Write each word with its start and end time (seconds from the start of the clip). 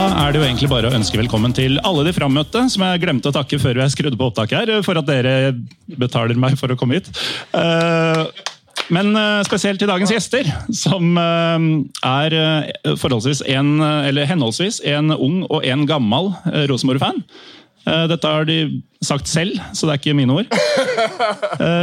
Da 0.00 0.06
er 0.16 0.32
det 0.32 0.40
jo 0.40 0.44
egentlig 0.46 0.68
bare 0.70 0.88
å 0.88 0.96
ønske 0.96 1.18
velkommen 1.20 1.52
til 1.52 1.74
alle 1.84 2.06
de 2.06 2.12
frammøtte, 2.16 2.62
som 2.72 2.84
jeg 2.86 3.02
glemte 3.02 3.28
å 3.28 3.34
takke 3.36 3.58
før 3.60 3.82
jeg 3.82 3.92
skrudde 3.92 4.16
på 4.16 4.30
opptaket 4.30 4.56
her, 4.56 4.84
for 4.86 4.96
at 4.96 5.08
dere 5.08 5.52
betaler 6.00 6.38
meg 6.40 6.56
for 6.56 6.72
å 6.72 6.76
komme 6.78 6.96
hit. 6.96 7.10
Eh, 7.52 8.22
Men 8.90 9.12
eh, 9.14 9.42
spesielt 9.46 9.78
til 9.82 9.90
dagens 9.90 10.10
gjester, 10.14 10.48
som 10.72 11.18
eh, 11.20 11.66
er 12.08 12.36
forholdsvis 13.02 13.44
en, 13.52 13.74
eller 14.08 14.28
henholdsvis 14.30 14.80
en 14.88 15.12
ung 15.18 15.42
og 15.50 15.66
en 15.68 15.84
gammel 15.90 16.32
Rosenborg-fan. 16.70 17.20
Dette 18.10 18.28
har 18.28 18.44
de 18.48 18.58
sagt 19.04 19.28
selv, 19.28 19.56
så 19.76 19.88
det 19.88 19.94
er 19.94 20.00
ikke 20.00 20.16
mine 20.16 20.34
ord. 20.36 20.50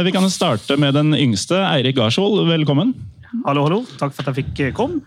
Vi 0.06 0.12
kan 0.14 0.26
starte 0.30 0.76
med 0.78 0.94
den 0.94 1.10
yngste, 1.18 1.58
Eirik 1.58 1.98
Garshol. 1.98 2.38
Velkommen. 2.48 2.94
Hallo, 3.44 3.66
hallo. 3.66 3.82
Takk 3.98 4.14
for 4.14 4.22
at 4.24 4.38
jeg 4.38 4.46
fikk 4.46 4.78
komme. 4.78 5.02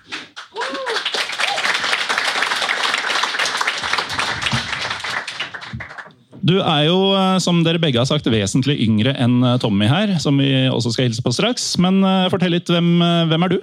Du 6.42 6.56
er 6.58 6.88
jo, 6.88 6.98
eh, 7.14 7.38
som 7.44 7.60
dere 7.62 7.80
begge 7.82 8.00
har 8.02 8.08
sagt, 8.10 8.26
vesentlig 8.34 8.80
yngre 8.82 9.14
enn 9.22 9.44
eh, 9.46 9.60
Tommy 9.62 9.86
her, 9.90 10.16
som 10.22 10.40
vi 10.42 10.50
også 10.74 10.96
skal 10.96 11.08
hilse 11.08 11.22
på 11.22 11.34
straks. 11.36 11.68
Men 11.82 12.02
eh, 12.02 12.30
fortell 12.34 12.56
litt, 12.56 12.70
hvem, 12.72 12.96
hvem 13.30 13.46
er 13.46 13.54
du? 13.54 13.60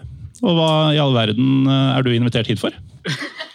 Og 0.47 0.55
hva 0.55 0.71
i 0.95 1.01
all 1.03 1.17
verden 1.17 1.67
er 1.67 2.05
du 2.07 2.13
invitert 2.15 2.47
hit 2.47 2.61
for? 2.63 2.75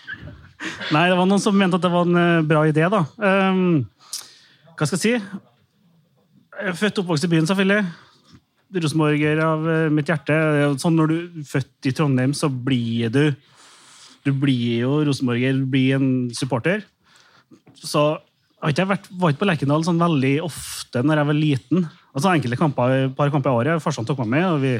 Nei, 0.94 1.06
det 1.08 1.16
var 1.16 1.28
noen 1.30 1.40
som 1.40 1.56
mente 1.56 1.80
at 1.80 1.86
det 1.86 1.92
var 1.94 2.10
en 2.10 2.48
bra 2.48 2.66
idé, 2.68 2.84
da. 2.92 3.00
Um, 3.16 3.86
hva 4.76 4.88
skal 4.90 4.98
jeg 4.98 5.04
si? 5.04 5.14
Jeg 6.60 6.74
er 6.74 6.76
født 6.76 7.00
og 7.00 7.06
oppvokst 7.06 7.28
i 7.28 7.32
byen, 7.32 7.48
selvfølgelig. 7.48 7.86
Rosenborger 8.84 9.40
av 9.46 9.64
mitt 9.96 10.12
hjerte. 10.12 10.36
Er 10.36 10.76
Sånn 10.82 11.00
når 11.00 11.14
du 11.14 11.16
er 11.22 11.48
født 11.48 11.88
i 11.88 11.96
Trondheim, 11.96 12.36
så 12.36 12.52
blir 12.52 13.14
du 13.14 13.24
Du 14.24 14.32
blir 14.32 14.84
jo 14.84 15.00
rosenborger, 15.08 15.56
du 15.64 15.66
blir 15.72 15.96
en 15.98 16.12
supporter. 16.36 16.84
Så 17.80 18.04
jeg 18.72 18.88
vært, 18.88 19.09
var 19.19 19.33
ikke 19.33 19.42
på 19.42 19.47
Lerkendal 19.50 19.83
sånn 19.83 20.00
veldig 20.00 20.38
ofte 20.45 21.02
når 21.03 21.19
jeg 21.19 21.30
var 21.30 21.38
liten. 21.38 21.86
Altså 22.14 22.31
Enkelte 22.31 22.59
kamper, 22.59 23.09
par 23.17 23.31
kamper 23.33 23.52
i 23.52 23.59
året. 23.59 23.83
Farsan 23.83 24.08
tok 24.08 24.22
meg 24.23 24.31
med, 24.38 24.45
og 24.47 24.64
vi, 24.64 24.73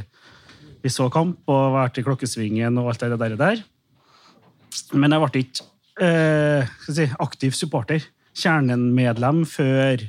vi 0.86 0.92
så 0.94 1.09
kamp 1.12 1.52
og 1.52 1.75
vært 1.75 2.00
i 2.00 2.06
Klokkesvingen 2.06 2.80
og 2.80 2.94
alt 2.94 3.03
det 3.03 3.20
der. 3.20 3.36
der. 3.40 3.64
Men 4.95 5.16
jeg 5.16 5.23
ble 5.23 5.44
ikke 5.44 5.67
eh, 6.08 6.73
si, 6.88 7.09
aktiv 7.28 7.58
supporter. 7.58 8.08
Kjernenmedlem 8.40 9.44
før 9.45 10.08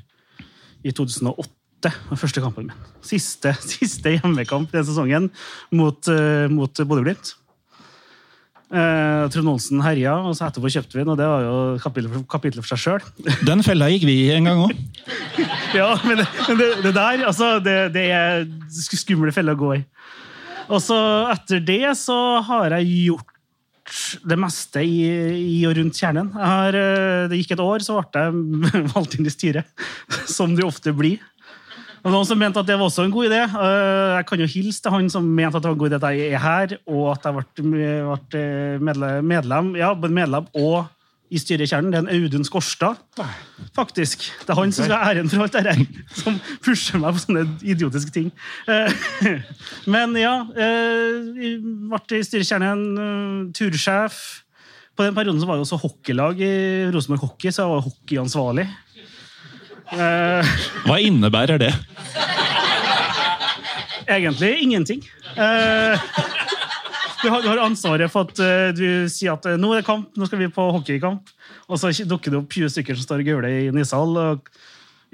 i 0.84 0.92
2008. 0.92 1.50
Den 1.84 2.20
første 2.20 2.40
kampen 2.44 2.70
min. 2.70 2.84
Siste, 3.04 3.56
siste 3.74 4.14
hjemmekamp 4.16 4.70
den 4.72 4.86
sesongen 4.86 5.32
mot, 5.74 5.98
uh, 6.08 6.46
mot 6.52 6.72
Bodø-Glimt. 6.72 7.34
Eh, 8.72 9.24
Trond 9.30 9.50
Olsen 9.52 9.82
herja, 9.84 10.14
og 10.24 10.32
så 10.36 10.46
etterpå 10.48 10.70
kjøpte 10.72 10.96
vi 10.96 11.02
den, 11.02 11.12
og 11.12 11.18
det 11.20 11.26
var 11.28 11.42
jo 11.44 11.56
kapitlet 11.82 12.14
for, 12.14 12.24
kapitlet 12.32 12.64
for 12.64 12.72
seg 12.72 12.80
sjøl. 12.80 13.34
Den 13.50 13.62
fella 13.66 13.90
gikk 13.92 14.06
vi 14.08 14.16
i 14.24 14.32
en 14.36 14.48
gang 14.48 14.64
òg. 14.64 14.72
Ja, 15.74 15.88
men 16.06 16.20
det, 16.20 16.26
det, 16.54 16.66
det 16.84 16.90
der, 16.94 17.24
altså, 17.26 17.56
det, 17.58 17.74
det 17.96 18.04
er 18.14 18.44
skumle 18.70 19.32
feller 19.34 19.56
å 19.56 19.58
gå 19.58 19.70
i. 19.74 19.80
Og 20.70 20.78
så 20.80 20.96
etter 21.32 21.64
det 21.66 21.96
så 21.98 22.18
har 22.46 22.76
jeg 22.78 22.92
gjort 23.10 23.32
det 24.24 24.38
meste 24.40 24.80
i, 24.86 25.02
i 25.58 25.58
og 25.68 25.74
rundt 25.76 25.98
kjernen. 25.98 26.30
Har, 26.38 26.78
eh, 26.78 27.26
det 27.28 27.42
gikk 27.42 27.56
et 27.56 27.64
år, 27.64 27.84
så 27.84 27.98
ble 28.00 28.22
jeg 28.22 28.86
valgt 28.94 29.18
inn 29.18 29.28
i 29.28 29.34
styret, 29.34 29.84
som 30.30 30.54
det 30.56 30.64
ofte 30.64 30.94
blir. 30.96 31.18
Og 32.04 32.12
noen 32.12 32.26
som 32.28 32.36
mente 32.36 32.60
at 32.60 32.68
det 32.68 32.76
var 32.76 32.90
også 32.90 33.06
en 33.06 33.12
god 33.14 33.30
idé. 33.30 33.38
Eh, 33.48 34.10
Jeg 34.18 34.26
kan 34.28 34.42
jo 34.42 34.48
hilse 34.50 34.82
til 34.84 34.92
han 34.92 35.06
som 35.12 35.24
mente 35.24 35.56
at 35.56 35.62
det 35.64 35.70
var 35.70 35.76
en 35.76 35.80
god 35.80 35.90
idé 35.94 36.00
at 36.02 36.18
jeg 36.18 36.34
er 36.36 36.42
her, 36.42 36.74
og 36.86 37.06
at 37.14 37.24
jeg 37.24 37.64
ble, 37.64 38.42
medlem, 38.84 39.24
medlem, 39.24 39.70
ja, 39.80 39.94
medlem 39.94 40.50
og 40.54 40.84
i 41.34 41.40
styret 41.40 41.64
i 41.64 41.70
Kjernen. 41.70 41.90
Det 41.90 41.98
er 41.98 42.04
en 42.04 42.12
Audun 42.12 42.44
Skorstad, 42.46 43.00
faktisk. 43.74 44.22
Det 44.44 44.52
er 44.52 44.58
han 44.60 44.74
som 44.76 44.84
skal 44.86 45.00
ha 45.00 45.14
æren 45.14 45.30
for 45.32 45.42
alt 45.46 45.56
det 45.56 45.64
her, 45.64 45.80
som 46.14 46.36
pusher 46.62 47.00
meg 47.02 47.16
på 47.16 47.22
sånne 47.24 47.46
idiotiske 47.64 48.12
ting. 48.14 48.28
Eh, 48.68 48.92
Men 49.94 50.14
ja, 50.20 50.34
eh, 50.54 51.24
jeg 51.40 51.58
ble 51.64 52.20
i 52.20 52.26
styret 52.28 52.44
i 52.44 52.50
Kjernen, 52.52 52.84
eh, 53.00 53.52
tursjef. 53.56 54.20
På 54.94 55.02
den 55.08 55.16
perioden 55.16 55.40
så 55.42 55.48
var 55.48 55.56
jeg 55.58 55.64
også 55.66 55.80
hockeylag 55.82 56.38
i 56.44 56.52
Rosenborg 56.94 57.24
Hockey, 57.24 57.50
så 57.50 57.64
jeg 57.64 57.72
var 57.72 57.86
hockeyansvarlig. 57.88 58.68
Hva 59.92 60.96
innebærer 61.02 61.60
det? 61.60 61.74
Egentlig 64.08 64.62
ingenting. 64.62 65.00
Eh, 65.36 66.00
du, 67.22 67.28
har, 67.30 67.42
du 67.42 67.62
ansvaret 67.62 68.12
for 68.12 68.28
at 68.28 68.42
eh, 68.42 68.68
du 68.76 69.08
sier 69.12 69.34
at 69.34 69.48
eh, 69.48 69.58
nå 69.60 69.72
er 69.72 69.82
det 69.82 69.88
kamp, 69.88 70.10
nå 70.16 70.28
skal 70.28 70.42
vi 70.42 70.52
på 70.52 70.68
hockeykamp. 70.76 71.32
Og 71.68 71.80
så 71.80 71.92
dukker 72.04 72.34
det 72.34 72.40
opp 72.42 72.52
20 72.52 72.74
stykker 72.74 72.98
som 72.98 73.08
står 73.08 73.24
og 73.24 73.32
gauler 73.32 73.50
i 73.50 73.74
Nishall. 73.74 74.14
Og 74.20 74.48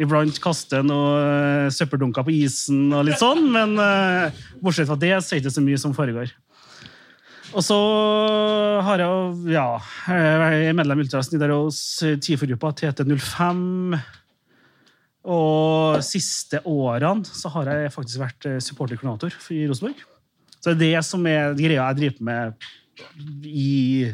iblant 0.00 0.42
kaster 0.42 0.84
noen 0.86 1.70
søppeldunker 1.74 2.26
på 2.26 2.34
isen 2.34 2.88
og 2.96 3.06
litt 3.06 3.20
sånn. 3.20 3.46
Men 3.54 3.76
bortsett 4.62 4.90
fra 4.90 4.98
det, 4.98 5.16
så 5.22 5.36
er 5.36 5.40
det 5.40 5.46
ikke 5.46 5.58
så 5.58 5.66
mye 5.66 5.82
som 5.82 5.96
foregår. 5.96 6.32
Og 7.50 7.64
så 7.66 7.76
har 8.86 9.02
jeg 9.02 9.54
ja, 9.56 9.66
jeg 10.06 10.68
er 10.70 10.76
medlem 10.78 11.02
i 11.02 11.04
Ultras 11.04 11.32
Nidaros 11.32 11.80
TIFO-gruppa 12.22 12.70
TT05. 12.78 13.98
Og 15.28 16.00
siste 16.04 16.62
årene 16.64 17.28
så 17.28 17.50
har 17.52 17.68
jeg 17.68 17.92
faktisk 17.92 18.22
vært 18.22 18.46
eh, 18.48 18.60
supporterkoordinator 18.64 19.34
i 19.52 19.66
Rosenborg. 19.68 19.98
Så 20.60 20.72
det 20.72 20.76
er 20.76 20.80
det 20.80 21.06
som 21.08 21.26
er 21.28 21.56
greia 21.58 21.88
jeg 21.90 21.98
driver 21.98 22.28
med 22.30 22.70
i, 23.44 24.08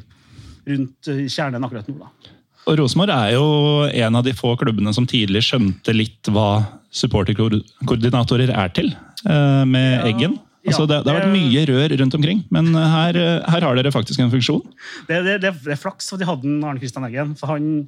rundt 0.66 1.10
eh, 1.12 1.26
kjernen 1.30 1.66
akkurat 1.66 1.86
nå. 1.90 2.00
da. 2.00 2.32
Og 2.66 2.80
Rosenborg 2.80 3.14
er 3.14 3.36
jo 3.36 3.46
en 3.86 4.18
av 4.18 4.26
de 4.26 4.34
få 4.34 4.56
klubbene 4.58 4.94
som 4.94 5.06
tidlig 5.06 5.44
skjønte 5.46 5.94
litt 5.94 6.32
hva 6.34 6.64
supporterkoordinatorer 6.90 8.50
er 8.50 8.74
til, 8.74 8.90
eh, 9.28 9.62
med 9.62 10.08
Eggen. 10.10 10.40
Altså, 10.66 10.82
det, 10.90 11.04
det 11.06 11.12
har 11.12 11.20
vært 11.20 11.30
mye 11.30 11.60
rør 11.70 11.92
rundt 12.00 12.14
omkring, 12.18 12.40
men 12.50 12.72
her, 12.74 13.14
her 13.46 13.62
har 13.62 13.76
dere 13.78 13.92
faktisk 13.94 14.18
en 14.18 14.32
funksjon. 14.32 14.64
Det, 15.06 15.20
det, 15.22 15.36
det, 15.44 15.52
det 15.62 15.76
er 15.76 15.78
flaks 15.78 16.10
at 16.10 16.18
de 16.18 16.26
hadde 16.26 16.54
Arne 16.66 16.82
Kristian 16.82 17.06
Eggen. 17.06 17.36
For 17.38 17.52
han 17.52 17.84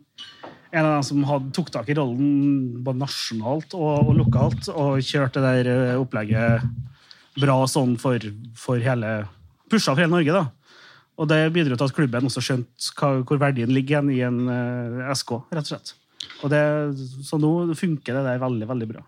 en 0.70 0.84
av 0.84 0.92
dem 0.98 1.06
som 1.06 1.24
hadde, 1.28 1.50
tok 1.56 1.70
tak 1.72 1.88
i 1.88 1.96
rollen 1.96 2.82
både 2.84 3.00
nasjonalt 3.00 3.74
og, 3.78 4.08
og 4.10 4.14
lokalt 4.18 4.68
og 4.74 5.00
kjørte 5.04 5.40
det 5.44 5.52
der 5.62 5.70
eh, 5.72 6.00
opplegget 6.00 6.66
bra 7.38 7.56
sånn 7.70 7.96
for, 8.00 8.18
for 8.58 8.82
hele 8.82 9.22
Pusha 9.68 9.92
for 9.92 10.00
hele 10.00 10.14
Norge, 10.14 10.32
da. 10.32 10.44
Og 11.18 11.28
det 11.28 11.52
bidro 11.52 11.76
til 11.76 11.88
at 11.88 11.94
klubben 11.96 12.28
også 12.28 12.40
skjønte 12.44 12.92
hva, 12.96 13.08
hvor 13.26 13.38
verdien 13.42 13.70
ligger 13.74 13.98
igjen 13.98 14.10
i 14.14 14.20
en 14.24 14.38
uh, 14.48 15.12
SK, 15.12 15.30
rett 15.52 15.66
og 15.66 15.72
slett. 15.74 15.92
Og 16.40 16.48
det, 16.52 16.62
så 17.26 17.36
nå 17.42 17.50
funker 17.76 18.16
det 18.16 18.24
der 18.24 18.40
veldig, 18.40 18.66
veldig 18.70 18.88
bra. 18.94 19.02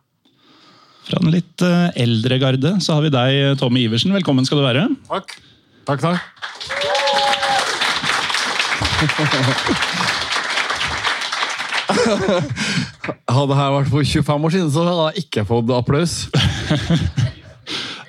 Fra 1.07 1.17
den 1.23 1.33
litt 1.33 1.65
eh, 1.65 1.89
eldre 2.05 2.37
garde 2.43 2.71
så 2.85 2.99
har 2.99 3.03
vi 3.07 3.15
deg, 3.15 3.57
Tommy 3.63 3.81
Iversen. 3.87 4.13
Velkommen 4.19 4.45
skal 4.47 4.61
du 4.61 4.67
være. 4.67 4.85
Takk. 5.09 5.29
Takk, 5.89 6.01
takk. 6.05 6.21
Hadde 13.37 13.57
her 13.59 13.75
vært 13.77 13.91
for 13.93 14.07
25 14.07 14.47
år 14.47 14.55
siden, 14.55 14.71
så 14.75 14.85
hadde 14.87 15.07
jeg 15.11 15.25
ikke 15.27 15.45
fått 15.49 15.73
applaus. 15.75 16.15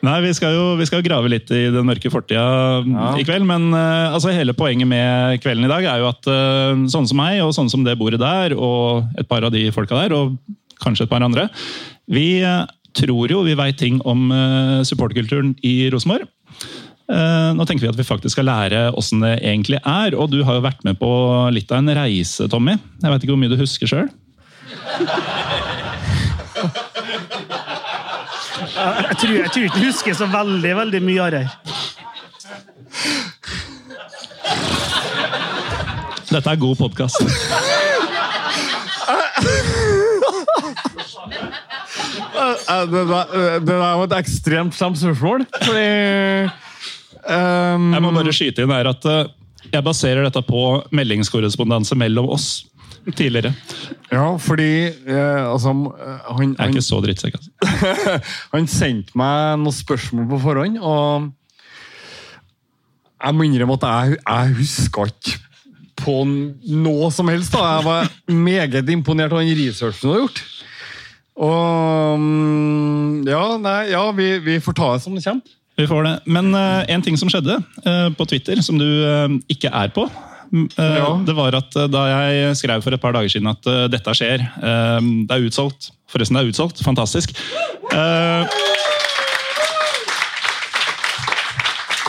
Nei, 0.02 0.16
Vi 0.26 0.32
skal 0.34 0.56
jo 0.56 0.64
vi 0.80 0.88
skal 0.90 1.04
grave 1.06 1.30
litt 1.30 1.52
i 1.54 1.68
den 1.74 1.86
mørke 1.86 2.10
fortida 2.10 2.42
Ja. 2.82 3.12
i 3.22 3.26
kveld. 3.26 3.46
Men 3.46 3.70
uh, 3.76 4.16
altså, 4.16 4.34
hele 4.34 4.56
poenget 4.58 4.90
med 4.90 5.42
kvelden 5.44 5.68
i 5.68 5.72
dag 5.72 5.86
er 5.86 6.02
jo 6.02 6.10
at 6.10 6.30
uh, 6.30 6.74
sånne 6.90 7.12
som 7.12 7.22
meg, 7.22 7.42
og 7.46 7.54
sånne 7.58 7.74
som 7.74 7.86
det 7.86 7.98
bordet 8.00 8.22
der, 8.22 8.56
og 8.58 9.06
et 9.22 9.30
par 9.30 9.46
av 9.46 9.54
de 9.54 9.68
folka 9.76 10.00
der, 10.02 10.16
og 10.18 10.38
kanskje 10.82 11.06
et 11.06 11.12
par 11.14 11.22
andre, 11.22 11.48
vi 12.10 12.42
uh, 12.42 12.66
tror 12.98 13.30
jo 13.32 13.44
vi 13.46 13.54
veit 13.56 13.78
ting 13.80 14.02
om 14.04 14.26
supporterkulturen 14.84 15.54
i 15.64 15.86
Rosenborg. 15.94 16.26
Eh, 17.12 17.52
Nå 17.58 17.66
tenker 17.68 17.84
vi 17.84 17.92
at 17.92 17.98
vi 18.00 18.06
faktisk 18.08 18.38
skal 18.38 18.48
lære 18.48 18.82
åssen 18.98 19.24
det 19.26 19.34
egentlig 19.44 19.80
er. 19.84 20.16
Og 20.16 20.30
du 20.32 20.40
har 20.48 20.60
jo 20.60 20.64
vært 20.66 20.84
med 20.88 21.00
på 21.02 21.10
litt 21.52 21.72
av 21.74 21.82
en 21.82 21.92
reise, 21.98 22.48
Tommy. 22.52 22.78
Jeg 23.04 23.12
vet 23.12 23.26
ikke 23.26 23.34
hvor 23.36 23.42
mye 23.42 23.52
du 23.52 23.60
husker 23.60 23.90
sjøl? 23.92 24.08
Jeg 28.72 29.18
tror, 29.20 29.34
jeg 29.36 29.50
tror 29.52 29.66
ikke 29.66 29.80
jeg 29.82 29.88
husker 29.90 30.16
så 30.18 30.28
veldig 30.32 30.72
veldig 30.78 31.02
mye 31.04 31.26
av 31.26 31.32
det. 31.36 31.44
her. 31.46 31.52
Dette 36.32 36.48
er 36.54 36.62
god 36.62 36.78
podkast. 36.80 37.20
Eh, 42.42 42.86
Det 42.92 43.04
der, 43.08 43.26
det 43.60 43.68
der 43.68 43.78
var 43.78 44.04
et 44.08 44.14
ekstremt 44.22 44.76
slemt 44.76 44.98
spørsmål. 45.02 45.46
Fordi 45.62 46.50
ehm, 47.28 47.92
Jeg 47.94 48.04
må 48.04 48.12
bare 48.16 48.34
skyte 48.36 48.66
inn 48.66 48.74
her 48.74 48.90
at 48.92 49.08
eh, 49.10 49.30
jeg 49.72 49.86
baserer 49.86 50.26
dette 50.26 50.42
på 50.48 50.62
meldingskorrespondanse 50.96 51.96
mellom 52.00 52.30
oss 52.34 52.48
tidligere. 53.18 53.54
Ja, 54.12 54.26
fordi 54.38 54.72
eh, 54.90 55.52
altså, 55.52 55.74
eh, 55.74 56.34
han, 56.38 56.56
Jeg 56.58 56.66
er 56.66 56.74
ikke 56.74 56.86
så 56.86 57.00
drittsekk. 57.04 57.38
Altså. 57.40 57.52
han 58.56 58.68
sendte 58.70 59.18
meg 59.18 59.62
noen 59.62 59.76
spørsmål 59.76 60.28
på 60.34 60.42
forhånd, 60.44 60.82
og 60.82 61.32
jeg 63.22 63.38
må 63.38 63.48
innrømme 63.48 63.78
at 63.78 63.88
jeg, 63.88 64.20
jeg 64.22 64.58
husker 64.60 65.14
ikke 65.14 65.40
på 66.02 66.18
noe 66.26 67.12
som 67.14 67.30
helst. 67.30 67.54
da. 67.54 67.78
Jeg 67.78 67.86
var 67.86 68.12
meget 68.34 68.90
imponert 68.90 69.34
av 69.34 69.44
den 69.44 69.58
researchen 69.58 70.02
du 70.02 70.14
har 70.14 70.24
gjort. 70.26 70.44
Og 71.42 72.20
mm, 72.20 73.28
Ja, 73.30 73.44
nei, 73.62 73.80
ja 73.94 74.04
vi, 74.18 74.34
vi 74.44 74.60
får 74.62 74.78
ta 74.78 74.94
det 74.96 75.04
som 75.06 75.18
det 75.18 75.26
kommer. 75.26 75.58
Vi 75.82 75.88
får 75.90 76.04
det. 76.08 76.14
Men 76.30 76.52
uh, 76.56 76.84
en 76.92 77.02
ting 77.06 77.18
som 77.20 77.30
skjedde 77.32 77.58
uh, 77.86 78.10
på 78.18 78.28
Twitter, 78.30 78.62
som 78.66 78.78
du 78.80 78.86
uh, 78.86 79.28
ikke 79.52 79.72
er 79.74 79.90
på 79.96 80.06
m- 80.52 80.68
eh, 80.78 80.98
Ja. 81.00 81.10
Det 81.26 81.36
var 81.38 81.56
at 81.56 81.76
Da 81.94 82.02
jeg 82.12 82.56
skrev 82.60 82.84
for 82.84 82.94
et 82.94 83.02
par 83.02 83.14
dager 83.16 83.32
siden 83.32 83.48
at 83.52 83.64
dette 83.94 84.14
skjer 84.18 84.44
Det 84.60 85.32
er 85.38 85.46
utsolgt. 85.48 85.92
Forresten, 86.12 86.36
det 86.36 86.44
er 86.44 86.52
utsolgt. 86.52 86.82
Fantastisk. 86.84 87.32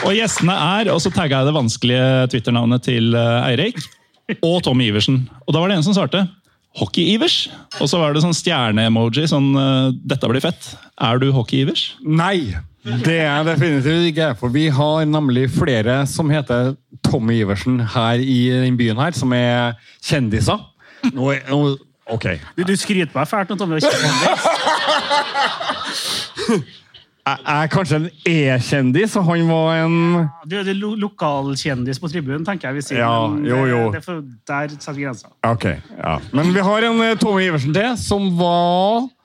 Og 0.03 0.15
gjestene 0.17 0.55
er 0.83 0.91
Og 0.91 0.99
så 1.05 1.13
tagga 1.15 1.39
jeg 1.43 1.51
det 1.53 1.55
vanskelige 1.55 2.07
Twitter-navnet 2.33 2.83
til 2.89 3.15
Eirik 3.15 3.79
og 4.43 4.63
Tommy 4.65 4.87
Iversen. 4.89 5.27
Og 5.47 5.55
da 5.55 5.61
var 5.63 5.69
det 5.71 5.77
en 5.79 5.85
som 5.87 5.95
svarte 5.95 6.25
Hockey-Ivers. 6.81 7.51
Og 7.83 7.89
så 7.91 7.99
var 8.01 8.15
det 8.15 8.23
sånn 8.25 8.35
stjerne-emoji. 8.35 9.27
Sånn 9.29 9.51
Dette 10.09 10.31
blir 10.31 10.41
fett. 10.43 10.71
Er 11.05 11.21
du 11.21 11.27
Hockey-Ivers? 11.37 11.83
Nei, 12.03 12.55
det 12.83 13.21
er 13.21 13.45
definitivt 13.47 14.11
ikke. 14.11 14.35
For 14.41 14.49
vi 14.55 14.67
har 14.75 15.05
nemlig 15.07 15.51
flere 15.55 16.07
som 16.11 16.31
heter 16.31 16.75
Tommy 17.07 17.39
Iversen 17.43 17.81
her 17.95 18.19
i 18.23 18.51
den 18.65 18.77
byen 18.77 18.99
her, 18.99 19.15
som 19.15 19.33
er 19.37 19.79
kjendiser. 20.03 20.59
Nå, 21.13 21.33
nå, 21.49 21.77
ok. 22.07 22.27
Du, 22.59 22.63
du 22.67 22.77
skryter 22.79 23.15
meg 23.15 23.29
fælt 23.31 23.51
nå, 23.51 23.57
Tommy. 23.57 23.79
Jeg 27.23 27.39
er 27.47 27.69
kanskje 27.71 27.99
en 28.01 28.07
E-kjendis, 28.27 29.13
og 29.15 29.29
han 29.29 29.47
var 29.47 29.85
en 29.85 29.93
Du 30.51 30.57
er 30.59 30.73
lo 30.75 30.97
lokalkjendis 30.99 32.01
på 32.03 32.11
tribunen, 32.11 32.43
tenker 32.43 32.69
jeg 32.69 32.81
vi 32.81 32.83
sier. 32.83 32.99
Ja, 32.99 33.29
jo, 33.47 33.61
jo. 33.71 33.83
Det, 33.93 34.01
det 34.01 34.05
får, 34.09 34.17
der 34.51 34.73
setter 34.75 34.97
vi 34.97 35.05
grensa. 35.07 35.31
Ok, 35.47 35.69
ja. 36.01 36.17
Men 36.35 36.51
vi 36.51 36.65
har 36.67 36.89
en 36.89 36.99
eh, 37.07 37.15
Tommy 37.21 37.45
Iversen 37.47 37.75
til, 37.77 37.95
som 38.03 38.27
var 38.41 39.07
eh, 39.07 39.22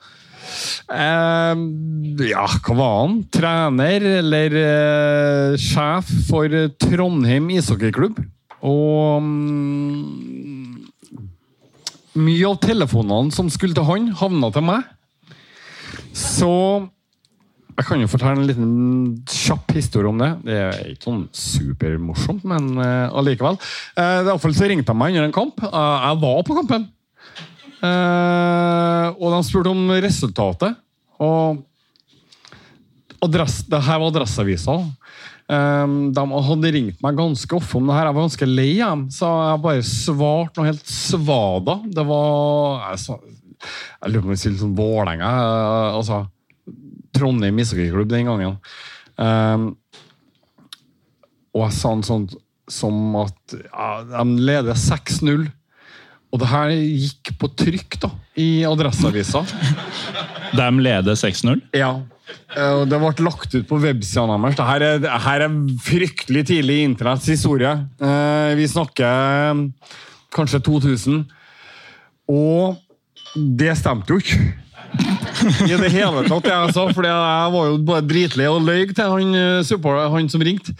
Ja, 0.88 2.46
hva 2.48 2.78
var 2.80 2.96
han? 3.02 3.20
Trener 3.34 4.08
eller 4.18 4.58
eh, 4.62 5.60
sjef 5.62 6.10
for 6.30 6.54
Trondheim 6.82 7.50
ishockeyklubb. 7.58 8.22
Og 8.66 9.22
um, 9.22 10.88
mye 12.18 12.50
av 12.50 12.60
telefonene 12.64 13.34
som 13.36 13.50
skulle 13.54 13.78
til 13.78 13.88
han, 13.88 14.12
havna 14.18 14.52
til 14.54 14.66
meg. 14.66 14.86
Så 16.18 16.54
jeg 17.78 17.86
kan 17.86 18.02
jo 18.02 18.10
fortelle 18.10 18.42
en 18.42 18.48
liten 18.50 18.70
kjapp 19.30 19.76
historie 19.78 20.10
om 20.10 20.18
det. 20.18 20.32
Det 20.48 20.56
er 20.58 20.78
ikke 20.96 21.12
sånn 21.12 21.26
supermorsomt, 21.38 22.48
men 22.50 22.72
uh, 22.82 23.14
allikevel. 23.14 23.60
Uh, 23.94 24.24
I 24.24 24.28
hvert 24.32 24.42
fall 24.42 24.56
så 24.58 24.70
ringte 24.72 24.94
han 24.94 24.98
meg 24.98 25.14
under 25.14 25.28
en 25.28 25.36
kamp. 25.36 25.62
Uh, 25.62 25.98
jeg 26.08 26.22
var 26.24 26.40
på 26.48 26.58
kampen. 26.58 26.88
Eh, 27.84 29.08
og 29.18 29.34
de 29.34 29.40
spurte 29.46 29.74
om 29.74 29.92
resultatet. 30.02 30.78
Og 31.22 31.64
adress, 33.24 33.62
det 33.70 33.82
her 33.86 34.02
var 34.02 34.12
Adresseavisa. 34.12 34.78
Eh, 35.48 35.96
de 36.18 36.26
hadde 36.50 36.74
ringt 36.76 37.04
meg 37.06 37.20
ganske 37.20 37.58
ofte 37.58 37.80
om 37.80 37.90
det 37.90 37.98
her. 37.98 38.10
Jeg 38.10 38.18
var 38.18 38.28
ganske 38.28 38.50
lei, 38.50 38.72
jeg. 38.80 39.06
så 39.18 39.34
jeg 39.52 39.64
bare 39.68 39.90
svarte 39.92 40.62
noe 40.62 40.72
helt 40.72 40.90
svada. 40.92 41.80
Det 41.86 42.08
var 42.08 42.96
Jeg, 42.96 43.20
jeg 44.02 44.12
lurer 44.12 44.26
på 44.26 44.28
om 44.28 44.36
jeg 44.36 44.44
sier 44.44 44.58
sånn 44.62 44.78
Vålerenga. 44.78 45.30
eh, 45.30 46.00
altså 46.02 46.26
Trondheim 47.18 47.58
ishockeyklubb 47.60 48.10
den 48.12 48.28
gangen. 48.30 48.58
Um, 49.18 49.72
og 51.56 51.64
jeg 51.66 51.78
sa 51.80 51.94
noe 51.98 52.06
sånn 52.06 52.28
som 52.70 53.16
at 53.24 53.56
ja, 53.56 53.88
de 54.12 54.44
leder 54.44 54.78
6-0. 54.78 55.48
Og 56.34 56.42
det 56.42 56.50
her 56.52 56.74
gikk 56.76 57.32
på 57.40 57.48
trykk 57.56 57.98
da, 58.04 58.10
i 58.38 58.48
Adresseavisa. 58.68 59.46
De 60.58 60.68
leder 60.84 61.16
6-0. 61.20 61.62
Ja. 61.76 61.94
Eh, 62.56 62.74
Og 62.82 62.86
det 62.92 63.00
ble 63.00 63.14
lagt 63.28 63.56
ut 63.56 63.68
på 63.70 63.80
websidene 63.84 64.36
deres. 64.44 64.58
Det 64.60 64.68
her 64.68 64.86
er, 64.90 65.08
er 65.08 65.48
fryktelig 65.84 66.46
tidlig 66.52 66.82
i 66.82 66.86
internetts 66.90 67.30
historie. 67.32 67.72
Eh, 68.04 68.52
Vi 68.60 68.68
snakker 68.68 69.08
eh, 69.08 69.64
kanskje 70.36 70.60
2000. 70.68 71.24
Og 72.28 72.76
det 73.38 73.78
stemte 73.80 74.12
jo 74.12 74.20
ikke. 74.20 74.40
I 75.68 75.76
det 75.78 75.92
hele 75.94 76.24
tatt, 76.26 76.48
jeg 76.50 76.74
sa, 76.74 76.86
fordi 76.96 77.10
jeg 77.12 77.52
var 77.54 77.68
jo 77.70 77.76
bare 77.86 78.04
dritlei 78.08 78.48
og 78.50 78.64
løy 78.66 78.88
til 78.96 79.12
han, 79.14 79.36
han 80.16 80.30
som 80.32 80.44
ringte. 80.44 80.74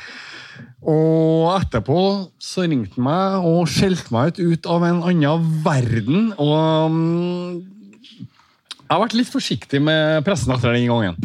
Og 0.88 1.48
etterpå 1.56 2.02
så 2.42 2.68
ringte 2.68 2.96
han 3.00 3.08
meg 3.08 3.48
og 3.50 3.72
skjelte 3.72 4.14
meg 4.14 4.36
ut, 4.36 4.40
ut 4.40 4.70
av 4.72 4.86
en 4.88 5.02
annen 5.10 5.50
verden. 5.66 6.30
Og 6.38 6.94
mm, 6.94 7.58
jeg 8.88 8.94
har 8.94 9.04
vært 9.04 9.18
litt 9.20 9.32
forsiktig 9.32 9.82
med 9.84 10.24
pressen 10.28 10.54
etter 10.56 10.78
den 10.78 10.88
gangen. 10.88 11.18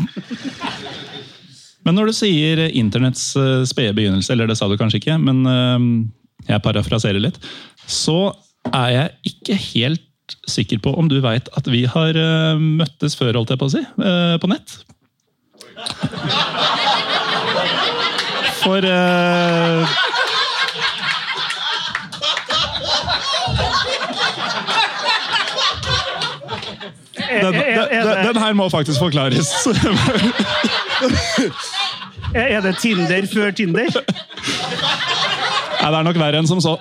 Men 1.86 1.98
når 1.98 2.10
du 2.10 2.14
sier 2.16 2.62
internetts 2.70 3.32
eh, 3.38 3.62
spede 3.68 3.94
begynnelse, 3.96 4.32
eller 4.34 4.50
det 4.50 4.56
sa 4.58 4.68
du 4.70 4.78
kanskje 4.78 5.02
ikke, 5.02 5.18
men 5.22 5.42
eh, 5.50 5.86
jeg 6.50 6.64
parafraserer 6.64 7.22
litt, 7.22 7.38
så 7.90 8.32
er 8.70 8.88
jeg 8.94 9.32
ikke 9.32 9.58
helt 9.74 10.36
sikker 10.48 10.78
på 10.82 10.92
om 10.96 11.10
du 11.10 11.18
veit 11.22 11.50
at 11.58 11.66
vi 11.70 11.84
har 11.90 12.18
eh, 12.18 12.58
møttes 12.58 13.18
før, 13.18 13.34
holdt 13.40 13.54
jeg 13.54 13.62
på 13.62 13.70
å 13.70 13.74
si, 13.74 13.82
på 14.42 14.50
nett. 14.50 14.78
For 18.62 18.78
uh... 18.78 19.86
den, 27.42 27.52
den, 27.54 28.26
den, 28.26 28.36
her 28.42 28.52
må 28.52 28.68
faktisk 28.68 28.98
forklares. 28.98 29.50
Er 32.34 32.46
er 32.56 32.60
det 32.60 32.78
Tinder 32.78 33.26
før 33.34 33.50
Tinder? 33.50 33.90
Nei, 35.82 35.90
det 35.90 35.98
er 35.98 36.06
nok 36.06 36.18
verre 36.20 36.38
enn 36.38 36.48
som 36.48 36.60
så. 36.62 36.76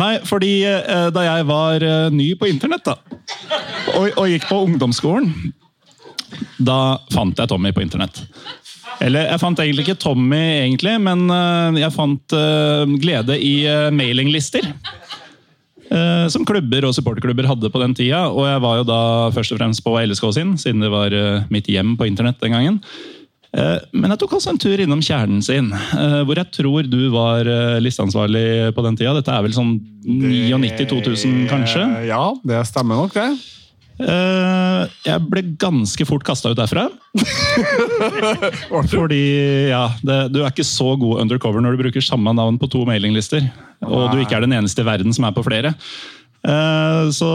Nei, 0.00 0.14
fordi 0.24 0.62
eh, 0.64 1.08
da 1.12 1.24
jeg 1.26 1.46
var 1.48 1.84
eh, 1.84 2.08
ny 2.14 2.32
på 2.38 2.48
internett, 2.48 2.86
da, 2.86 2.96
og, 3.98 4.06
og 4.16 4.30
gikk 4.30 4.46
på 4.48 4.62
ungdomsskolen, 4.64 5.52
da 6.56 6.96
fant 7.12 7.38
jeg 7.38 7.50
Tommy 7.50 7.74
på 7.76 7.84
internett. 7.84 8.22
Eller 9.00 9.28
jeg 9.30 9.40
fant 9.42 9.60
egentlig 9.62 9.86
ikke 9.86 10.00
Tommy, 10.02 10.40
egentlig, 10.64 10.96
men 11.02 11.26
eh, 11.32 11.78
jeg 11.84 11.94
fant 11.94 12.34
eh, 12.36 12.96
glede 13.00 13.36
i 13.38 13.54
eh, 13.70 13.88
mailinglister. 13.94 14.66
Som 16.30 16.44
klubber 16.46 16.84
og 16.86 16.92
supporterklubber 16.94 17.48
hadde 17.50 17.66
på 17.74 17.80
den 17.82 17.96
tida. 17.98 18.20
Og 18.30 18.44
jeg 18.46 18.60
var 18.62 18.76
jo 18.78 18.84
da 18.86 18.98
først 19.34 19.50
og 19.50 19.58
fremst 19.58 19.82
på 19.82 19.96
LSK 19.98 20.28
sin, 20.36 20.52
siden 20.62 20.84
det 20.84 20.90
var 20.92 21.16
mitt 21.50 21.66
hjem 21.66 21.96
på 21.98 22.06
internett 22.06 22.38
den 22.38 22.54
gangen. 22.54 22.76
Men 23.50 24.12
jeg 24.14 24.20
tok 24.22 24.36
også 24.36 24.52
en 24.52 24.60
tur 24.62 24.78
innom 24.78 25.02
kjernen 25.02 25.42
sin, 25.42 25.72
hvor 26.28 26.38
jeg 26.38 26.52
tror 26.54 26.86
du 26.86 27.00
var 27.10 27.50
listeansvarlig 27.82 28.70
på 28.76 28.84
den 28.86 29.00
tida. 29.00 29.16
Dette 29.18 29.34
er 29.34 29.42
vel 29.42 29.56
sånn 29.56 29.72
99-2000, 30.06 31.48
kanskje? 31.50 31.82
Eh, 31.82 32.06
Ja, 32.10 32.22
det 32.46 32.62
stemmer 32.70 33.02
nok, 33.02 33.14
det. 33.14 33.26
Eh, 34.00 34.82
Jeg 35.04 35.22
ble 35.28 35.42
ganske 35.60 36.06
fort 36.08 36.24
kasta 36.24 36.52
ut 36.52 36.58
derfra. 36.60 36.86
Fordi, 38.90 39.22
ja, 39.70 39.82
det, 40.06 40.18
du 40.34 40.40
er 40.42 40.50
ikke 40.52 40.66
så 40.66 40.94
god 41.00 41.20
undercover 41.24 41.60
når 41.64 41.76
du 41.76 41.82
bruker 41.84 42.04
samme 42.04 42.32
navn 42.36 42.58
på 42.60 42.68
to 42.72 42.84
mailinglister. 42.88 43.44
Og 43.86 44.10
du 44.14 44.20
ikke 44.22 44.38
er 44.38 44.46
den 44.46 44.56
eneste 44.56 44.82
i 44.84 44.88
verden 44.88 45.12
som 45.16 45.26
er 45.28 45.36
på 45.36 45.44
flere. 45.46 45.74
Eh, 46.46 47.10
Så 47.12 47.28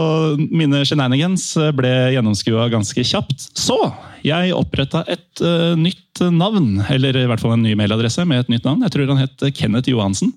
mine 0.50 0.80
shenanigans 0.88 1.52
ble 1.78 1.92
gjennomskua 2.16 2.68
ganske 2.72 3.04
kjapt. 3.06 3.48
Så 3.54 3.78
jeg 4.26 4.54
oppretta 4.56 5.04
et 5.06 5.42
eh, 5.44 5.74
nytt 5.78 6.24
navn, 6.34 6.80
eller 6.90 7.18
i 7.22 7.26
hvert 7.30 7.42
fall 7.42 7.54
en 7.58 7.62
ny 7.66 7.76
mailadresse 7.78 8.24
med 8.26 8.42
et 8.44 8.50
nytt 8.56 8.66
navn. 8.66 8.82
Jeg 8.86 8.94
tror 8.96 9.12
han 9.14 9.22
het 9.22 9.46
Kenneth 9.58 9.90
Johansen. 9.92 10.34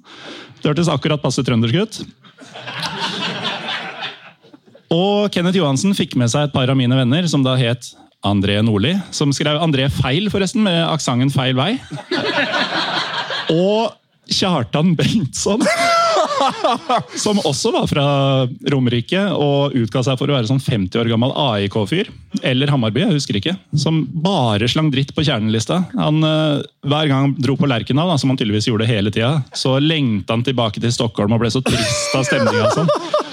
Det 0.59 0.73
hørtes 0.73 0.91
akkurat 0.91 1.21
passe 1.23 1.41
trøndersk 1.47 1.77
ut. 1.79 2.01
Og 4.93 5.29
Kenneth 5.33 5.59
Johansen 5.59 5.93
fikk 5.97 6.15
med 6.19 6.31
seg 6.31 6.47
et 6.47 6.55
par 6.55 6.69
av 6.71 6.77
mine 6.79 6.95
venner, 6.97 7.27
som 7.29 7.43
da 7.45 7.55
het 7.59 7.91
André 8.25 8.57
Nordli. 8.65 8.95
Som 9.15 9.33
skrev 9.35 9.61
André 9.61 9.87
feil, 9.93 10.29
forresten, 10.33 10.65
med 10.65 10.81
aksenten 10.89 11.31
feil 11.33 11.55
vei. 11.59 11.75
Og 13.53 13.93
Kjartan 14.29 14.95
Bengtsson. 14.97 15.63
Som 17.23 17.39
også 17.43 17.71
var 17.73 17.87
fra 17.89 18.05
Romerike 18.71 19.21
og 19.35 19.75
utga 19.77 20.03
seg 20.05 20.19
for 20.19 20.29
å 20.29 20.35
være 20.37 20.49
sånn 20.49 20.61
50 20.61 21.01
år 21.01 21.09
gammel 21.11 21.33
AIK-fyr. 21.35 22.11
Eller 22.45 22.71
Hammarby, 22.71 23.03
jeg 23.03 23.17
husker 23.17 23.39
ikke. 23.39 23.55
Som 23.77 24.03
bare 24.23 24.69
slang 24.71 24.91
dritt 24.93 25.11
på 25.15 25.25
kjernelista. 25.25 25.81
Han, 25.97 26.21
eh, 26.23 26.61
hver 26.87 27.09
gang 27.09 27.27
han 27.27 27.35
dro 27.39 27.57
på 27.59 27.69
Lerkendal, 27.69 28.13
som 28.21 28.31
han 28.31 28.39
tydeligvis 28.39 28.69
gjorde 28.69 28.89
hele 28.89 29.11
tida, 29.13 29.39
så 29.53 29.77
lengta 29.83 30.37
han 30.37 30.45
tilbake 30.45 30.81
til 30.83 30.93
Stockholm 30.95 31.35
og 31.35 31.43
ble 31.43 31.51
så 31.53 31.63
trist 31.65 32.15
av 32.15 32.27
stemninga. 32.29 32.71
Sånn. 32.77 33.27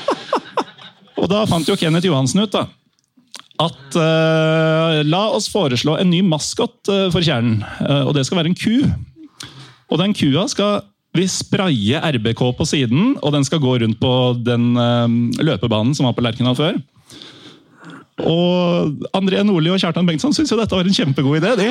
Og 1.27 1.33
da 1.33 1.43
fant 1.51 1.67
jo 1.67 1.75
Kenneth 1.75 2.07
Johansen 2.07 2.45
ut 2.45 2.53
da, 2.55 2.69
at 3.59 3.97
uh, 3.99 5.01
la 5.03 5.23
oss 5.35 5.49
foreslå 5.51 5.97
en 5.99 6.13
ny 6.13 6.21
maskot 6.23 6.77
uh, 6.87 7.09
for 7.11 7.19
Kjernen. 7.19 7.65
Uh, 7.81 8.05
og 8.07 8.13
det 8.15 8.23
skal 8.29 8.39
være 8.39 8.53
en 8.53 8.59
ku. 8.59 8.85
Og 9.91 9.99
den 9.99 10.15
kua 10.15 10.45
skal 10.53 10.85
vi 11.17 11.25
spraye 11.31 11.99
RBK 12.15 12.43
på 12.55 12.67
siden, 12.69 13.17
og 13.25 13.35
den 13.35 13.47
skal 13.49 13.59
gå 13.63 13.75
rundt 13.81 13.99
på 13.99 14.13
den 14.45 14.75
løpebanen 15.41 15.95
som 15.97 16.05
var 16.05 16.13
på 16.13 16.23
Lerkendal 16.27 16.59
før. 16.59 16.77
Og 18.21 19.07
André 19.17 19.41
Nordli 19.47 19.73
og 19.73 19.81
Kjartan 19.81 20.05
Bengtsson 20.05 20.37
syns 20.37 20.53
jo 20.53 20.59
dette 20.61 20.77
var 20.77 20.85
en 20.85 20.99
kjempegod 20.99 21.41
idé. 21.41 21.55
de. 21.63 21.71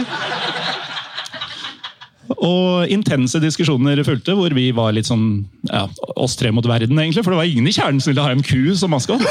Og 2.33 2.89
intense 2.93 3.39
diskusjoner 3.41 4.01
fulgte, 4.05 4.33
hvor 4.37 4.53
vi 4.55 4.69
var 4.75 4.95
litt 4.95 5.09
sånn 5.09 5.45
ja, 5.69 5.85
oss 6.17 6.37
tre 6.39 6.51
mot 6.55 6.65
verden, 6.65 6.97
egentlig. 6.99 7.23
For 7.25 7.35
det 7.35 7.41
var 7.41 7.49
ingen 7.49 7.69
i 7.69 7.75
kjernen 7.75 8.01
som 8.01 8.13
ville 8.13 8.25
ha 8.25 8.33
en 8.33 8.45
ku 8.45 8.73
som 8.77 8.93
maskot. 8.95 9.23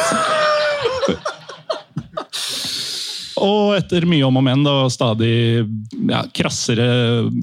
Og 3.44 3.74
etter 3.76 4.06
mye 4.08 4.24
om 4.24 4.38
og 4.38 4.44
men 4.46 4.62
og 4.68 4.92
stadig 4.94 5.64
ja, 6.08 6.22
krassere 6.32 6.86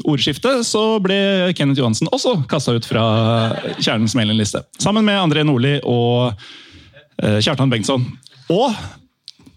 ordskifte, 0.07 0.61
så 0.65 0.97
ble 1.03 1.51
Kenneth 1.57 1.81
Johansen 1.81 2.09
også 2.15 2.39
kasta 2.49 2.73
ut 2.77 2.87
fra 2.87 3.03
Kjernens 3.77 4.15
mailingliste. 4.17 4.63
Sammen 4.81 5.05
med 5.05 5.19
André 5.19 5.43
Nordli 5.45 5.77
og 5.83 6.31
eh, 7.21 7.37
Kjartan 7.43 7.69
Bengtsson. 7.73 8.07
Og 8.51 8.73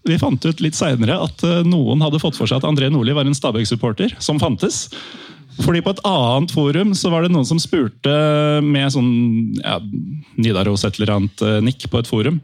vi 0.05 0.21
fant 0.21 0.45
ut 0.45 0.61
litt 0.61 0.77
seinere 0.77 1.17
at 1.25 1.47
eh, 1.47 1.63
noen 1.65 2.03
hadde 2.05 2.21
fått 2.21 2.37
for 2.37 2.51
seg 2.51 2.61
at 2.61 2.69
André 2.69 2.91
Nordli 2.93 3.17
var 3.17 3.29
en 3.29 3.37
Stabæk-supporter 3.37 4.19
som 4.23 4.43
fantes. 4.43 4.89
Fordi 5.63 5.81
på 5.85 5.93
et 5.95 6.03
annet 6.09 6.53
forum 6.55 6.95
så 6.99 7.11
var 7.13 7.25
det 7.25 7.33
noen 7.35 7.47
som 7.47 7.61
spurte 7.63 8.15
med 8.65 8.91
sånn 8.91 9.11
ja, 9.61 9.79
Nidaros 10.41 10.85
et 10.87 10.99
eller 10.99 11.15
annet 11.15 11.45
eh, 11.47 11.61
nikk 11.65 11.87
på 11.93 12.01
et 12.01 12.11
forum. 12.11 12.41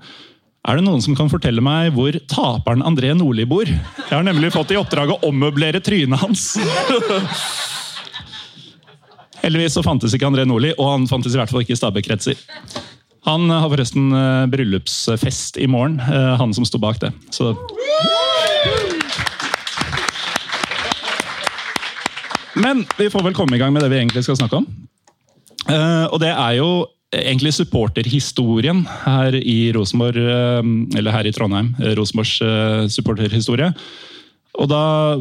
Er 0.68 0.76
det 0.76 0.84
noen 0.84 1.00
som 1.02 1.16
kan 1.16 1.30
fortelle 1.32 1.62
meg 1.64 1.94
hvor 1.96 2.14
taperen 2.30 2.84
André 2.86 3.14
Nordli 3.16 3.46
bor? 3.48 3.66
Jeg 3.66 4.12
har 4.12 4.26
nemlig 4.26 4.52
fått 4.54 4.74
i 4.74 4.78
oppdrag 4.78 5.14
å 5.14 5.20
ommøblere 5.30 5.80
trynet 5.82 6.20
hans. 6.20 6.52
Heldigvis 9.40 9.78
så 9.78 9.84
fantes 9.84 10.12
ikke 10.14 10.28
André 10.28 10.44
Nordli, 10.44 10.74
og 10.76 10.90
han 10.92 11.08
fantes 11.08 11.34
i 11.34 11.40
hvert 11.40 11.50
fall 11.50 11.64
ikke 11.64 11.72
i 11.72 11.80
Stabæk-kretser. 11.80 12.36
Han 13.28 13.48
har 13.52 13.68
forresten 13.72 14.12
eh, 14.16 14.46
bryllupsfest 14.52 15.56
i 15.60 15.68
morgen, 15.68 15.98
eh, 16.04 16.34
han 16.40 16.52
som 16.56 16.68
sto 16.68 16.80
bak 16.80 17.00
det. 17.02 17.12
Så 17.32 17.54
Men 22.60 22.84
vi 22.98 23.08
får 23.10 23.24
vel 23.24 23.36
komme 23.36 23.56
i 23.56 23.60
gang 23.60 23.72
med 23.74 23.84
det 23.84 23.90
vi 23.92 24.00
egentlig 24.00 24.24
skal 24.26 24.38
snakke 24.38 24.60
om. 24.60 24.66
Eh, 25.68 26.06
og 26.10 26.20
det 26.22 26.32
er 26.32 26.56
jo 26.58 26.70
egentlig 27.10 27.52
supporterhistorien 27.56 28.84
her 29.04 29.34
i 29.38 29.72
Rosenborg, 29.74 30.16
eh, 30.20 30.62
eller 30.98 31.14
her 31.14 31.26
i 31.26 31.34
Trondheim. 31.34 31.74
eh, 31.80 31.94
Rosenborgs 31.98 32.38
supporterhistorie. 32.94 33.74
Og 34.60 34.68
da 34.68 35.16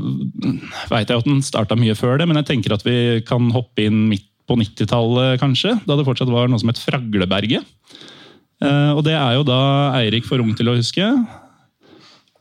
veit 0.89 1.08
jeg 1.08 1.17
at 1.17 1.25
den 1.27 1.41
starta 1.46 1.77
mye 1.77 1.96
før 1.96 2.17
det, 2.19 2.27
men 2.27 2.36
jeg 2.41 2.50
tenker 2.50 2.74
at 2.74 2.84
vi 2.84 3.22
kan 3.22 3.51
hoppe 3.51 3.86
inn 3.86 4.10
midt 4.10 4.25
på 4.50 4.58
90-tallet, 4.58 5.39
kanskje. 5.39 5.79
Da 5.86 5.96
det 5.96 6.05
fortsatt 6.08 6.31
var 6.34 6.50
noe 6.50 6.60
som 6.60 6.72
het 6.72 6.81
Fragleberget. 6.81 7.63
Og 8.60 9.03
det 9.05 9.13
er 9.13 9.38
jo 9.38 9.46
da 9.46 9.93
Eirik 10.01 10.25
for 10.25 10.41
ung 10.41 10.55
til 10.58 10.67
å 10.67 10.75
huske. 10.75 11.05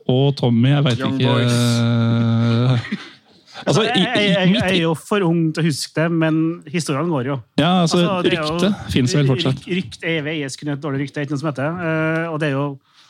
Og 0.09 0.33
Tommy, 0.35 0.73
jeg 0.73 0.83
veit 0.83 0.99
Young 0.99 1.19
ikke 1.21 3.05
Altså, 3.65 3.83
jeg, 3.87 3.95
jeg, 3.99 4.29
jeg, 4.29 4.51
jeg 4.55 4.65
er 4.69 4.77
jo 4.81 4.93
for 4.97 5.23
ung 5.25 5.49
til 5.55 5.63
å 5.63 5.67
huske 5.67 5.95
det, 5.97 6.05
men 6.21 6.37
historiene 6.69 7.11
går 7.11 7.31
jo. 7.31 7.39
Ja, 7.59 7.71
altså, 7.83 7.99
Altså, 8.03 8.21
det 8.25 8.35
ryktet 8.35 8.93
fins 8.93 9.15
vel 9.17 9.31
fortsatt. 9.31 9.65
Rykt 9.67 10.03
er 10.03 10.19
evig 10.21 10.35
Jeg 10.41 10.55
kun 10.61 10.73
et 10.75 10.83
dårlig 10.83 11.03
rykte, 11.05 11.19
er 11.19 11.27
ikke 11.27 11.35
noe 11.35 11.43
som 11.43 11.51
heter. 11.51 11.81
Eh, 11.89 12.27
og 12.29 12.39
det 12.41 12.49
er 12.49 12.55
jo 12.55 12.67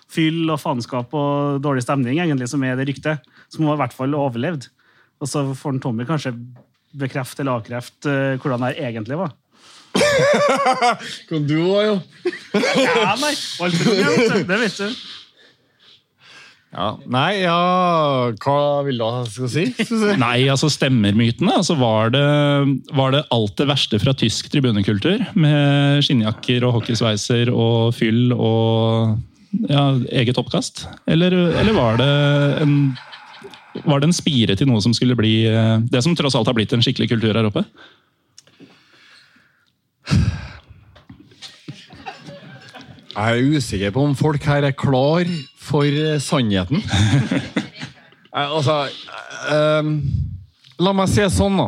fyll 0.10 0.50
og 0.50 0.58
faenskap 0.62 1.14
og 1.18 1.60
dårlig 1.64 1.86
stemning 1.86 2.18
egentlig 2.18 2.50
som 2.50 2.64
er 2.66 2.80
det 2.80 2.88
ryktet. 2.90 3.30
Som 3.54 3.68
har 3.70 3.78
i 3.78 3.84
hvert 3.84 3.96
fall 3.98 4.18
overlevd. 4.18 4.70
Og 5.20 5.30
så 5.30 5.44
får 5.58 5.76
en 5.76 5.84
Tommy 5.84 6.08
kanskje 6.10 6.34
bekrefte 7.00 7.44
eller 7.44 7.60
avkrefte 7.60 8.10
eh, 8.34 8.42
hvordan 8.42 8.66
det 8.66 8.76
egentlig 8.82 9.20
var. 9.20 9.36
Kan 11.30 11.46
du 11.50 11.56
òg, 11.64 11.82
jo? 11.86 11.96
Ja, 12.54 13.16
nei, 13.20 13.34
alt 13.66 13.80
du. 13.82 13.90
det 14.50 14.60
vet 14.64 14.78
du. 14.78 15.00
Ja. 16.70 16.90
Nei, 17.10 17.42
ja 17.42 18.30
Hva 18.44 18.58
vil 18.86 19.00
du 19.00 19.06
at 19.08 19.26
jeg 19.26 19.32
skal 19.34 19.50
si? 19.50 19.96
Nei, 20.22 20.46
altså 20.52 20.70
stemmermytene. 20.70 21.56
Altså 21.58 21.76
var, 21.80 22.12
det, 22.14 22.22
var 22.94 23.16
det 23.16 23.24
alt 23.34 23.56
det 23.58 23.70
verste 23.72 24.00
fra 24.02 24.14
tysk 24.18 24.52
tribunekultur? 24.54 25.24
Med 25.34 26.06
skinnjakker 26.06 26.68
og 26.68 26.78
hockeysveiser 26.78 27.50
og 27.54 27.96
fyll 27.98 28.36
og 28.36 29.18
ja, 29.66 29.86
eget 30.22 30.38
oppkast? 30.38 30.86
Eller, 31.10 31.34
eller 31.58 31.74
var 31.78 31.98
det 32.02 32.12
en 32.62 32.76
var 33.86 34.02
det 34.02 34.10
en 34.10 34.18
spire 34.18 34.56
til 34.58 34.68
noe 34.70 34.82
som 34.82 34.96
skulle 34.98 35.16
bli 35.18 35.44
eh, 35.48 35.78
det 35.94 36.02
som 36.04 36.16
tross 36.18 36.36
alt 36.36 36.50
har 36.50 36.58
blitt 36.58 36.74
en 36.74 36.82
skikkelig 36.84 37.12
kultur 37.12 37.38
her 37.38 37.48
oppe? 37.48 37.64
Jeg 43.20 43.36
er 43.36 43.56
usikker 43.58 43.94
på 43.94 44.04
om 44.10 44.16
folk 44.18 44.46
her 44.48 44.66
er 44.66 44.76
klar 44.78 45.28
for 45.70 45.86
eh, 45.86 46.20
sannheten. 46.24 46.84
Eh, 48.30 48.46
altså 48.46 48.84
um, 49.50 49.88
La 50.78 50.92
meg 50.94 51.08
si 51.10 51.18
det 51.18 51.32
sånn, 51.34 51.56
da. 51.58 51.64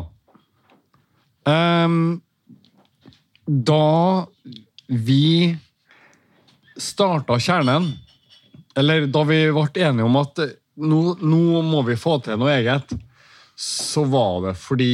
Um, 1.50 1.96
da 3.50 4.28
vi 4.86 5.56
starta 6.78 7.40
Kjernen, 7.42 7.88
eller 8.78 9.10
da 9.10 9.24
vi 9.26 9.40
ble 9.50 9.66
enige 9.88 10.06
om 10.06 10.20
at 10.22 10.44
nå, 10.86 11.02
nå 11.18 11.64
må 11.66 11.82
vi 11.90 11.98
få 12.00 12.20
til 12.22 12.38
noe 12.40 12.54
eget, 12.60 12.94
så 13.58 14.06
var 14.14 14.46
det 14.46 14.56
fordi 14.62 14.94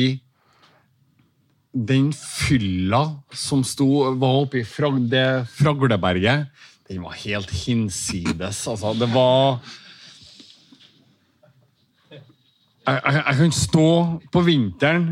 den 1.78 2.10
fylla 2.16 3.04
som 3.36 3.64
sto, 3.68 4.16
var 4.18 4.42
oppe 4.46 4.62
i 4.64 4.66
frag, 4.66 5.04
det 5.12 5.46
Fragleberget, 5.52 6.48
den 6.88 7.04
var 7.04 7.16
helt 7.20 7.52
hinsides. 7.52 8.68
Altså, 8.68 8.94
det 9.00 9.10
var 9.14 9.60
jeg, 12.88 13.02
jeg, 13.06 13.24
jeg 13.28 13.36
kan 13.38 13.52
stå 13.52 13.90
på 14.32 14.44
vinteren 14.48 15.08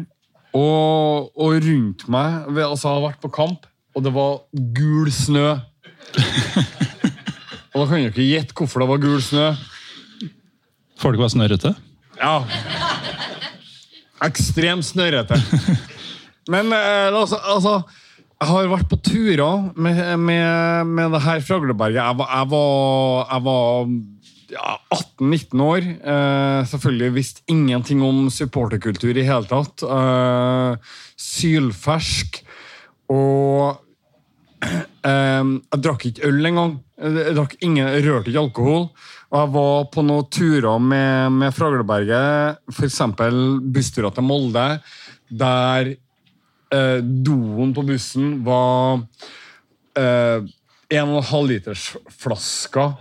og, 0.55 1.31
og 1.35 1.57
rundt 1.59 2.05
meg 2.07 2.45
altså, 2.63 2.87
Jeg 2.87 2.95
har 2.95 3.07
vært 3.09 3.23
på 3.23 3.33
kamp, 3.35 3.65
og 3.95 4.05
det 4.05 4.13
var 4.15 4.37
gul 4.77 5.11
snø. 5.11 5.49
og 7.73 7.81
da 7.81 7.87
kan 7.89 8.05
du 8.05 8.07
ikke 8.07 8.29
gjette 8.29 8.55
hvorfor 8.55 8.83
det 8.83 8.89
var 8.93 9.03
gul 9.03 9.19
snø. 9.23 9.49
Folk 11.01 11.19
var 11.19 11.33
snørrete? 11.33 11.73
Ja. 12.21 12.37
Ekstremt 14.23 14.87
snørrete. 14.87 15.35
Men 16.47 16.71
eh, 16.71 17.11
altså, 17.11 17.41
altså 17.43 17.81
Jeg 18.35 18.51
har 18.51 18.67
vært 18.67 18.89
på 18.91 18.97
turer 18.99 19.69
med, 19.79 19.99
med, 20.19 20.89
med 20.91 21.13
det 21.15 21.23
her 21.23 21.43
Fragleberget. 21.45 22.01
Jeg 22.01 22.17
jeg 22.19 22.49
var, 22.51 23.27
jeg 23.31 23.43
var 23.45 23.87
ja, 24.51 24.75
18-19 24.91 25.63
år. 25.63 25.87
Eh, 26.13 26.59
selvfølgelig 26.67 27.15
visste 27.15 27.45
ingenting 27.51 28.03
om 28.03 28.27
supporterkultur 28.33 29.15
i 29.15 29.25
hele 29.25 29.47
tatt. 29.49 29.85
Eh, 29.87 30.93
sylfersk. 31.15 32.41
Og 33.13 33.79
eh, 34.65 35.43
jeg 35.45 35.83
drakk 35.87 36.07
ikke 36.11 36.27
øl 36.29 36.51
engang. 36.51 36.77
Jeg, 36.99 37.35
drakk 37.37 37.57
ingen, 37.61 37.85
jeg 37.87 38.07
rørte 38.09 38.33
ikke 38.33 38.45
alkohol. 38.49 38.89
Og 39.31 39.41
jeg 39.41 39.53
var 39.55 39.85
på 39.95 40.05
noen 40.05 40.31
turer 40.31 40.79
med, 40.91 41.39
med 41.39 41.55
Fragleberget, 41.55 42.61
f.eks. 42.71 43.01
bussturer 43.73 44.13
til 44.15 44.27
Molde, 44.27 44.67
der 45.31 45.95
eh, 46.73 46.99
doen 47.01 47.73
på 47.75 47.83
bussen 47.87 48.43
var 48.45 49.01
eh, 49.97 50.45
1,5 50.89 51.47
liters 51.49 51.89
flasker 52.09 52.93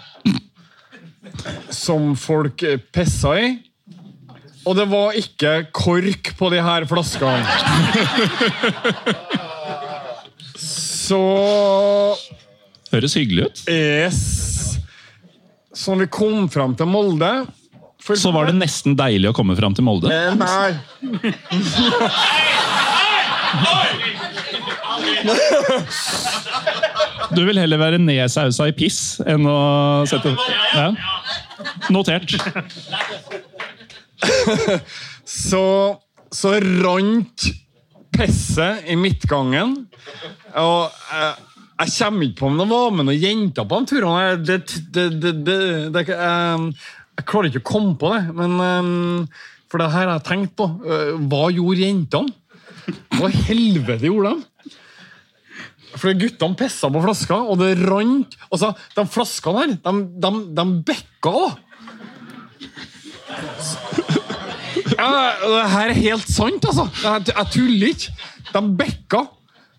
som 1.73 2.14
folk 2.16 2.62
pissa 2.92 3.35
i. 3.40 3.49
Og 4.64 4.76
det 4.78 4.87
var 4.88 5.12
ikke 5.21 5.54
kork 5.76 6.30
på 6.38 6.49
de 6.52 6.61
her 6.64 6.87
flaskene. 6.88 7.44
Så 10.56 11.18
Høres 12.94 13.16
hyggelig 13.18 13.44
ut. 13.50 13.61
Yes. 13.68 14.21
Så 15.75 15.90
når 15.92 16.04
vi 16.06 16.11
kom 16.14 16.47
fram 16.49 16.76
til 16.78 16.87
Molde 16.88 17.30
for- 18.04 18.16
Så 18.21 18.30
var 18.33 18.47
det 18.47 18.54
nesten 18.56 18.94
deilig 18.97 19.30
å 19.33 19.35
komme 19.37 19.56
fram 19.59 19.75
til 19.75 19.85
Molde. 19.85 20.09
Eh, 20.12 20.35
Nei. 20.38 20.76
Du 27.34 27.40
vil 27.46 27.58
heller 27.58 27.80
være 27.80 27.99
nedsausa 28.02 28.68
i 28.70 28.75
piss 28.76 29.18
enn 29.26 29.46
å 29.49 29.56
sette 30.08 30.34
ja. 30.75 30.88
Notert. 31.94 32.34
Så, 35.28 35.62
så 36.34 36.52
rant 36.84 37.46
pisset 38.14 38.87
i 38.92 38.96
midtgangen. 39.00 39.75
Og 40.61 40.92
jeg, 41.11 41.32
jeg 41.82 41.94
kommer 41.99 42.28
ikke 42.28 42.38
på 42.44 42.50
om 42.52 42.61
det 42.61 42.68
var 42.70 42.94
med 42.94 43.08
noen 43.08 43.18
jenter 43.25 43.66
på 43.70 43.80
de 43.82 43.90
turene. 43.94 44.28
Jeg- 44.28 44.44
Det, 44.44 44.58
det, 44.94 45.06
det, 45.25 45.32
det, 45.49 45.58
det, 45.96 46.04
jeg, 46.12 46.70
jeg 47.18 47.26
klarer 47.30 47.50
ikke 47.50 47.64
å 47.64 47.70
komme 47.73 47.96
på 47.99 48.12
det. 48.14 48.23
Men, 48.38 48.54
eh, 48.62 49.50
for 49.70 49.82
det 49.82 49.90
her 49.90 50.06
har 50.06 50.18
jeg 50.20 50.28
tenkt 50.30 50.54
på. 50.61 50.68
Eh, 50.87 51.14
Hva 51.30 51.49
gjorde 51.54 51.82
jentene? 51.82 52.37
Hva 53.18 53.30
helvete 53.48 54.08
gjorde 54.08 54.34
de? 54.34 54.72
For 55.94 56.16
guttene 56.18 56.58
pissa 56.58 56.90
på 56.90 57.02
flaska, 57.04 57.36
og 57.38 57.60
det 57.60 57.76
rant 57.84 58.34
Altså, 58.50 58.72
De 58.96 59.04
flaskene 59.06 59.60
her, 59.60 59.76
de, 59.84 59.92
de, 60.24 60.32
de 60.58 60.64
bekka 60.90 61.34
òg. 61.44 61.60
Det 64.84 64.98
her 64.98 65.90
er 65.90 65.96
helt 65.96 66.28
sant, 66.30 66.66
altså. 66.66 66.88
Jeg, 67.02 67.46
tuller 67.54 67.94
ikke. 67.94 68.14
De 68.54 68.62
bekka, 68.78 69.22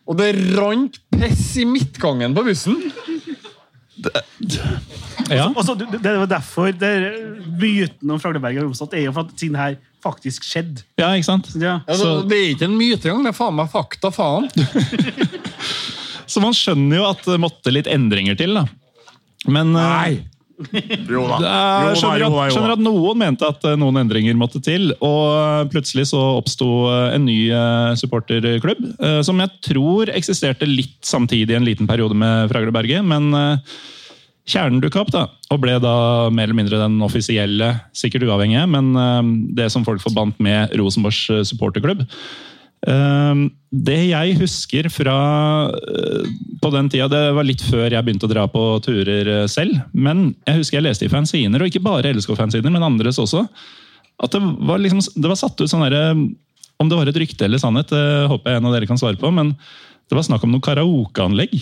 og 0.05 0.17
det 0.19 0.31
rant 0.57 0.97
piss 1.13 1.55
i 1.62 1.65
midtgangen 1.67 2.35
på 2.35 2.43
bussen. 2.47 2.79
Ja. 5.31 5.47
Og 5.55 5.63
så, 5.65 5.74
det 5.79 5.88
det 6.03 6.13
var 6.19 6.29
derfor 6.29 6.71
det, 6.75 6.91
myten 7.59 8.12
om 8.12 8.19
Fragleberget 8.21 8.62
er 8.62 8.67
oppstått, 8.67 8.93
er 8.93 9.07
jo 9.07 9.15
for 9.15 9.25
at 9.25 9.39
siden 9.39 9.57
her 9.57 9.77
faktisk 10.05 10.45
skjedd. 10.47 10.83
ja, 11.01 11.09
ikke 11.17 11.27
sant? 11.31 11.50
Ja. 11.57 11.79
Ja, 11.88 11.97
Så- 11.97 12.21
det, 12.24 12.29
det 12.31 12.38
er 12.39 12.53
ikke 12.53 12.69
en 12.69 12.77
myte 12.79 13.09
engang, 13.09 13.25
det 13.27 13.33
er 13.33 13.39
faen 13.41 13.57
meg 13.57 13.74
fakta, 13.74 14.13
faen. 14.15 14.47
Så 16.29 16.41
man 16.41 16.55
skjønner 16.57 16.97
jo 17.01 17.09
at 17.09 17.25
det 17.27 17.41
måtte 17.41 17.74
litt 17.74 17.89
endringer 17.91 18.38
til, 18.39 18.55
da. 18.57 18.65
Men 19.51 19.75
Nei! 19.75 20.24
Jo 20.55 21.25
da. 21.27 21.35
jo 21.35 21.41
da, 21.43 21.55
Jo 21.83 21.89
da, 21.91 21.95
skjønner, 22.00 22.21
jo 22.24 22.29
da, 22.31 22.43
skjønner 22.55 22.74
at 22.77 22.83
noen 22.85 23.17
mente 23.19 23.43
at 23.50 23.65
eh, 23.67 23.74
noen 23.75 24.00
endringer 24.00 24.38
måtte 24.39 24.62
til, 24.63 24.93
og 25.03 25.67
plutselig 25.74 26.05
så 26.13 26.21
oppsto 26.39 26.69
eh, 26.88 27.09
en 27.17 27.25
ny 27.27 27.35
eh, 27.51 27.89
supporterklubb, 28.00 28.85
eh, 29.03 29.17
som 29.27 29.41
jeg 29.43 29.51
tror 29.67 30.13
eksisterte 30.15 30.63
litt 30.69 30.95
samtidig 31.05 31.51
i 31.51 31.59
en 31.59 31.67
liten 31.67 31.89
periode 31.91 32.15
med 32.17 32.47
Fragleberget, 32.53 33.03
men 33.03 33.27
eh, 33.35 33.75
kjernen 34.45 34.81
dukka 34.83 35.01
opp, 35.01 35.11
da, 35.13 35.23
og 35.51 35.61
ble 35.63 35.77
da 35.81 35.95
mer 36.29 36.45
eller 36.47 36.57
mindre 36.59 36.81
den 36.81 36.99
offisielle, 37.05 37.71
sikkert 37.97 38.27
uavhengige, 38.27 38.65
men 38.69 38.91
eh, 39.01 39.21
det 39.57 39.71
som 39.73 39.85
folk 39.87 40.03
forbandt 40.03 40.41
med 40.43 40.75
Rosenborgs 40.77 41.23
eh, 41.33 41.45
supporterklubb. 41.49 42.03
Eh, 42.85 43.45
Det 43.75 43.97
jeg 44.11 44.35
husker 44.39 44.87
fra 44.93 45.15
eh, 45.73 46.27
på 46.61 46.69
den 46.71 46.91
tida, 46.93 47.09
det 47.11 47.23
var 47.35 47.47
litt 47.47 47.63
før 47.65 47.89
jeg 47.89 48.05
begynte 48.05 48.29
å 48.29 48.31
dra 48.31 48.45
på 48.51 48.67
turer 48.85 49.31
eh, 49.41 49.47
selv, 49.51 49.81
men 49.91 50.29
jeg 50.45 50.61
husker 50.61 50.79
jeg 50.79 50.87
leste 50.87 51.09
i 51.09 51.11
fanziner, 51.11 51.59
og 51.65 51.71
ikke 51.71 51.83
bare 51.83 52.13
LSK-fanziner, 52.13 52.71
men 52.71 52.85
andres 52.85 53.19
også, 53.21 53.47
at 54.23 54.31
det 54.31 54.39
var, 54.69 54.79
liksom, 54.79 55.01
det 55.17 55.27
var 55.27 55.41
satt 55.41 55.59
ut 55.59 55.67
sånn 55.67 55.83
derre 55.83 56.13
Om 56.79 56.87
det 56.87 56.95
var 56.95 57.09
et 57.09 57.17
rykte 57.19 57.45
eller 57.47 57.59
sannhet, 57.59 57.89
det 57.91 58.29
håper 58.31 58.51
jeg 58.51 58.59
en 58.61 58.65
av 58.67 58.73
dere 58.75 58.87
kan 58.87 58.99
svare 58.99 59.17
på, 59.19 59.29
men 59.31 59.53
det 60.05 60.15
var 60.15 60.25
snakk 60.27 60.43
om 60.43 60.51
noe 60.53 60.63
karaokeanlegg. 60.63 61.53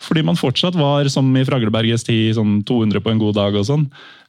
Fordi 0.00 0.22
man 0.24 0.38
fortsatt 0.38 0.78
var 0.78 1.08
som 1.12 1.28
i 1.36 1.44
Fraglebergets 1.44 2.06
tid, 2.06 2.32
sånn 2.38 2.60
200 2.68 3.02
på 3.04 3.12
en 3.12 3.20
god 3.20 3.36
dag 3.36 3.56
og 3.58 3.66
sånn. 3.68 3.84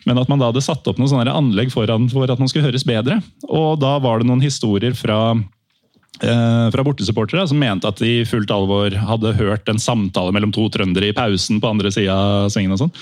Men 0.08 0.20
at 0.20 0.30
man 0.32 0.42
da 0.42 0.50
hadde 0.50 0.64
satt 0.66 0.88
opp 0.90 1.00
noen 1.00 1.12
sånne 1.12 1.32
anlegg 1.32 1.72
foran 1.72 2.10
for 2.12 2.30
at 2.30 2.42
man 2.42 2.52
skulle 2.52 2.68
høres 2.68 2.86
bedre. 2.88 3.22
Og 3.48 3.80
da 3.82 3.96
var 4.04 4.20
det 4.20 4.28
noen 4.28 4.44
historier 4.44 4.96
fra 4.98 5.20
eh, 5.38 6.68
fra 6.74 6.86
bortesupportere 6.86 7.46
som 7.48 7.62
mente 7.62 7.88
at 7.88 8.02
de 8.02 8.18
i 8.20 8.28
fullt 8.28 8.52
alvor 8.52 8.92
hadde 8.92 9.36
hørt 9.40 9.70
en 9.72 9.80
samtale 9.82 10.34
mellom 10.36 10.52
to 10.56 10.68
trøndere 10.74 11.12
i 11.12 11.16
pausen 11.16 11.62
på 11.62 11.72
andre 11.72 11.94
sida 11.94 12.18
av 12.18 12.52
svingen. 12.52 12.76
og 12.76 12.84
sånn. 12.84 12.96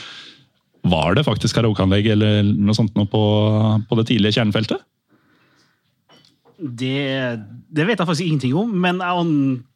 Var 0.89 1.17
det 1.17 1.26
faktisk 1.28 1.58
karaokeanlegg 1.58 2.12
eller 2.13 2.54
noe 2.54 2.78
sånt 2.78 2.93
noe 2.96 3.10
på, 3.10 3.24
på 3.89 4.00
det 4.00 4.08
tidlige 4.12 4.38
kjernefeltet? 4.38 4.86
Det, 6.60 7.39
det 7.72 7.88
vet 7.88 8.00
jeg 8.00 8.08
faktisk 8.08 8.28
ingenting 8.28 8.56
om, 8.60 8.72
men 8.84 9.00
jeg 9.00 9.17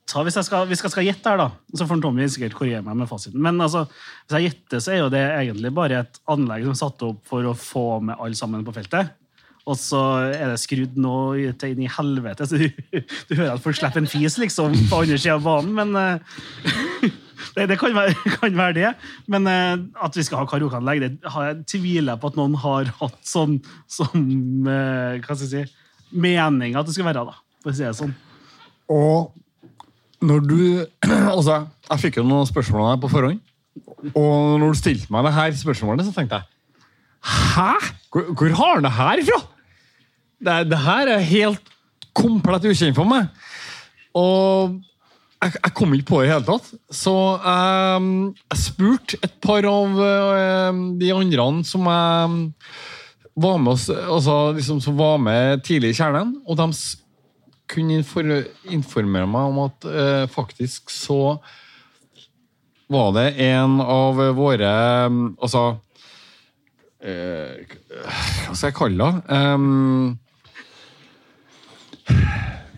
antar, 0.03 0.23
hvis 0.27 0.37
jeg 0.37 0.45
skal, 0.45 0.67
hvis 0.67 0.83
jeg 0.83 0.91
skal 0.91 1.07
gjette 1.07 1.29
her, 1.29 1.39
da, 1.39 1.49
så 1.75 1.87
får 1.87 2.01
Tommy 2.01 2.27
sikkert 2.27 2.55
korrigere 2.57 2.83
meg 2.83 2.97
med 2.97 3.09
fasiten. 3.09 3.41
Men 3.41 3.59
altså, 3.61 3.85
hvis 4.27 4.35
jeg 4.37 4.49
gjetter, 4.49 4.79
så 4.79 4.91
er 4.91 5.01
jo 5.01 5.09
det 5.09 5.23
egentlig 5.23 5.73
bare 5.73 6.03
et 6.03 6.19
anlegg 6.27 6.63
som 6.63 6.73
er 6.73 6.79
satt 6.79 7.03
opp 7.07 7.21
for 7.27 7.43
å 7.45 7.53
få 7.57 8.01
med 8.01 8.19
alle 8.19 8.35
sammen 8.35 8.63
på 8.65 8.73
feltet. 8.75 9.13
Og 9.65 9.77
så 9.79 9.99
er 10.35 10.51
det 10.51 10.59
skrudd 10.59 10.97
nå 10.99 11.17
inn 11.39 11.83
i 11.85 11.87
helvete, 11.87 12.45
så 12.45 12.59
du, 12.59 12.67
du 13.29 13.35
hører 13.37 13.53
at 13.53 13.63
folk 13.63 13.77
slipper 13.77 14.01
en 14.01 14.09
fis 14.11 14.35
liksom 14.37 14.73
på 14.89 15.03
andre 15.05 15.15
sida 15.15 15.37
av 15.37 15.45
banen, 15.45 15.71
men 15.77 15.95
uh, 15.95 16.41
det, 17.55 17.69
det 17.71 17.77
kan, 17.79 17.95
være, 17.95 18.17
kan 18.41 18.57
være 18.59 18.75
det. 18.75 18.91
Men 19.31 19.47
uh, 19.47 20.03
at 20.03 20.19
vi 20.19 20.25
skal 20.27 20.43
ha 20.43 20.49
karaokeanlegg, 20.51 21.05
det 21.05 21.31
har 21.31 21.47
jeg 21.47 21.63
tviler 21.77 22.19
på 22.19 22.33
at 22.33 22.41
noen 22.41 22.59
har 22.59 22.91
hatt 22.99 23.21
sånn 23.23 23.61
som 23.87 24.19
uh, 24.67 25.15
hva 25.23 25.31
skal 25.31 25.47
jeg 25.47 25.71
si, 25.71 25.79
mening 26.11 26.75
at 26.75 26.85
det 26.89 26.97
skal 26.97 27.07
være, 27.07 27.23
da, 27.31 27.39
for 27.63 27.71
å 27.71 27.77
si 27.79 27.87
det 27.87 27.95
sånn. 28.01 28.11
Og 28.91 29.31
når 30.23 30.45
du 30.47 30.59
Altså, 31.35 31.63
jeg 31.89 32.03
fikk 32.05 32.21
jo 32.21 32.27
noen 32.27 32.47
spørsmål 32.49 32.85
av 32.85 32.93
deg 32.93 33.03
på 33.03 33.11
forhånd. 33.11 33.41
Og 34.13 34.59
når 34.61 34.73
du 34.73 34.79
stilte 34.79 35.13
meg 35.13 35.27
det 35.27 35.35
her 35.35 35.57
spørsmålet, 35.57 36.07
så 36.07 36.15
tenkte 36.15 36.41
jeg 36.41 36.49
Hæ?! 37.23 37.91
Hvor, 38.11 38.33
hvor 38.35 38.55
har 38.59 38.73
han 38.77 38.87
det 38.87 38.95
her 38.97 39.21
ifra?! 39.23 39.41
Det, 40.43 40.55
det 40.69 40.79
her 40.83 41.11
er 41.13 41.29
helt 41.29 41.69
komplett 42.13 42.65
ukjent 42.67 42.97
for 42.97 43.07
meg. 43.07 43.29
Og 44.13 44.75
jeg, 45.43 45.53
jeg 45.55 45.73
kom 45.75 45.93
ikke 45.95 46.09
på 46.09 46.19
det 46.21 46.27
i 46.27 46.33
hele 46.33 46.47
tatt. 46.47 46.67
Så 46.93 47.13
um, 47.13 48.09
jeg 48.51 48.59
spurte 48.59 49.19
et 49.23 49.37
par 49.43 49.65
av 49.69 50.01
um, 50.03 50.83
de 50.99 51.13
andre 51.15 51.47
som 51.67 51.87
jeg 51.89 52.51
var 53.43 53.57
med 53.57 53.73
oss, 53.73 53.87
altså, 53.89 54.35
liksom, 54.53 54.81
som 54.83 54.99
var 54.99 55.17
med 55.21 55.63
tidlig 55.65 55.93
i 55.93 55.97
kjernen, 55.97 56.35
og 56.45 56.59
de 56.59 56.67
kunne 57.71 58.01
informere 58.73 59.27
meg 59.29 59.51
om 59.53 59.59
at 59.67 59.85
eh, 59.87 60.25
faktisk 60.31 60.91
så 60.93 61.37
var 62.91 63.13
det 63.15 63.27
en 63.47 63.79
av 63.81 64.19
våre 64.37 64.69
Altså 65.41 65.61
eh, 67.01 67.63
Hva 67.95 68.53
skal 68.53 68.67
jeg 68.69 68.75
kalle 68.77 69.07
det? 69.07 69.23
Um, 69.33 70.19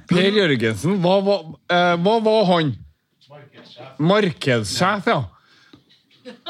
per 0.05 0.29
Jørgensen, 0.37 0.99
hva, 1.01 1.15
var- 1.25 1.45
eh, 1.73 1.95
hva 2.05 2.15
var 2.23 2.45
han? 2.53 2.73
Markedssjef, 3.97 5.07
ja. 5.09 5.23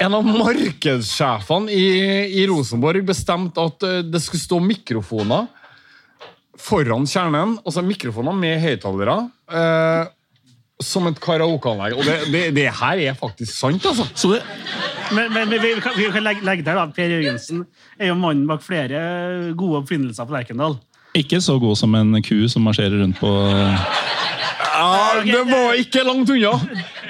En 0.04 0.14
av 0.16 0.24
markedssjefene 0.28 1.72
i, 1.72 1.86
i 2.42 2.46
Rosenborg 2.52 3.02
bestemte 3.08 3.64
at 3.64 3.84
eh, 3.88 4.02
det 4.08 4.22
skulle 4.24 4.44
stå 4.44 4.60
mikrofoner 4.64 5.48
foran 6.62 7.06
kjernen, 7.10 7.58
altså 7.66 7.84
mikrofoner 7.86 8.36
med 8.38 8.62
høyttalere, 8.64 9.18
eh, 9.52 10.06
som 10.84 11.08
et 11.08 11.20
karaokeanlegg. 11.24 11.96
Og 11.96 12.04
det, 12.08 12.16
det, 12.34 12.44
det 12.58 12.66
her 12.82 13.02
er 13.10 13.16
faktisk 13.20 13.54
sant, 13.56 13.86
altså. 13.88 14.08
Så 14.16 14.34
det, 14.34 14.42
Men, 15.14 15.30
men 15.34 15.50
vi, 15.52 15.60
vi, 15.62 15.74
kan, 15.84 15.94
vi 15.96 16.08
kan 16.12 16.24
legge, 16.26 16.42
legge 16.48 16.66
der, 16.66 16.80
da. 16.80 16.88
Per 16.96 17.12
Jørgensen 17.14 17.62
er 18.00 18.10
jo 18.10 18.16
mannen 18.18 18.48
bak 18.50 18.64
flere 18.66 19.54
gode 19.56 19.84
oppfinnelser 19.84 20.26
på 20.26 20.34
Lerkendal. 20.34 20.80
ikke 21.16 21.40
så 21.40 21.60
god 21.62 21.78
som 21.80 21.94
en 21.96 22.18
ku 22.26 22.48
som 22.52 22.66
marsjerer 22.68 23.00
rundt 23.00 23.20
på 23.22 23.30
Ja, 24.76 25.22
det 25.24 25.44
var 25.48 25.78
ikke 25.80 26.04
langt 26.04 26.30
unna! 26.34 26.52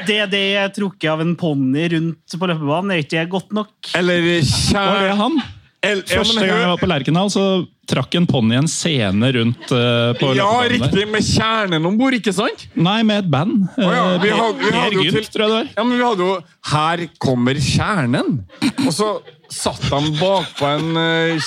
Det 0.05 0.19
det 0.29 0.43
er 0.59 0.69
trukket 0.75 1.07
av 1.09 1.23
en 1.23 1.33
ponni 1.39 1.87
rundt 1.95 2.35
på 2.37 2.49
løpebanen, 2.51 2.91
er 2.93 3.01
ikke 3.01 3.15
det 3.17 3.29
godt 3.31 3.55
nok? 3.57 3.71
Eller 3.97 4.21
det 4.21 5.15
han? 5.17 5.39
El- 5.85 6.01
Første 6.09 6.39
gang 6.41 6.49
jeg 6.61 6.69
var 6.71 6.79
på 6.81 6.87
Lerkendal, 6.89 7.29
så 7.33 7.43
trakk 7.85 8.15
en 8.17 8.25
ponni 8.25 8.55
en 8.57 8.67
scene 8.71 9.27
rundt 9.35 9.69
uh, 9.71 10.13
på 10.17 10.31
Ja, 10.37 10.47
riktig! 10.71 10.89
der. 11.03 11.11
med 11.13 11.21
kjernen 11.27 11.85
om 11.85 11.97
bord, 11.99 12.15
ikke 12.17 12.33
sant? 12.33 12.63
Nei, 12.73 13.03
med 13.05 13.23
et 13.25 13.29
band. 13.29 13.67
Oh, 13.77 13.91
ja, 13.93 14.05
vi 14.17 14.29
Eh, 14.31 14.39
hadde- 14.39 14.59
vi 14.63 14.71
hadde 14.79 15.03
Gynt, 15.03 15.13
til- 15.19 15.29
tror 15.35 15.45
jeg 15.45 15.49
det 15.51 15.57
var. 15.59 15.67
Ja, 15.77 15.83
men 15.83 15.97
vi 15.97 16.03
hadde 16.03 16.25
jo 16.25 16.43
Her 16.71 17.05
kommer 17.21 17.53
kjernen! 17.61 18.43
Og 18.87 18.91
så 18.93 19.09
satt 19.53 19.81
de 19.85 20.01
bakpå 20.17 20.65
en 20.65 20.97
uh, 20.97 21.39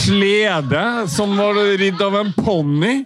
slede 0.00 0.84
som 1.14 1.36
var 1.38 1.54
ridd 1.78 2.00
av 2.02 2.14
en 2.24 2.32
ponni. 2.36 3.04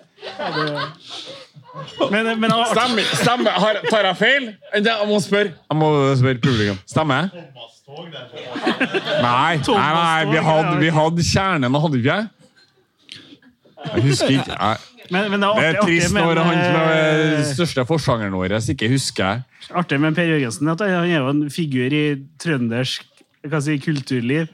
Men, 2.10 2.28
men 2.38 2.52
Stemmer, 2.70 3.08
stemmer. 3.18 3.50
Har, 3.50 3.80
tar 3.90 4.06
jeg 4.06 4.16
feil? 4.20 4.48
Jeg 4.78 5.08
må 5.08 5.18
spørre. 5.22 5.50
Jeg 5.58 5.78
må 5.78 5.90
spørre 6.20 6.40
publikum. 6.42 6.78
Stemmer 6.86 7.24
jeg? 7.24 7.44
Nei, 9.24 9.58
nei, 9.58 9.90
nei 9.98 10.24
vi, 10.30 10.40
hadde, 10.46 10.74
vi 10.80 10.90
hadde 10.94 11.26
kjernen, 11.28 11.78
hadde 11.84 11.98
vi 11.98 12.02
ikke? 12.04 12.20
Jeg 13.84 14.04
husker 14.08 14.36
ikke. 14.38 14.56
Jeg 14.56 14.76
men, 15.12 15.30
men 15.34 15.42
det 15.42 15.48
Det 15.58 15.64
er 15.68 15.78
trist 15.82 16.14
artig 16.16 16.24
når 16.24 16.40
han 16.40 16.60
som 16.62 16.76
er 16.80 16.92
eh, 16.96 17.32
den 17.34 17.48
største 17.50 17.84
forsangeren 17.88 18.36
vår 18.38 18.54
ikke 18.72 18.88
husker. 18.88 19.42
artig 19.70 19.98
med 20.00 20.14
Per 20.16 20.30
Jørgensen 20.30 20.68
at 20.72 20.80
han 20.80 21.10
er 21.10 21.18
jo 21.18 21.28
en 21.28 21.50
figur 21.52 21.92
i 21.92 22.04
trøndersk 22.40 23.04
si, 23.60 23.78
kulturliv. 23.78 24.48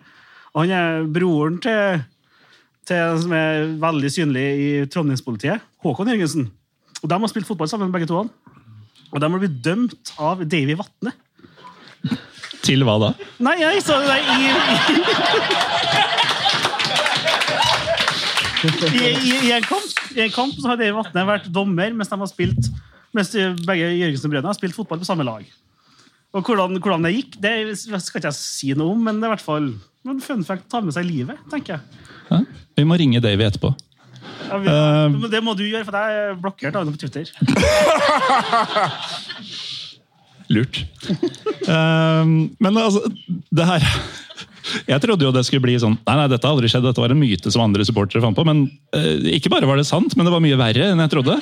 Og 0.55 0.65
han 0.65 0.71
er 0.75 1.05
broren 1.07 1.61
til, 1.63 2.03
til 2.87 2.97
en 2.97 3.21
som 3.23 3.33
er 3.33 3.69
veldig 3.79 4.11
synlig 4.11 4.47
i 4.59 4.71
Trondheimspolitiet, 4.91 5.63
Håkon 5.85 6.11
Jørgensen. 6.11 6.51
Og 7.01 7.09
De 7.09 7.17
har 7.17 7.33
spilt 7.33 7.49
fotball 7.49 7.69
sammen, 7.71 7.93
begge 7.93 8.09
to. 8.11 8.25
Og 9.11 9.21
de 9.21 9.27
har 9.27 9.43
blitt 9.43 9.59
dømt 9.65 10.13
av 10.21 10.45
Davy 10.45 10.77
Vatne. 10.79 11.15
Til 12.61 12.85
hva 12.85 12.99
da? 13.01 13.15
Nei, 13.43 13.57
jeg 13.63 13.81
så 13.83 13.97
det 14.05 14.19
i, 14.21 14.51
i, 18.61 19.01
i, 19.01 19.35
i, 19.49 19.53
en 19.57 19.65
kamp, 19.65 19.97
I 20.13 20.27
en 20.27 20.35
kamp 20.35 20.55
så 20.59 20.73
har 20.73 20.81
Davy 20.81 20.93
Vatne 20.99 21.25
vært 21.29 21.49
dommer 21.53 21.97
mens 21.97 22.13
de 22.13 22.21
har 22.21 22.31
spilt 22.31 22.71
Mens 23.17 23.33
begge 23.67 23.89
Jørgensen-brødrene 23.99 24.53
har 24.53 24.55
spilt 24.55 24.77
fotball 24.77 25.01
på 25.01 25.07
samme 25.09 25.25
lag. 25.27 25.43
Og 26.31 26.47
hvordan, 26.47 26.77
hvordan 26.79 27.03
det 27.03 27.17
gikk, 27.17 27.33
det 27.43 27.55
skal 27.81 28.21
ikke 28.21 28.29
jeg 28.29 28.37
si 28.39 28.71
noe 28.79 28.95
om, 28.95 29.01
men 29.03 29.19
det 29.19 29.27
er 29.27 29.33
i 29.33 29.35
hvert 29.35 29.43
fall 29.43 29.67
en 30.07 30.21
fun 30.23 30.45
fact 30.47 30.69
å 30.69 30.77
ta 30.77 30.81
med 30.85 30.95
seg 30.95 31.09
i 31.09 31.17
livet, 31.17 31.41
tenker 31.51 31.75
jeg. 31.75 32.05
Ja? 32.31 32.39
Vi 32.79 32.85
må 32.87 32.99
ringe 33.01 33.19
Davy 33.25 33.49
etterpå. 33.49 33.73
Ja, 34.51 34.57
vi, 34.59 34.67
Eh. 34.69 35.09
men 35.15 35.31
det 35.31 35.41
må 35.47 35.55
du 35.57 35.63
gjøre, 35.65 35.85
for 35.87 35.95
jeg 35.97 36.11
er 36.25 36.35
blokkert 36.43 36.75
av 36.75 36.83
henne 36.83 36.93
på 36.97 37.01
Twitter. 37.05 37.25
Lurt. 40.51 40.81
Ehm, 41.71 42.33
men 42.59 42.79
altså, 42.81 43.05
det 43.55 43.67
her 43.69 43.85
Jeg 44.91 45.01
trodde 45.03 45.25
jo 45.25 45.31
det 45.35 45.45
skulle 45.47 45.63
bli 45.63 45.77
sånn 45.81 45.95
Nei, 46.03 46.17
nei, 46.19 46.27
dette 46.31 46.47
har 46.47 46.55
aldri 46.57 46.69
skjedd, 46.71 46.83
dette 46.85 47.01
var 47.03 47.13
en 47.15 47.21
myte 47.21 47.51
som 47.55 47.63
andre 47.65 47.85
supportere 47.87 48.23
fant 48.25 48.37
på. 48.37 48.45
Men 48.47 48.65
eh, 48.97 49.31
ikke 49.39 49.53
bare 49.53 49.69
var 49.71 49.79
det 49.81 49.87
sant, 49.89 50.17
men 50.19 50.27
det 50.27 50.35
var 50.35 50.43
mye 50.45 50.59
verre 50.61 50.91
enn 50.93 51.03
jeg 51.05 51.13
trodde. 51.15 51.35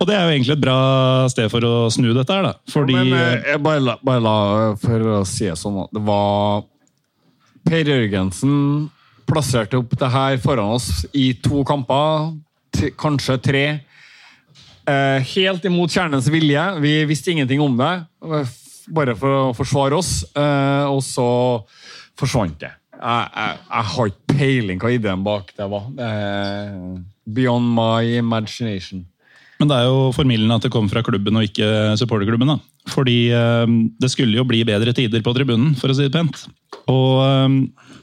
Og 0.00 0.08
det 0.08 0.16
er 0.16 0.24
jo 0.26 0.32
egentlig 0.34 0.54
et 0.56 0.64
bra 0.64 0.78
sted 1.32 1.46
for 1.52 1.64
å 1.68 1.74
snu 1.94 2.08
dette 2.16 2.34
her, 2.34 2.48
da. 2.48 2.54
Fordi 2.72 2.96
Men 2.96 3.12
eh, 3.16 3.36
jeg 3.52 3.62
bare, 3.64 3.84
la, 3.86 3.94
bare 4.04 4.24
la, 4.24 4.34
for 4.80 4.98
å 5.20 5.22
si 5.28 5.46
det 5.46 5.56
sånn, 5.60 5.78
det 5.94 6.02
var 6.04 6.64
Per 7.64 7.84
Jørgensen 7.92 8.56
plasserte 9.26 9.78
opp 9.80 9.94
det 9.98 10.10
her 10.12 10.38
foran 10.42 10.74
oss 10.76 11.04
i 11.16 11.32
to 11.42 11.64
kamper, 11.66 12.32
kanskje 13.00 13.38
tre. 13.42 13.64
Eh, 14.84 15.32
helt 15.34 15.64
imot 15.64 15.92
kjernens 15.92 16.28
vilje. 16.28 16.64
Vi 16.84 16.94
visste 17.08 17.32
ingenting 17.32 17.62
om 17.64 17.76
det, 17.76 17.92
eh, 18.28 18.52
bare 18.88 19.14
for 19.16 19.28
å 19.28 19.54
forsvare 19.56 19.96
oss. 19.96 20.24
Eh, 20.36 20.84
og 20.90 21.00
så 21.02 21.64
forsvant 22.18 22.58
det. 22.60 22.72
Jeg, 22.94 23.30
jeg, 23.34 23.58
jeg 23.70 23.88
har 23.94 24.12
ikke 24.12 24.36
peiling 24.38 24.78
hva 24.80 24.92
ideen 24.92 25.24
bak 25.24 25.50
det 25.56 25.66
var. 25.70 25.88
Eh, 25.98 27.00
beyond 27.24 27.74
my 27.74 28.18
imagination. 28.18 29.04
Men 29.58 29.70
det 29.70 29.76
er 29.78 29.88
jo 29.88 30.12
formildende 30.12 30.56
at 30.58 30.66
det 30.66 30.72
kom 30.74 30.88
fra 30.90 31.02
klubben 31.06 31.38
og 31.38 31.46
ikke 31.46 31.96
supporterklubben. 32.00 32.54
da. 32.54 32.58
Fordi 32.92 33.18
eh, 33.32 33.74
det 34.00 34.10
skulle 34.12 34.36
jo 34.36 34.44
bli 34.48 34.64
bedre 34.66 34.92
tider 34.92 35.24
på 35.24 35.34
tribunen, 35.36 35.72
for 35.78 35.88
å 35.88 35.96
si 35.96 36.08
det 36.08 36.12
pent. 36.12 36.44
Og 36.90 37.22
eh, 37.24 37.93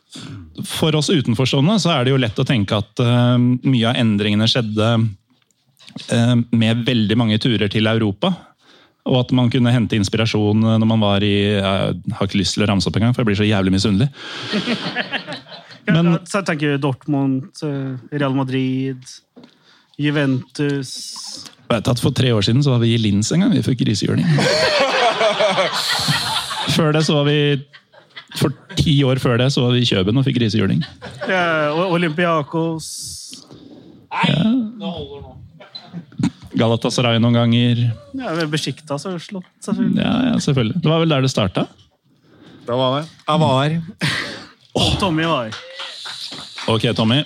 for 0.67 0.95
oss 0.97 1.09
utenforstående 1.09 1.77
så 1.81 1.95
er 1.95 2.05
det 2.05 2.13
jo 2.13 2.21
lett 2.21 2.41
å 2.41 2.47
tenke 2.47 2.79
at 2.81 3.03
uh, 3.03 3.35
mye 3.39 3.89
av 3.89 3.99
endringene 3.99 4.47
skjedde 4.49 4.93
uh, 4.99 6.35
med 6.51 6.85
veldig 6.87 7.19
mange 7.19 7.39
turer 7.41 7.71
til 7.71 7.89
Europa. 7.91 8.33
Og 9.09 9.17
at 9.23 9.31
man 9.33 9.49
kunne 9.49 9.71
hente 9.73 9.97
inspirasjon 9.97 10.61
når 10.61 10.85
man 10.85 11.01
var 11.01 11.23
i 11.25 11.57
Jeg 11.57 12.17
har 12.19 12.27
ikke 12.27 12.37
lyst 12.37 12.53
til 12.53 12.61
å 12.61 12.67
ramse 12.69 12.85
opp 12.85 12.99
engang, 12.99 13.15
for 13.15 13.23
jeg 13.23 13.31
blir 13.31 13.39
så 13.39 13.47
jævlig 13.49 13.73
misunnelig. 13.73 14.11
Men- 15.89 16.19
så 16.29 16.43
jeg 16.43 16.51
tenker 16.51 16.77
Dortmund, 16.77 17.47
eh, 17.65 17.95
Real 18.13 18.37
Madrid, 18.37 19.01
Juventus 19.97 20.93
vet 21.71 21.91
at 21.91 22.01
For 22.03 22.15
tre 22.15 22.31
år 22.35 22.45
siden 22.45 22.63
så 22.63 22.75
var 22.75 22.83
vi 22.83 22.93
i 22.95 23.01
Linz 23.01 23.31
en 23.31 23.45
gang. 23.45 23.53
Vi 23.55 23.63
fikk 23.65 23.83
grisehjuling. 23.83 24.27
Før 26.75 26.95
det 26.95 27.03
så 27.07 27.19
var 27.19 27.25
vi 27.29 27.39
For 28.39 28.53
ti 28.79 28.93
år 29.07 29.19
før 29.21 29.39
det 29.41 29.49
så 29.53 29.65
var 29.65 29.75
vi 29.75 29.83
i 29.83 29.87
Kjøben 29.89 30.17
og 30.19 30.25
fikk 30.27 30.37
grisehjuling. 30.39 30.83
eh, 31.27 31.67
holder 31.71 31.95
Olympiakos 31.97 32.87
Galatasaray 36.55 37.19
noen 37.23 37.37
ganger. 37.39 37.83
ja, 38.17 38.33
Besjikta 38.51 38.97
har 38.99 39.19
slått, 39.23 39.47
selvfølgelig. 39.63 40.03
Ja, 40.03 40.13
ja, 40.31 40.39
selvfølgelig. 40.43 40.81
Det 40.83 40.91
var 40.91 40.99
vel 41.03 41.09
der 41.15 41.21
det 41.23 41.31
starta. 41.31 41.65
Det 42.67 42.77
var 42.77 42.99
det. 42.99 43.07
Jeg 43.27 43.39
var 43.39 43.81
oh. 44.75 44.99
Tommy 44.99 45.23
var 45.23 45.43
her. 45.43 45.55
Ok, 46.67 46.83
Tommy. 46.95 47.23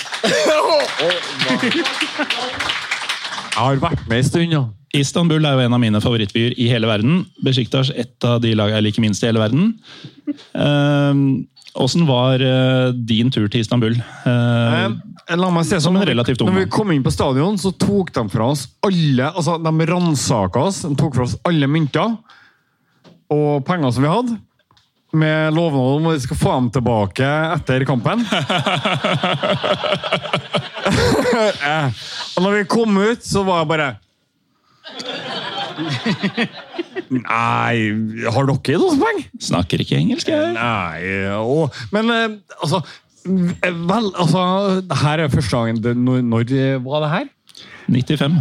Jeg 3.55 3.63
har 3.63 3.81
vært 3.81 4.07
med 4.09 4.19
en 4.19 4.27
stund, 4.27 4.51
ja. 4.53 4.63
Istanbul 4.95 5.43
er 5.47 5.57
jo 5.57 5.65
en 5.65 5.75
av 5.75 5.81
mine 5.81 5.99
favorittbyer 6.03 6.55
i 6.59 6.69
hele 6.71 6.87
verden. 6.87 7.25
Besiktas 7.43 7.89
et 7.95 8.27
av 8.27 8.39
de 8.43 8.53
lagene 8.55 8.79
jeg 8.79 8.87
liker 8.89 9.03
minst 9.03 9.23
i 9.23 9.29
hele 9.29 9.43
verden. 9.43 9.73
Åssen 11.75 12.05
var 12.07 12.39
uh, 12.39 12.93
din 12.95 13.31
tur 13.31 13.49
til 13.51 13.63
Istanbul? 13.65 13.97
Uh, 14.23 14.95
Eh, 15.25 15.37
La 15.39 15.49
meg 15.53 15.65
se 15.65 15.79
Som 15.81 15.95
sånn, 15.95 16.03
en 16.03 16.09
relativt 16.11 16.41
ung 16.43 16.51
Når 16.51 16.65
vi 16.65 16.71
kom 16.73 16.91
inn 16.93 17.05
på 17.05 17.13
stadion, 17.13 17.57
så 17.61 17.73
tok 17.81 18.13
de 18.15 18.25
fra 18.31 18.51
oss 18.53 18.67
alle 18.85 19.31
altså 19.31 19.57
De 19.61 19.89
ransaka 19.89 20.65
oss. 20.69 20.83
De 20.85 20.93
tok 20.99 21.17
fra 21.17 21.25
oss 21.27 21.37
alle 21.47 21.69
mynter 21.71 22.17
og 23.33 23.63
penger 23.65 23.89
som 23.89 24.03
vi 24.05 24.09
hadde. 24.11 24.35
Med 25.15 25.53
lovnad 25.55 25.95
om 25.99 26.07
at 26.11 26.17
vi 26.17 26.23
skal 26.25 26.37
få 26.39 26.51
dem 26.57 26.67
tilbake 26.75 27.27
etter 27.55 27.85
kampen. 27.87 28.23
Og 32.35 32.43
når 32.43 32.51
vi 32.59 32.63
kom 32.69 32.97
ut, 32.99 33.23
så 33.25 33.43
var 33.47 33.63
jeg 33.63 33.69
bare 33.71 33.87
Nei, 37.09 37.75
har 38.31 38.45
dere 38.47 38.75
idrettspoeng? 38.75 39.19
snakker 39.43 39.81
ikke 39.83 39.97
engelsk, 39.99 40.29
jeg. 40.31 40.53
Nei, 40.55 41.01
og, 41.35 41.73
men 41.93 42.05
eh, 42.13 42.29
altså 42.61 42.79
Vel, 43.25 44.05
altså 44.13 44.41
det 44.85 44.97
Her 45.01 45.17
er 45.25 45.33
første 45.33 45.57
gangen 45.57 45.81
det, 45.83 45.95
når, 45.97 46.21
når 46.21 46.43
var 46.85 46.99
det 47.05 47.09
her? 47.15 47.25
95. 47.89 48.37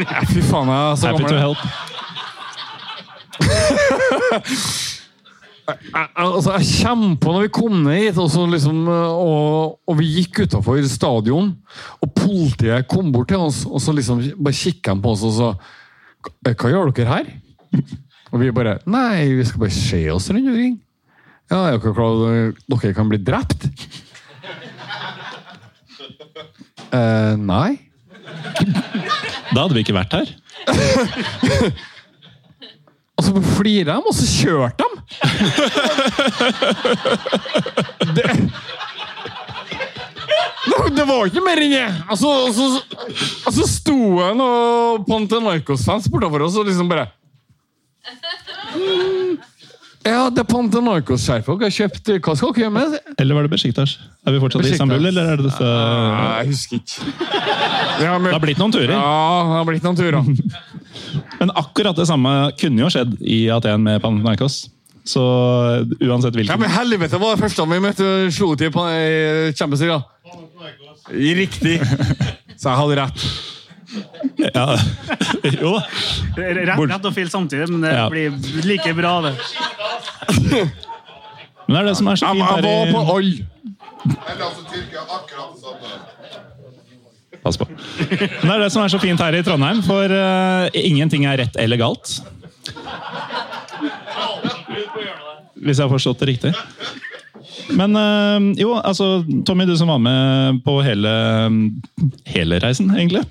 Ja, 0.00 0.22
fy 0.28 0.40
faen, 0.48 0.68
jeg 0.72 0.80
er 0.80 0.96
så 0.96 1.06
Happy 1.12 1.24
to 1.28 1.36
gammel. 1.36 1.42
help. 1.44 1.60
Jeg, 5.62 6.06
altså, 6.18 6.56
jeg 6.58 6.68
kommer 6.82 7.18
på 7.22 7.32
når 7.34 7.44
vi 7.44 7.50
kom 7.54 7.74
ned 7.84 7.98
hit, 8.00 8.18
og, 8.18 8.28
så 8.32 8.44
liksom, 8.50 8.80
eh, 8.90 9.12
og, 9.14 9.76
og 9.86 9.98
vi 10.00 10.08
gikk 10.16 10.42
utafor 10.46 10.80
stadion, 10.90 11.52
og 12.02 12.14
politiet 12.18 12.88
kom 12.90 13.12
bort 13.14 13.30
til 13.30 13.44
oss, 13.46 13.62
og 13.68 13.78
så 13.82 13.94
liksom 13.94 14.24
bare 14.42 14.58
kikket 14.58 14.90
de 14.90 15.04
på 15.04 15.12
oss 15.14 15.22
og 15.28 15.36
så 15.36 15.50
«Eh, 16.46 16.54
Hva 16.54 16.70
gjør 16.70 16.90
dere 16.94 17.12
her? 17.14 17.30
Og 18.32 18.40
vi 18.42 18.50
bare 18.54 18.78
Nei, 18.90 19.28
vi 19.36 19.44
skal 19.46 19.62
bare 19.62 19.74
se 19.76 20.02
oss 20.12 20.30
rundt 20.32 20.50
omkring. 20.50 20.76
Ja, 21.50 21.66
er 21.68 21.76
dere 21.76 21.94
klar 21.94 22.10
over 22.10 22.52
dere 22.74 22.94
kan 22.96 23.12
bli 23.12 23.22
drept? 23.22 23.68
Eh, 26.92 27.34
nei. 27.40 27.78
Da 29.48 29.62
hadde 29.62 29.72
vi 29.72 29.80
ikke 29.80 29.94
vært 29.96 30.12
her. 30.12 30.28
Og 33.16 33.24
så 33.24 33.42
flirer 33.56 33.88
de, 33.88 33.96
og 34.02 34.12
så 34.16 34.26
kjørte 34.28 34.84
de! 34.84 34.91
Det, 38.16 38.26
det, 40.96 41.04
var 41.08 41.26
ikke 41.26 41.44
mer 41.44 41.62
enn 41.62 41.74
det! 41.74 41.88
Altså, 42.10 42.28
så, 42.54 42.64
altså 43.48 43.66
sto 43.70 43.98
jeg 44.20 44.36
noen 44.38 45.06
Panthenarkos-fans 45.08 46.10
bortover 46.12 46.46
oss 46.46 46.58
og 46.60 46.68
liksom 46.70 46.88
bare 46.92 47.06
«Mm, 48.72 49.38
Ja, 50.02 50.26
det 50.34 50.42
er 50.42 50.48
Panthenarkos-skjerfet 50.50 51.60
dere 51.60 51.68
har 51.68 51.74
kjøpt. 51.76 52.08
Hva 52.24 52.32
skal 52.34 52.50
dere 52.50 52.64
gjøre 52.64 52.74
med 52.74 52.94
det? 52.96 53.00
Eller 53.22 53.38
var 53.38 53.46
det 53.46 53.52
Besjiktas? 53.52 53.90
Er 54.26 54.34
vi 54.34 54.40
fortsatt 54.42 54.66
i 54.66 54.72
Istanbul, 54.74 55.04
eller 55.12 55.24
er 55.30 55.36
det 55.38 55.46
disse 55.46 55.68
Nei, 55.68 56.32
jeg 56.40 56.48
husker 56.50 56.80
ikke. 56.80 56.98
Ja, 58.02 58.16
men, 58.18 58.26
Det 58.26 58.34
har 58.34 58.42
blitt 58.42 58.58
noen 58.58 58.74
turer. 58.74 58.94
Ja, 58.96 58.98
det 59.46 59.58
har 59.60 59.68
blitt 59.68 59.86
noen 59.86 59.98
turer. 60.00 60.22
Men 61.38 61.52
akkurat 61.58 61.96
det 61.98 62.06
samme 62.08 62.32
kunne 62.58 62.82
jo 62.82 62.90
skjedd 62.92 63.14
i 63.20 63.44
Aten 63.52 63.82
med 63.84 64.02
Panathinaikos. 64.02 64.62
Så 65.04 65.20
uansett 66.00 66.34
hvilken 66.36 66.52
Ja, 66.52 66.56
men 66.60 66.70
helvete 66.70 67.18
var 67.18 67.34
det 67.34 67.40
første 67.42 67.62
vi 67.72 67.78
møtte 67.82 68.30
slo 68.34 68.54
til 68.58 68.70
på 68.74 68.82
i 68.86 69.52
Champions 69.58 69.82
League. 69.82 70.02
Riktig. 71.40 71.80
Så 72.56 72.68
jeg 72.70 72.78
hadde 72.78 72.96
rett. 73.00 73.18
ja. 74.54 74.66
Jo 75.60 75.70
da. 75.74 75.80
Rett, 76.38 76.78
rett 76.94 77.04
og 77.10 77.14
feil 77.16 77.30
samtidig, 77.32 77.66
men 77.74 77.80
det 77.84 77.92
Ja. 77.96 78.04
blir 78.08 78.30
like 78.64 78.92
bra, 78.96 79.12
det. 79.26 79.34
Men 81.66 81.72
det 81.76 81.80
er 81.82 81.86
det 81.90 81.96
som 81.98 82.06
er 82.08 82.16
så 82.20 82.26
fint 82.30 82.38
jeg 82.38 82.46
var 82.48 82.56
på 82.92 83.00
her 83.10 83.22
samme. 85.62 85.88
Pass 87.42 87.56
på. 87.58 87.66
Men 87.66 88.46
det 88.46 88.54
er 88.54 88.60
det 88.62 88.70
som 88.72 88.82
er 88.84 88.88
så 88.92 88.98
fint 89.02 89.18
her 89.20 89.34
i 89.34 89.42
Trondheim, 89.42 89.80
for 89.82 90.04
uh, 90.14 90.68
ingenting 90.78 91.24
er 91.26 91.36
rett 91.42 91.56
eller 91.58 91.76
galt. 91.80 92.20
Hvis 95.62 95.78
jeg 95.78 95.86
har 95.86 95.92
forstått 95.92 96.22
det 96.22 96.32
riktig. 96.34 96.52
Men 97.76 97.96
eh, 97.96 98.52
jo, 98.62 98.74
altså 98.78 99.22
Tommy, 99.46 99.66
du 99.68 99.74
som 99.78 99.90
var 99.92 100.00
med 100.02 100.62
på 100.66 100.78
hele, 100.84 101.12
hele 102.28 102.58
reisen, 102.62 102.90
egentlig. 102.94 103.22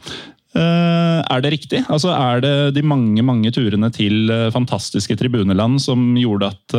Eh, 0.51 1.19
er 1.21 1.43
det 1.43 1.53
riktig? 1.53 1.79
Altså 1.87 2.11
Er 2.11 2.41
det 2.43 2.53
de 2.75 2.83
mange 2.83 3.23
mange 3.23 3.53
turene 3.55 3.87
til 3.93 4.31
eh, 4.31 4.49
fantastiske 4.51 5.15
tribuneland 5.19 5.79
som 5.83 6.11
gjorde 6.19 6.51
at 6.51 6.75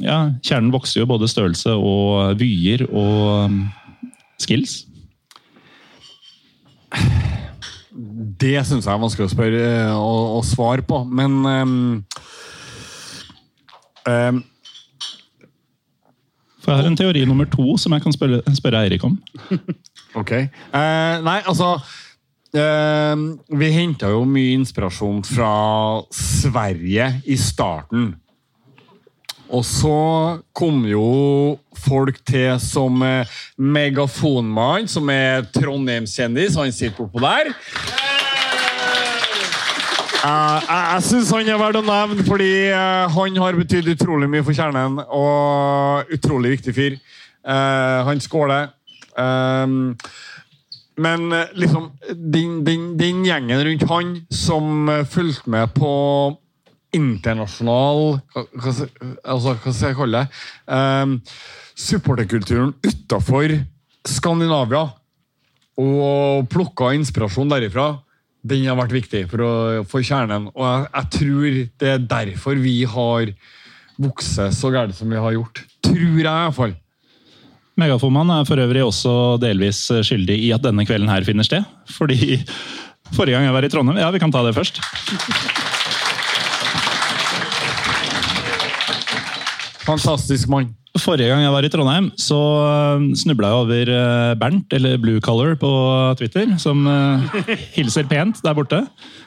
ja, 0.00 0.20
Kjernen 0.40 0.72
vokste 0.72 1.02
jo 1.02 1.10
både 1.10 1.28
størrelse 1.28 1.74
og 1.76 2.38
vyer 2.40 2.86
og 2.88 3.50
um, 3.50 3.58
skills? 4.40 4.84
Det 8.36 8.56
syns 8.68 8.84
jeg 8.84 8.92
er 8.92 9.00
vanskelig 9.00 9.28
å 9.28 9.32
spørre 9.32 9.68
og, 9.96 10.22
og 10.38 10.42
svare 10.44 10.84
på, 10.84 11.00
men 11.08 11.36
ehm, 11.48 11.86
ehm, 14.10 14.42
For 16.62 16.72
jeg 16.72 16.80
har 16.80 16.88
en 16.90 16.98
teori 16.98 17.24
nummer 17.28 17.46
to 17.50 17.76
som 17.78 17.94
jeg 17.94 18.02
kan 18.02 18.14
spørre, 18.14 18.42
spørre 18.56 18.84
Eirik 18.86 19.04
om. 19.06 19.18
Ok. 20.16 20.30
Uh, 20.72 21.18
nei, 21.20 21.42
altså 21.44 21.74
uh, 22.56 23.24
Vi 23.52 23.66
henta 23.74 24.08
jo 24.14 24.22
mye 24.24 24.54
inspirasjon 24.56 25.18
fra 25.28 25.50
Sverige 26.08 27.10
i 27.28 27.36
starten. 27.36 28.14
Og 29.52 29.62
så 29.66 29.98
kom 30.56 30.80
jo 30.88 31.04
folk 31.78 32.18
til 32.26 32.56
som 32.58 33.02
eh, 33.06 33.36
Megafonmann, 33.62 34.88
som 34.90 35.06
er 35.12 35.46
Trondheimskjendis. 35.54 36.56
Han 36.58 36.74
sitter 36.74 37.06
oppå 37.06 37.22
der. 37.22 37.52
Eh, 40.26 40.62
jeg 40.66 40.86
jeg 40.94 41.02
syns 41.06 41.32
han 41.34 41.50
er 41.50 41.58
verdt 41.60 41.78
å 41.78 41.84
nevne, 41.86 42.24
fordi 42.26 42.52
eh, 42.72 43.16
han 43.16 43.36
har 43.42 43.58
betydd 43.58 43.92
utrolig 43.92 44.28
mye 44.32 44.44
for 44.46 44.56
kjernen. 44.56 44.98
Og 45.04 46.16
utrolig 46.16 46.56
viktig 46.56 46.74
fyr. 46.74 46.96
Eh, 47.46 47.98
han 48.08 48.22
skåler. 48.24 48.72
Um, 49.16 49.94
men 51.00 51.30
eh, 51.32 51.52
liksom 51.56 51.90
den, 52.12 53.24
gjengen 53.24 53.62
rundt 53.68 53.86
han 53.90 54.10
som 54.32 54.88
eh, 54.92 55.04
fulgte 55.08 55.52
med 55.52 55.72
på 55.76 55.92
internasjonal 56.96 58.18
Hva, 58.34 58.72
altså, 59.24 59.54
skal 59.64 59.74
jeg 59.90 59.96
kalle 59.96 60.20
det? 60.22 60.42
Um, 60.68 61.16
supporterkulturen 61.76 62.74
utafor 62.84 63.58
Skandinavia. 64.08 64.86
Og 65.76 66.48
plukka 66.48 66.94
inspirasjon 66.96 67.52
derifra. 67.52 67.90
Den 68.46 68.66
har 68.68 68.78
vært 68.78 68.94
viktig 68.94 69.24
for, 69.30 69.42
å, 69.42 69.52
for 69.90 70.04
kjernen. 70.06 70.50
Og 70.54 70.64
jeg, 70.66 70.88
jeg 70.92 71.12
tror 71.18 71.60
det 71.82 71.92
er 71.92 72.08
derfor 72.10 72.58
vi 72.62 72.78
har 72.88 73.32
vokst 74.00 74.40
så 74.54 74.70
gærent 74.72 74.96
som 74.96 75.10
vi 75.10 75.20
har 75.20 75.34
gjort. 75.34 75.62
Tror 75.86 76.18
jeg, 76.20 76.26
iallfall. 76.26 76.76
Megaformann 77.76 78.30
er 78.32 78.46
for 78.48 78.60
øvrig 78.60 78.84
også 78.86 79.12
delvis 79.40 79.82
skyldig 80.08 80.38
i 80.46 80.52
at 80.56 80.64
denne 80.64 80.86
kvelden 80.88 81.10
her 81.12 81.26
finner 81.28 81.44
sted. 81.44 81.66
Fordi 81.92 82.38
forrige 83.12 83.36
gang 83.36 83.44
jeg 83.48 83.56
var 83.56 83.66
i 83.66 83.70
Trondheim 83.72 84.00
Ja, 84.00 84.08
vi 84.14 84.22
kan 84.22 84.32
ta 84.32 84.40
det 84.46 84.54
først. 84.56 84.80
Fantastisk 89.86 90.48
mann. 90.50 90.72
Forrige 91.02 91.28
gang 91.28 91.42
jeg 91.44 91.52
var 91.52 91.66
i 91.66 91.70
Trondheim, 91.72 92.06
så 92.20 92.36
snubla 93.18 93.50
jeg 93.52 93.62
over 93.64 93.90
eh, 93.92 94.32
Bernt, 94.40 94.72
eller 94.76 94.96
Blue 95.02 95.20
Color 95.24 95.54
på 95.60 95.70
Twitter, 96.20 96.54
som 96.62 96.86
eh, 96.88 97.36
hilser 97.76 98.06
pent 98.10 98.40
der 98.44 98.56
borte. 98.56 98.80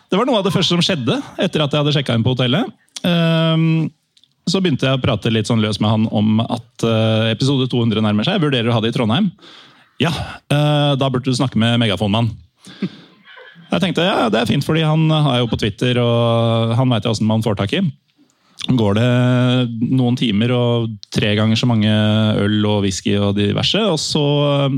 Det 0.09 0.17
var 0.17 0.25
noe 0.29 0.39
av 0.41 0.47
det 0.47 0.53
første 0.55 0.73
som 0.73 0.81
skjedde 0.83 1.19
etter 1.37 1.61
at 1.63 1.71
jeg 1.75 1.83
hadde 1.83 1.93
sjekka 1.95 2.15
inn 2.17 2.25
på 2.25 2.33
hotellet. 2.33 2.69
Ehm, 3.05 3.89
Så 4.49 4.57
begynte 4.65 4.87
jeg 4.87 4.97
å 4.97 5.01
prate 5.03 5.29
litt 5.29 5.45
sånn 5.45 5.61
løs 5.61 5.77
med 5.83 5.91
han 5.93 6.07
om 6.09 6.39
at 6.41 6.85
eh, 6.87 7.29
episode 7.35 7.67
200 7.69 8.01
nærmer 8.01 8.25
seg. 8.25 8.39
Jeg 8.39 8.47
vurderer 8.47 8.71
å 8.71 8.73
ha 8.73 8.81
det 8.81 8.89
i 8.89 8.95
Trondheim. 8.97 9.27
Ja, 10.01 10.09
eh, 10.49 10.95
da 10.97 11.09
burde 11.11 11.29
du 11.29 11.37
snakke 11.37 11.59
med 11.61 11.77
Megafonmann. 11.83 12.31
Jeg 13.69 13.81
tenkte 13.83 14.01
ja, 14.07 14.29
det 14.33 14.39
er 14.41 14.49
fint, 14.49 14.65
fordi 14.65 14.81
han 14.81 15.03
er 15.13 15.43
jo 15.43 15.49
på 15.51 15.59
Twitter, 15.61 15.99
og 16.01 16.73
han 16.79 16.89
veit 16.89 17.05
åssen 17.05 17.29
man 17.29 17.43
får 17.45 17.59
tak 17.59 17.75
i. 17.77 17.83
Går 18.69 18.99
det 18.99 19.09
noen 19.97 20.17
timer 20.19 20.51
og 20.53 20.91
tre 21.13 21.31
ganger 21.37 21.57
så 21.57 21.65
mange 21.69 21.89
øl 21.89 22.59
og 22.69 22.83
whisky 22.85 23.15
og 23.17 23.33
diverse, 23.39 23.81
og 23.81 23.97
så 23.97 24.23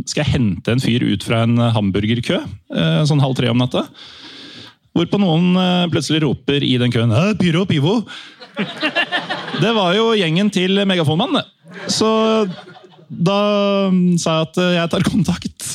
skal 0.07 0.23
jeg 0.23 0.35
hente 0.37 0.71
en 0.71 0.83
fyr 0.83 1.03
ut 1.03 1.25
fra 1.27 1.41
en 1.43 1.59
hamburgerkø 1.75 2.37
eh, 2.39 3.01
sånn 3.07 3.23
halv 3.23 3.35
tre 3.35 3.51
om 3.51 3.59
natta. 3.59 3.83
Hvorpå 4.95 5.19
noen 5.19 5.51
eh, 5.59 5.89
plutselig 5.91 6.23
roper 6.23 6.63
i 6.63 6.77
den 6.79 6.93
køen 6.93 7.11
Pyro 7.39 7.65
Pivo! 7.67 7.99
Det 9.61 9.71
var 9.75 9.95
jo 9.97 10.11
gjengen 10.15 10.49
til 10.53 10.79
Megafonmannen. 10.87 11.43
Så 11.91 12.07
da 13.11 13.39
sa 14.21 14.37
jeg 14.37 14.47
at 14.47 14.59
jeg 14.77 14.91
tar 14.93 15.03
kontakt. 15.03 15.67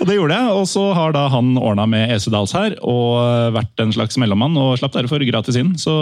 Og 0.00 0.04
det 0.08 0.16
gjorde 0.16 0.36
jeg, 0.38 0.52
og 0.56 0.64
så 0.70 0.84
har 0.96 1.12
da 1.12 1.26
han 1.32 1.52
ordna 1.60 1.84
med 1.90 2.14
Esedals 2.14 2.54
her 2.56 2.76
og 2.80 3.52
vært 3.56 3.84
en 3.84 3.92
slags 3.92 4.16
mellommann 4.20 4.56
og 4.56 4.78
slapp 4.80 4.96
derfor 4.96 5.24
gratis 5.28 5.60
inn. 5.60 5.74
Så 5.80 5.94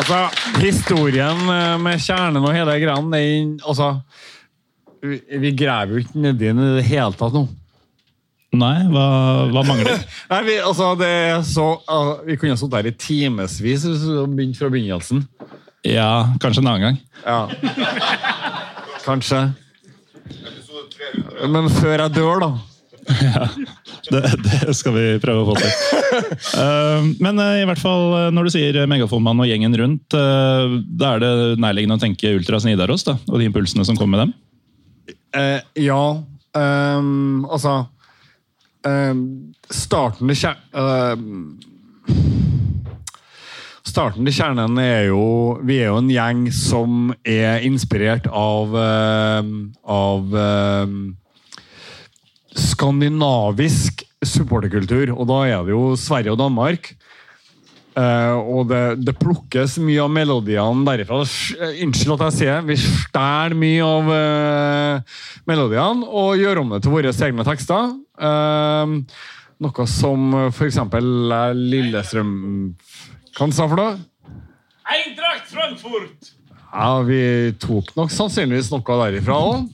Altså, 0.00 0.18
historien 0.62 1.40
eh, 1.52 1.76
med 1.82 2.00
kjernen 2.00 2.40
og 2.40 2.54
hele 2.56 2.76
greia, 2.80 3.00
den 3.12 3.58
Altså 3.60 3.98
Vi, 5.04 5.18
vi 5.42 5.52
graver 5.56 5.96
jo 5.98 6.04
ikke 6.04 6.22
nedi 6.24 6.48
den 6.48 6.62
i 6.64 6.76
det 6.78 6.86
hele 6.88 7.12
tatt 7.16 7.36
nå. 7.36 7.46
nei, 8.56 8.76
hva, 8.90 9.04
hva 9.52 9.62
mangler? 9.64 10.00
Nei, 10.32 10.40
vi, 10.48 10.56
altså, 10.58 10.90
det 10.98 11.08
er 11.08 11.44
så, 11.46 11.68
uh, 11.86 12.24
vi 12.26 12.36
kunne 12.36 12.56
ha 12.56 12.58
sittet 12.60 12.80
her 12.80 12.88
i 12.90 12.96
timevis 12.98 13.86
fra 14.58 14.68
begynnelsen. 14.72 15.22
Ja, 15.86 16.34
kanskje 16.42 16.64
en 16.64 16.72
annen 16.72 16.82
gang. 16.84 16.98
Ja. 17.24 17.46
Kanskje. 19.06 19.44
Men 21.48 21.70
før 21.78 22.04
jeg 22.04 22.14
dør, 22.18 22.44
da. 22.44 22.50
Det, 24.08 24.20
det 24.44 24.74
skal 24.76 24.94
vi 24.96 25.04
prøve 25.22 25.44
å 25.44 25.50
få 25.50 25.58
til. 25.60 25.70
Eh, 26.60 27.04
men 27.22 27.38
eh, 27.38 27.60
i 27.62 27.66
hvert 27.68 27.80
fall 27.80 28.14
eh, 28.16 28.26
når 28.34 28.46
du 28.46 28.50
sier 28.52 28.76
Megafonmann 28.90 29.40
og 29.40 29.46
gjengen 29.48 29.76
rundt, 29.78 30.10
da 30.10 31.12
er 31.14 31.22
det 31.22 31.30
nærliggende 31.62 31.96
å 31.98 32.02
tenke 32.02 32.32
Ultras 32.34 32.66
Nidaros 32.66 33.06
da, 33.06 33.14
og 33.30 33.38
de 33.40 33.46
impulsene 33.48 33.86
som 33.86 33.98
kommer 33.98 34.18
med 34.18 34.22
dem? 34.24 34.34
Eh, 35.38 35.60
ja. 35.86 36.02
Um, 36.50 37.46
altså 37.46 37.84
um, 38.82 39.20
Starten 39.70 40.32
til 40.32 40.40
kjernen 40.40 41.60
Starten 43.86 44.26
til 44.26 44.34
kjernen 44.34 44.78
er 44.82 45.08
jo 45.08 45.22
Vi 45.66 45.78
er 45.80 45.90
jo 45.90 46.00
en 46.00 46.10
gjeng 46.10 46.44
som 46.54 47.12
er 47.22 47.64
inspirert 47.66 48.26
av 48.26 48.74
ehm, 48.76 49.54
Av 49.86 50.36
ehm, 50.42 50.98
skandinavisk 52.60 54.04
supporterkultur. 54.20 55.14
Og 55.16 55.28
da 55.30 55.40
er 55.48 55.64
det 55.66 55.74
jo 55.74 55.94
Sverige 55.98 56.34
og 56.34 56.40
Danmark. 56.42 56.92
Uh, 57.90 58.38
og 58.46 58.68
det, 58.70 59.00
det 59.02 59.16
plukkes 59.18 59.74
mye 59.82 60.04
av 60.04 60.12
melodiene 60.14 60.86
derifra. 60.86 61.24
Unnskyld 61.24 62.14
at 62.14 62.22
jeg 62.28 62.36
sier 62.38 62.62
vi 62.68 62.76
stjeler 62.78 63.56
mye 63.58 63.88
av 63.88 64.12
uh, 64.14 65.18
melodiene 65.50 66.06
og 66.06 66.38
gjør 66.38 66.62
om 66.62 66.72
det 66.76 66.84
til 66.84 66.94
våre 66.94 67.12
egne 67.26 67.46
tekster. 67.48 67.90
Uh, 68.20 69.00
noe 69.60 69.86
som 69.90 70.36
eh, 70.38 71.00
Lillestrøm 71.52 72.30
Hva 73.36 73.48
sa 73.52 73.66
for 73.68 73.76
noe? 73.76 73.98
Eintracht 74.90 75.50
Frankfurt! 75.52 76.30
Ja, 76.70 77.02
vi 77.04 77.52
tok 77.60 77.90
nok 77.98 78.12
sannsynligvis 78.14 78.70
noe 78.72 78.96
derifra 79.02 79.36
òg. 79.36 79.68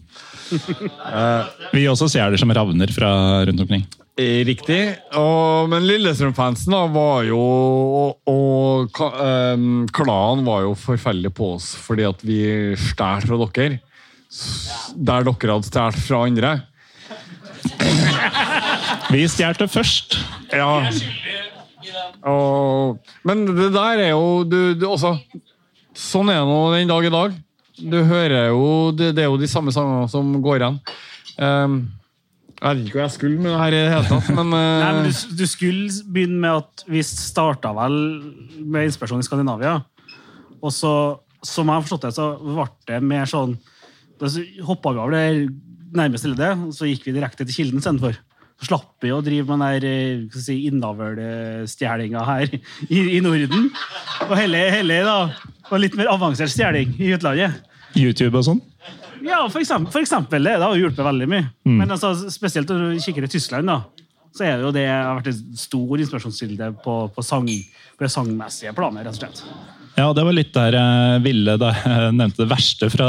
Vi 1.76 1.86
også 1.90 2.08
ser 2.10 2.30
det 2.32 2.40
som 2.40 2.52
ravner 2.54 2.90
fra 2.94 3.10
rundt 3.48 3.62
omkring. 3.64 3.86
Eh, 4.16 4.40
Riktig. 4.48 4.80
Og, 5.18 5.68
men 5.68 5.84
Lillestrøm-fansen 5.84 6.72
var 6.94 7.26
jo 7.28 7.40
Og, 8.32 9.00
ehm, 9.20 9.84
klanen 9.92 10.46
var 10.46 10.62
jo 10.64 10.72
forferdelig 10.78 11.34
på 11.36 11.50
oss 11.58 11.74
fordi 11.76 12.06
at 12.08 12.24
vi 12.24 12.38
stjal 12.80 13.26
fra 13.28 13.40
dere. 13.44 13.80
Der 14.96 15.26
dere 15.26 15.52
hadde 15.52 15.68
stjålet 15.68 16.00
fra 16.06 16.22
andre. 16.24 16.54
Vi 19.12 19.26
stjal 19.30 19.58
det 19.60 19.68
først. 19.70 20.16
Ja. 20.54 20.88
Og, 22.26 22.96
men 23.26 23.44
det 23.52 23.68
der 23.74 24.02
er 24.08 24.14
jo 24.14 24.42
du, 24.48 24.74
du, 24.74 24.86
også, 24.90 25.16
Sånn 25.96 26.28
er 26.28 26.42
det 26.42 26.48
nå 26.50 26.56
den 26.74 26.90
dag 26.90 27.06
i 27.08 27.12
dag. 27.12 27.36
Du 27.76 27.98
hører 28.08 28.48
jo 28.50 28.92
Det, 28.96 29.12
det 29.16 29.24
er 29.24 29.30
jo 29.30 29.40
de 29.40 29.50
samme 29.50 29.74
sangene 29.74 30.08
som 30.12 30.32
går 30.44 30.62
igjen. 30.62 30.80
Um, 31.36 31.78
jeg 32.56 32.78
vet 32.78 32.86
ikke 32.86 32.96
hva 32.96 33.04
jeg 33.04 33.14
skulle 33.18 33.36
med 33.42 33.52
det 33.52 33.60
her 33.60 33.74
i 33.74 33.80
det 33.82 33.92
hele 33.92 34.08
tatt, 34.08 34.28
men, 34.38 34.54
uh... 34.54 34.78
Nei, 34.80 34.92
men 34.96 35.10
du, 35.10 35.34
du 35.36 35.44
skulle 35.50 36.12
begynne 36.14 36.40
med 36.40 36.62
at 36.62 36.84
vi 36.88 37.02
starta 37.04 37.74
vel 37.76 37.98
med 38.64 38.88
inspirasjon 38.88 39.20
i 39.20 39.26
Skandinavia. 39.26 39.74
Og 40.64 40.72
så, 40.72 40.92
som 41.44 41.68
jeg 41.68 41.76
har 41.76 41.84
forstått 41.84 42.08
det, 42.08 42.14
så 42.16 42.30
ble 42.40 42.68
det 42.88 43.02
mer 43.04 43.28
sånn 43.28 43.58
Da 44.16 44.30
hoppa 44.64 44.94
vi 44.96 45.02
over 45.02 45.12
det 45.12 45.26
nærmeste 45.96 46.32
leddet, 46.32 46.64
og 46.64 46.72
så 46.74 46.88
gikk 46.88 47.04
vi 47.06 47.14
direkte 47.16 47.44
til 47.44 47.60
kilden 47.60 47.82
istedenfor. 47.82 48.16
Så 48.56 48.70
slapp 48.70 49.04
vi 49.04 49.12
å 49.12 49.20
drive 49.24 49.44
med 49.50 49.60
den 49.60 49.82
der 49.84 49.88
eh, 49.90 50.38
si, 50.40 50.62
innavlstjelinga 50.70 52.22
her 52.24 52.54
i, 52.88 53.02
i 53.18 53.20
Norden. 53.24 53.68
Og 54.28 54.36
heller, 54.38 54.70
heller 54.78 55.08
da, 55.08 55.18
og 55.68 55.82
litt 55.82 55.98
mer 55.98 56.12
avansert 56.14 56.52
stjeling 56.52 56.94
i 56.96 57.12
utlandet. 57.16 57.60
YouTube 57.96 58.40
og 58.40 58.48
sånn? 58.48 58.62
Ja, 59.26 59.42
for 59.50 59.60
eksempel, 59.60 59.90
for 59.92 60.04
eksempel 60.04 60.44
det. 60.44 60.56
Det 60.56 60.68
har 60.68 60.80
hjulpet 60.80 61.04
veldig 61.04 61.28
mye. 61.30 61.46
Mm. 61.66 61.78
Men 61.80 61.94
altså, 61.96 62.14
spesielt 62.32 62.70
når 62.70 62.96
du 62.96 63.04
kikker 63.04 63.26
i 63.26 63.30
Tyskland, 63.32 63.68
da, 63.68 63.80
så 64.36 64.44
er 64.46 64.58
det 64.58 64.66
jo 64.66 64.74
det 64.74 64.84
har 64.88 65.16
vært 65.18 65.32
en 65.32 65.56
stor 65.58 66.02
inspirasjonskilde 66.04 66.70
på, 66.84 66.96
på, 67.12 67.24
sang, 67.24 67.48
på 67.96 68.10
sangmessige 68.12 68.74
planet, 68.76 69.06
rett 69.06 69.16
og 69.16 69.20
slett. 69.20 69.75
Ja, 69.96 70.10
det 70.12 70.26
var 70.26 70.34
litt 70.36 70.52
der 70.52 70.76
jeg 70.76 71.22
ville 71.24 71.54
da 71.60 71.70
jeg 71.72 72.12
nevnte 72.18 72.42
det 72.42 72.50
verste 72.50 72.90
fra 72.92 73.08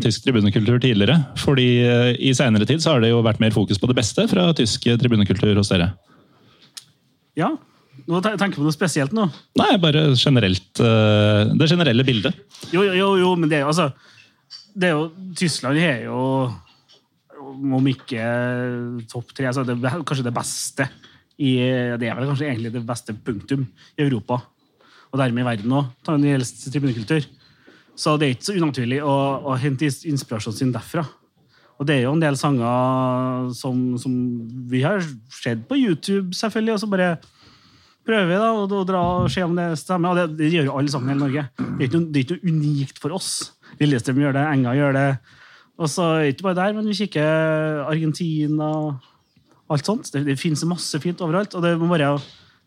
tysk 0.00 0.24
tribunekultur 0.24 0.80
tidligere. 0.80 1.18
Fordi 1.42 1.68
eh, 1.84 2.10
i 2.16 2.32
seinere 2.36 2.64
tid 2.68 2.80
så 2.80 2.94
har 2.94 3.04
det 3.04 3.12
jo 3.12 3.20
vært 3.26 3.42
mer 3.44 3.52
fokus 3.52 3.80
på 3.80 3.90
det 3.90 3.98
beste 3.98 4.24
fra 4.30 4.48
tysk 4.56 4.88
tribunekultur 5.02 5.52
hos 5.60 5.72
dere. 5.72 5.92
Ja. 7.36 7.52
Nå 8.08 8.20
tenker 8.24 8.56
du 8.56 8.62
på 8.62 8.66
noe 8.66 8.74
spesielt 8.74 9.14
nå? 9.16 9.28
Nei, 9.56 9.70
bare 9.80 10.10
generelt 10.18 10.80
eh, 10.82 11.52
Det 11.56 11.68
generelle 11.70 12.04
bildet. 12.04 12.36
Jo, 12.74 12.82
jo, 12.88 13.14
jo, 13.20 13.30
men 13.38 13.48
det 13.52 13.60
er 13.60 13.64
jo 13.64 13.70
altså 13.72 13.92
det 14.74 14.88
er 14.88 14.96
jo, 14.96 15.04
Tyskland 15.38 15.78
er 15.78 16.06
jo 16.08 16.20
om 17.44 17.86
ikke 17.86 18.24
topp 19.10 19.34
tre, 19.36 19.50
så 19.54 19.62
det 19.66 19.76
kanskje 19.78 20.26
det 20.26 20.34
beste 20.34 20.88
i, 21.38 21.52
Det 21.98 22.08
er 22.08 22.16
vel 22.16 22.28
kanskje 22.30 22.48
egentlig 22.48 22.72
det 22.74 22.82
beste 22.86 23.14
punktum 23.14 23.64
i 23.94 24.04
Europa, 24.06 24.40
og 25.14 25.20
dermed 25.20 25.44
i 25.44 25.46
verden 25.46 25.74
òg, 25.78 25.90
når 26.08 26.22
det 26.22 26.32
gjelder 26.32 26.72
tribunekultur. 26.74 27.26
Så 27.94 28.16
det 28.18 28.26
er 28.26 28.34
ikke 28.34 28.48
så 28.48 28.56
unaturlig 28.58 28.98
å, 29.06 29.14
å 29.46 29.54
hente 29.62 29.86
inspirasjonen 29.86 30.58
sin 30.58 30.74
derfra. 30.74 31.04
Og 31.78 31.86
det 31.86 31.96
er 31.96 32.04
jo 32.04 32.14
en 32.16 32.22
del 32.22 32.36
sanger 32.38 33.52
som, 33.54 33.78
som 33.98 34.12
vi 34.70 34.82
har 34.82 35.02
sett 35.30 35.62
på 35.70 35.78
YouTube, 35.78 36.34
selvfølgelig, 36.34 36.74
og 36.74 36.82
så 36.82 36.90
bare 36.90 37.08
prøver 38.04 38.28
vi 38.30 38.40
da, 38.42 38.50
å, 38.50 38.66
å 38.66 38.82
dra 38.86 39.02
og 39.22 39.30
se 39.32 39.46
om 39.46 39.54
det 39.58 39.70
stemmer. 39.80 40.12
Og 40.12 40.18
det, 40.18 40.38
det 40.42 40.52
gjør 40.52 40.68
jo 40.70 40.76
alle 40.80 40.92
sammen 40.92 41.10
i 41.10 41.14
hele 41.14 41.24
Norge. 41.24 41.46
Det 41.78 41.88
er 41.88 41.94
noe, 41.94 42.10
er 42.10 42.20
ikke 42.24 42.38
noe 42.38 42.54
unikt 42.58 43.02
for 43.02 43.16
oss. 43.16 43.32
Lillestrøm 43.78 44.22
gjør 44.22 44.36
det, 44.36 44.46
Enga 44.50 44.76
gjør 44.78 44.98
det. 44.98 45.08
Og 45.74 45.90
så 45.90 46.06
er 46.12 46.22
det 46.22 46.34
ikke 46.34 46.48
bare 46.50 46.60
der, 46.60 46.76
men 46.76 46.90
vi 46.90 46.98
kikker 47.00 47.84
Argentina 47.88 48.70
alt 49.74 49.88
sånt. 49.88 50.10
Det, 50.14 50.22
det 50.26 50.38
finnes 50.38 50.66
masse 50.70 50.98
fint 51.02 51.22
overalt, 51.24 51.54
og 51.54 51.64
det 51.64 51.74
må 51.80 51.90
bare 51.90 52.16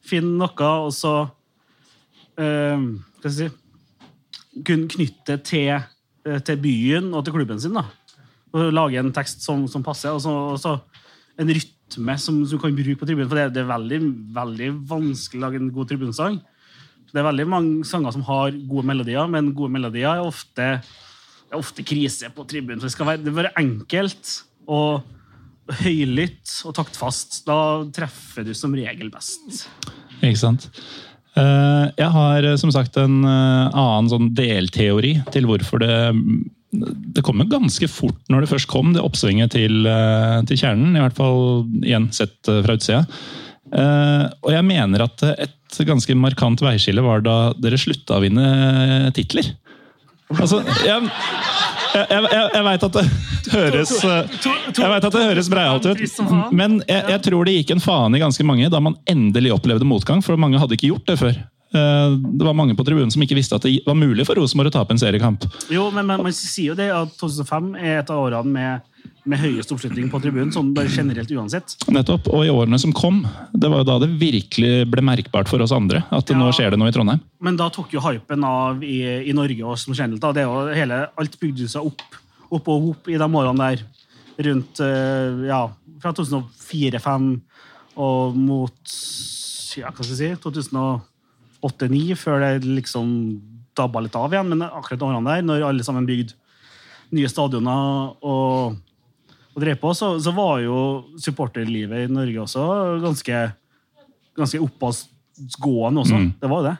finne 0.07 0.35
noe, 0.39 0.71
og 0.87 0.91
så 0.95 1.13
Hva 2.37 3.31
skal 3.31 3.31
jeg 3.31 3.37
si 3.37 4.63
Kunne 4.65 4.89
knytte 4.89 5.37
til, 5.45 5.73
eh, 6.25 6.39
til 6.45 6.59
byen 6.61 7.11
og 7.13 7.25
til 7.25 7.35
klubben 7.35 7.59
sin. 7.61 7.73
da. 7.77 7.85
Og 8.53 8.71
lage 8.73 8.97
en 8.99 9.13
tekst 9.13 9.43
som, 9.45 9.67
som 9.69 9.83
passer, 9.85 10.09
og 10.09 10.21
så, 10.21 10.31
og 10.53 10.59
så 10.61 10.77
en 11.37 11.51
rytme 11.53 12.17
som 12.17 12.39
du 12.41 12.57
kan 12.57 12.73
bruke 12.75 12.97
på 12.97 13.05
tribunen. 13.05 13.29
For 13.29 13.37
det, 13.37 13.53
det 13.53 13.63
er 13.63 13.69
veldig, 13.69 13.99
veldig 14.33 14.69
vanskelig 14.89 15.41
å 15.41 15.45
lage 15.45 15.61
en 15.61 15.73
god 15.75 15.91
tribunesang. 15.91 16.39
Det 17.11 17.21
er 17.21 17.27
veldig 17.27 17.45
mange 17.49 17.85
sanger 17.87 18.15
som 18.15 18.25
har 18.27 18.55
gode 18.67 18.87
melodier, 18.89 19.29
men 19.31 19.53
gode 19.55 19.75
melodier 19.77 20.09
er 20.09 20.25
ofte, 20.25 20.71
er 21.47 21.59
ofte 21.59 21.85
krise 21.87 22.31
på 22.33 22.47
tribunen. 22.49 22.81
For 22.81 22.89
det 22.89 22.95
skal 22.95 23.11
være, 23.11 23.23
det 23.23 23.35
være 23.35 23.53
enkelt 23.61 24.33
og 24.67 25.05
høylytt 25.83 26.59
og 26.67 26.75
taktfast. 26.77 27.43
Da 27.47 27.59
treffer 27.95 28.47
du 28.47 28.53
som 28.57 28.75
regel 28.75 29.11
best. 29.13 29.67
Ikke 30.19 30.39
sant? 30.39 30.69
Eh, 31.37 31.85
Jeg 31.99 32.11
har 32.13 32.45
eh, 32.45 32.59
som 32.59 32.71
sagt 32.73 32.97
en 33.01 33.19
eh, 33.27 33.73
annen 33.77 34.11
sånn 34.11 34.31
delteori 34.37 35.17
til 35.33 35.49
hvorfor 35.49 35.83
det 35.83 35.97
Det 37.15 37.23
kom 37.25 37.43
ganske 37.49 37.87
fort 37.89 38.19
når 38.31 38.43
det 38.43 38.51
først 38.51 38.69
kom, 38.71 38.93
det 38.93 39.03
oppsvinget 39.03 39.53
til, 39.55 39.87
til 40.49 40.59
kjernen. 40.59 40.97
I 40.97 41.03
hvert 41.03 41.15
fall 41.15 41.63
igjen 41.79 42.09
sett 42.13 42.35
fra 42.43 42.75
utsida. 42.75 43.05
Og 43.71 44.51
jeg 44.51 44.65
mener 44.67 45.05
at 45.05 45.23
et 45.29 45.79
ganske 45.87 46.13
markant 46.19 46.59
veiskille 46.61 47.01
var 47.01 47.23
da 47.23 47.37
dere 47.55 47.79
slutta 47.79 48.19
å 48.19 48.23
vinne 48.25 49.13
titler. 49.15 49.47
Altså, 50.35 50.59
jeg, 50.83 51.07
jeg, 51.95 52.07
jeg, 52.11 52.47
jeg 52.53 52.63
veit 52.67 52.83
at 52.83 52.95
det 52.97 53.03
høres 53.53 53.91
eh, 54.03 54.33
Jeg 54.75 54.89
vet 54.91 55.05
at 55.07 55.13
det 55.15 55.21
høres 55.29 55.47
breialt 55.51 55.85
ut, 55.87 56.01
men 56.51 56.81
jeg, 56.87 57.03
jeg 57.13 57.21
tror 57.29 57.47
det 57.47 57.53
gikk 57.61 57.71
en 57.77 57.83
faen 57.83 58.17
i 58.17 58.19
ganske 58.19 58.43
mange 58.47 58.67
da 58.73 58.81
man 58.83 58.97
endelig 59.07 59.53
opplevde 59.55 59.87
motgang, 59.87 60.19
for 60.25 60.35
mange 60.39 60.59
hadde 60.59 60.75
ikke 60.75 60.89
gjort 60.91 61.07
det 61.07 61.15
før. 61.21 61.37
Eh, 61.71 62.17
Det 62.19 62.43
var 62.49 62.57
mange 62.59 62.75
på 62.75 62.83
tribunen 62.87 63.11
som 63.13 63.23
ikke 63.23 63.37
visste 63.39 63.55
at 63.55 63.63
det 63.69 63.77
var 63.87 63.95
mulig 63.95 64.27
for 64.27 64.35
Rosenborg 64.39 64.73
å 64.73 64.75
tape 64.81 64.95
en 64.97 64.99
seriekamp. 65.01 65.47
Jo, 65.71 65.87
men, 65.95 66.05
men 66.11 66.27
man 66.27 66.35
sier 66.35 66.73
jo 66.73 66.77
det 66.79 66.89
at 66.91 67.15
2005 67.23 67.71
er 67.79 68.01
et 68.01 68.11
av 68.11 68.25
årene 68.27 68.51
med, 68.51 68.93
med 69.27 69.39
høyest 69.41 69.71
oppslutning 69.75 70.07
på 70.11 70.19
tribunen, 70.23 70.51
sånn 70.55 70.69
bare 70.75 70.89
generelt 70.91 71.31
uansett. 71.35 71.75
Nettopp, 71.91 72.29
Og 72.31 72.45
i 72.45 72.51
årene 72.53 72.79
som 72.79 72.93
kom, 72.95 73.21
det 73.53 73.69
var 73.69 73.83
jo 73.83 73.87
da 73.89 73.97
det 74.05 74.09
virkelig 74.19 74.85
ble 74.91 75.03
merkbart 75.03 75.49
for 75.51 75.61
oss 75.61 75.73
andre 75.75 76.03
at 76.15 76.29
Ja. 76.31 76.37
nå 76.39 76.47
skjer 76.55 76.71
det 76.71 76.79
noe 76.79 76.89
i 76.89 76.95
Trondheim. 76.95 77.19
Men 77.43 77.57
da 77.59 77.67
tok 77.69 77.91
jo 77.93 77.99
hypen 78.01 78.43
av 78.47 78.83
i, 78.83 79.01
i 79.29 79.33
Norge 79.35 79.63
og 79.67 79.77
som 79.77 79.93
generelt. 79.93 80.21
Da. 80.23 80.31
Det 80.31 80.43
er 80.43 80.47
jo 80.47 80.73
hele, 80.75 81.01
alt 81.17 81.39
bygde 81.39 81.67
seg 81.69 81.85
opp, 81.85 82.01
opp 82.49 82.67
og 82.71 82.89
opp 82.93 83.07
i 83.11 83.17
de 83.19 83.27
årene 83.27 83.69
der. 83.75 83.83
Rundt 84.47 84.79
eh, 84.85 85.45
ja, 85.49 85.63
fra 85.99 86.13
2004-2005 86.13 87.29
og 87.97 88.35
mot 88.37 88.97
ja, 89.77 89.89
hva 89.91 90.03
skal 90.05 90.15
jeg 90.15 90.37
si, 90.37 90.41
2008-2009, 91.61 92.15
før 92.17 92.39
det 92.43 92.65
liksom 92.65 93.07
dabba 93.77 94.01
litt 94.01 94.15
av 94.17 94.33
igjen. 94.33 94.49
Men 94.53 94.67
akkurat 94.67 94.99
de 95.01 95.07
årene 95.09 95.35
der, 95.35 95.45
når 95.45 95.65
alle 95.67 95.85
sammen 95.85 96.07
bygde 96.07 96.33
nye 97.15 97.29
stadioner 97.31 98.13
og, 98.25 98.77
og 99.57 99.63
drev 99.63 99.79
på, 99.81 99.91
så, 99.97 100.11
så 100.21 100.31
var 100.37 100.59
jo 100.61 100.79
supporterlivet 101.17 102.05
i 102.05 102.11
Norge 102.13 102.43
også 102.43 102.65
ganske, 103.01 103.39
ganske 104.37 104.59
oppadgående 104.61 106.03
også. 106.03 106.19
Mm. 106.21 106.27
Det 106.37 106.51
var 106.51 106.61
jo 106.61 106.67
det. 106.67 106.75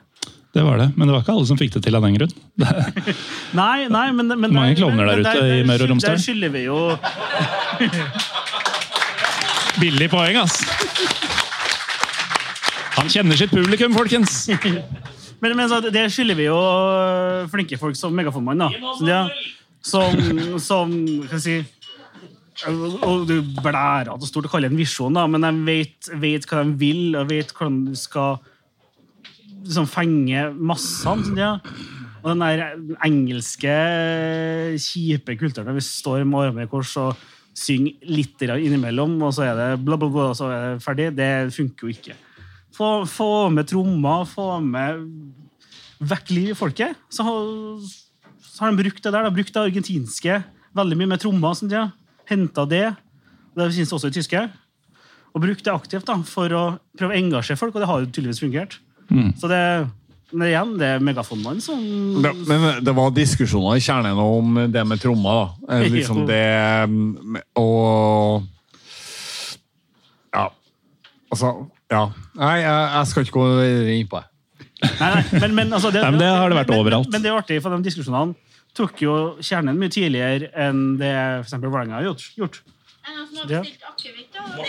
Det 0.57 0.63
var 0.65 0.77
det, 0.81 0.85
Men 0.95 1.07
det 1.07 1.13
var 1.13 1.23
ikke 1.23 1.33
alle 1.33 1.47
som 1.49 1.57
fikk 1.57 1.73
det 1.73 1.81
til 1.85 1.97
av 1.97 2.05
den 2.05 2.15
grunn. 2.17 2.31
Nei, 3.59 3.87
nei, 3.93 4.05
men, 4.13 4.29
men 4.29 4.53
Mange 4.53 4.77
klovner 4.77 5.09
der 5.09 5.21
ute 5.25 5.47
i 5.57 5.63
Møre 5.67 5.85
og 5.85 5.91
Romsdal. 5.91 6.15
Der 6.15 6.21
skylder 6.21 6.53
vi 6.53 6.63
jo 6.65 6.77
Billig 9.81 10.09
poeng, 10.09 10.39
ass! 10.41 10.61
Han 12.97 13.09
kjenner 13.13 13.37
sitt 13.37 13.53
publikum, 13.53 13.93
folkens! 13.97 14.43
Men, 15.37 15.53
men 15.53 15.67
så, 15.69 15.77
det 15.93 16.07
skylder 16.09 16.33
vi 16.33 16.47
jo 16.47 16.55
øh, 16.57 17.43
flinke 17.51 17.77
folk 17.77 17.93
som 17.93 18.15
Megafonmann, 18.17 18.57
da. 18.57 18.71
Som, 18.97 19.05
det, 19.05 19.17
som, 19.85 20.15
som 20.57 20.95
Hva 20.97 21.37
skal 21.37 21.37
jeg 21.37 21.43
si 21.43 21.76
og 22.65 23.27
Du 23.29 23.37
blærer 23.61 24.09
det 24.17 24.29
stort 24.29 24.47
å 24.47 24.51
kalle 24.51 24.69
det 24.69 24.75
en 24.75 24.81
visjon, 24.81 25.13
da, 25.13 25.27
men 25.29 25.45
de 25.45 25.51
vet, 25.67 26.09
vet 26.17 26.47
hva 26.49 26.63
de 26.63 26.73
vil, 26.79 27.17
og 27.19 27.29
vet 27.29 27.53
hvordan 27.53 27.83
du 27.89 27.95
skal 27.97 28.39
liksom, 29.63 29.87
fenge 29.91 30.47
massene. 30.57 31.27
sånn, 31.27 31.39
ja. 31.39 31.55
Og 32.23 32.31
den 32.33 32.43
der 32.43 32.63
engelske, 33.05 33.73
kjipe 34.81 35.37
kulturen 35.39 35.69
der 35.69 35.77
vi 35.77 35.85
står 35.85 36.25
med 36.25 36.47
armene 36.47 36.65
i 36.65 36.71
kors 36.71 36.95
og 36.99 37.27
synger 37.57 38.09
litt 38.09 38.41
innimellom, 38.41 39.15
og 39.25 39.33
så 39.33 39.47
er 39.47 39.53
det 39.57 39.69
bla, 39.85 39.97
bla, 39.97 40.09
bla, 40.09 40.31
og 40.31 40.37
så 40.37 40.49
er 40.51 40.65
det 40.65 40.83
ferdig, 40.85 41.11
det 41.17 41.31
funker 41.55 41.87
jo 41.87 41.93
ikke. 41.93 42.17
Få, 42.77 42.89
få 43.09 43.47
med 43.53 43.69
trommer, 43.69 44.25
få 44.29 44.57
med 44.61 45.05
vekk 45.97 46.33
liv 46.33 46.51
i 46.53 46.57
folket. 46.57 46.97
Så 47.09 47.25
har, 47.25 47.47
så 48.43 48.65
har 48.65 48.73
de 48.73 48.83
brukt 48.83 49.01
det 49.01 49.09
der. 49.09 49.23
De 49.23 49.29
har 49.31 49.33
brukt 49.33 49.53
det 49.55 49.63
argentinske 49.63 50.35
veldig 50.77 50.99
mye 50.99 51.11
med 51.15 51.23
trommer. 51.23 51.57
Sånn, 51.57 51.73
ja. 51.73 51.87
Henta 52.27 52.65
det. 52.69 52.87
Det 53.57 53.69
finnes 53.73 53.93
også 53.95 54.11
i 54.11 54.17
tyske. 54.17 54.41
Og 55.33 55.43
brukt 55.43 55.63
det 55.65 55.73
aktivt 55.73 56.07
da, 56.07 56.17
for 56.25 56.53
å 56.55 56.65
prøve 56.97 57.13
å 57.13 57.17
engasjere 57.17 57.59
folk, 57.59 57.75
og 57.75 57.83
det 57.83 57.89
har 57.89 58.03
jo 58.03 58.09
tydeligvis 58.09 58.41
fungert. 58.43 58.79
Så 59.39 59.47
det, 59.47 59.61
men 60.35 60.49
igjen, 60.49 60.73
det 60.79 60.87
er 60.95 61.03
megafonmannen 61.03 61.63
som 61.63 61.79
ja, 62.25 62.33
men 62.49 62.65
det 62.83 62.93
var 62.95 63.13
diskusjoner 63.15 63.79
i 63.79 63.83
kjernen 63.83 64.19
om 64.19 64.57
det 64.73 64.83
med 64.83 64.99
trommer. 64.99 65.37
da. 65.39 65.75
Eh, 65.77 65.87
Liksom 65.95 66.25
det 66.27 66.43
mm, 66.91 67.37
Og 67.61 68.43
Ja. 70.35 70.49
Altså 71.31 71.53
Ja. 71.91 72.09
Nei, 72.35 72.57
jeg, 72.59 72.89
jeg 72.97 73.07
skal 73.07 73.23
ikke 73.23 73.39
gå 73.39 73.45
inn 73.93 74.09
på 74.11 74.19
det. 74.19 74.27
Nei, 74.99 75.07
nei, 75.15 75.39
men, 75.41 75.55
men, 75.55 75.71
altså, 75.73 75.89
det, 75.89 76.03
Nei, 76.03 76.11
men 76.13 76.21
det 76.21 76.27
har 76.27 76.51
det 76.51 76.57
vært 76.59 76.73
men, 76.73 76.81
overalt. 76.83 77.07
Men, 77.07 77.15
men 77.15 77.23
det 77.23 77.31
er 77.31 77.39
artig, 77.39 77.61
for 77.63 77.73
de 77.73 77.87
diskusjonene 77.87 78.35
tok 78.77 79.01
jo 79.01 79.13
kjernen 79.41 79.77
mye 79.79 79.91
tidligere 79.93 80.51
enn 80.53 80.97
det 81.01 81.11
eksempel 81.41 81.71
Vålerenga 81.73 81.99
har 81.99 82.05
gjort. 82.37 82.61
Ja. 83.47 83.61
bestilt 83.61 83.83
akevitt? 83.87 84.29
da? 84.33 84.41
Det 84.57 84.67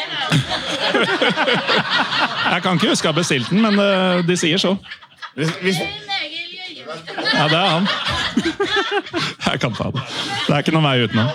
Jeg 2.52 2.62
kan 2.64 2.78
ikke 2.78 2.92
huske 2.92 3.08
å 3.08 3.12
ha 3.12 3.16
bestilt 3.18 3.50
den, 3.52 3.60
men 3.64 3.74
eh, 3.82 4.24
de 4.26 4.36
sier 4.38 4.60
så. 4.62 4.76
Ja, 7.34 7.44
det 7.48 7.58
er 7.58 7.68
han. 7.74 7.88
Jeg 9.46 9.60
kan 9.60 9.74
ta 9.76 9.90
det. 9.92 10.02
Det 10.46 10.54
er 10.54 10.62
ikke 10.62 10.74
noen 10.76 10.88
vei 10.88 11.04
utenom. 11.04 11.28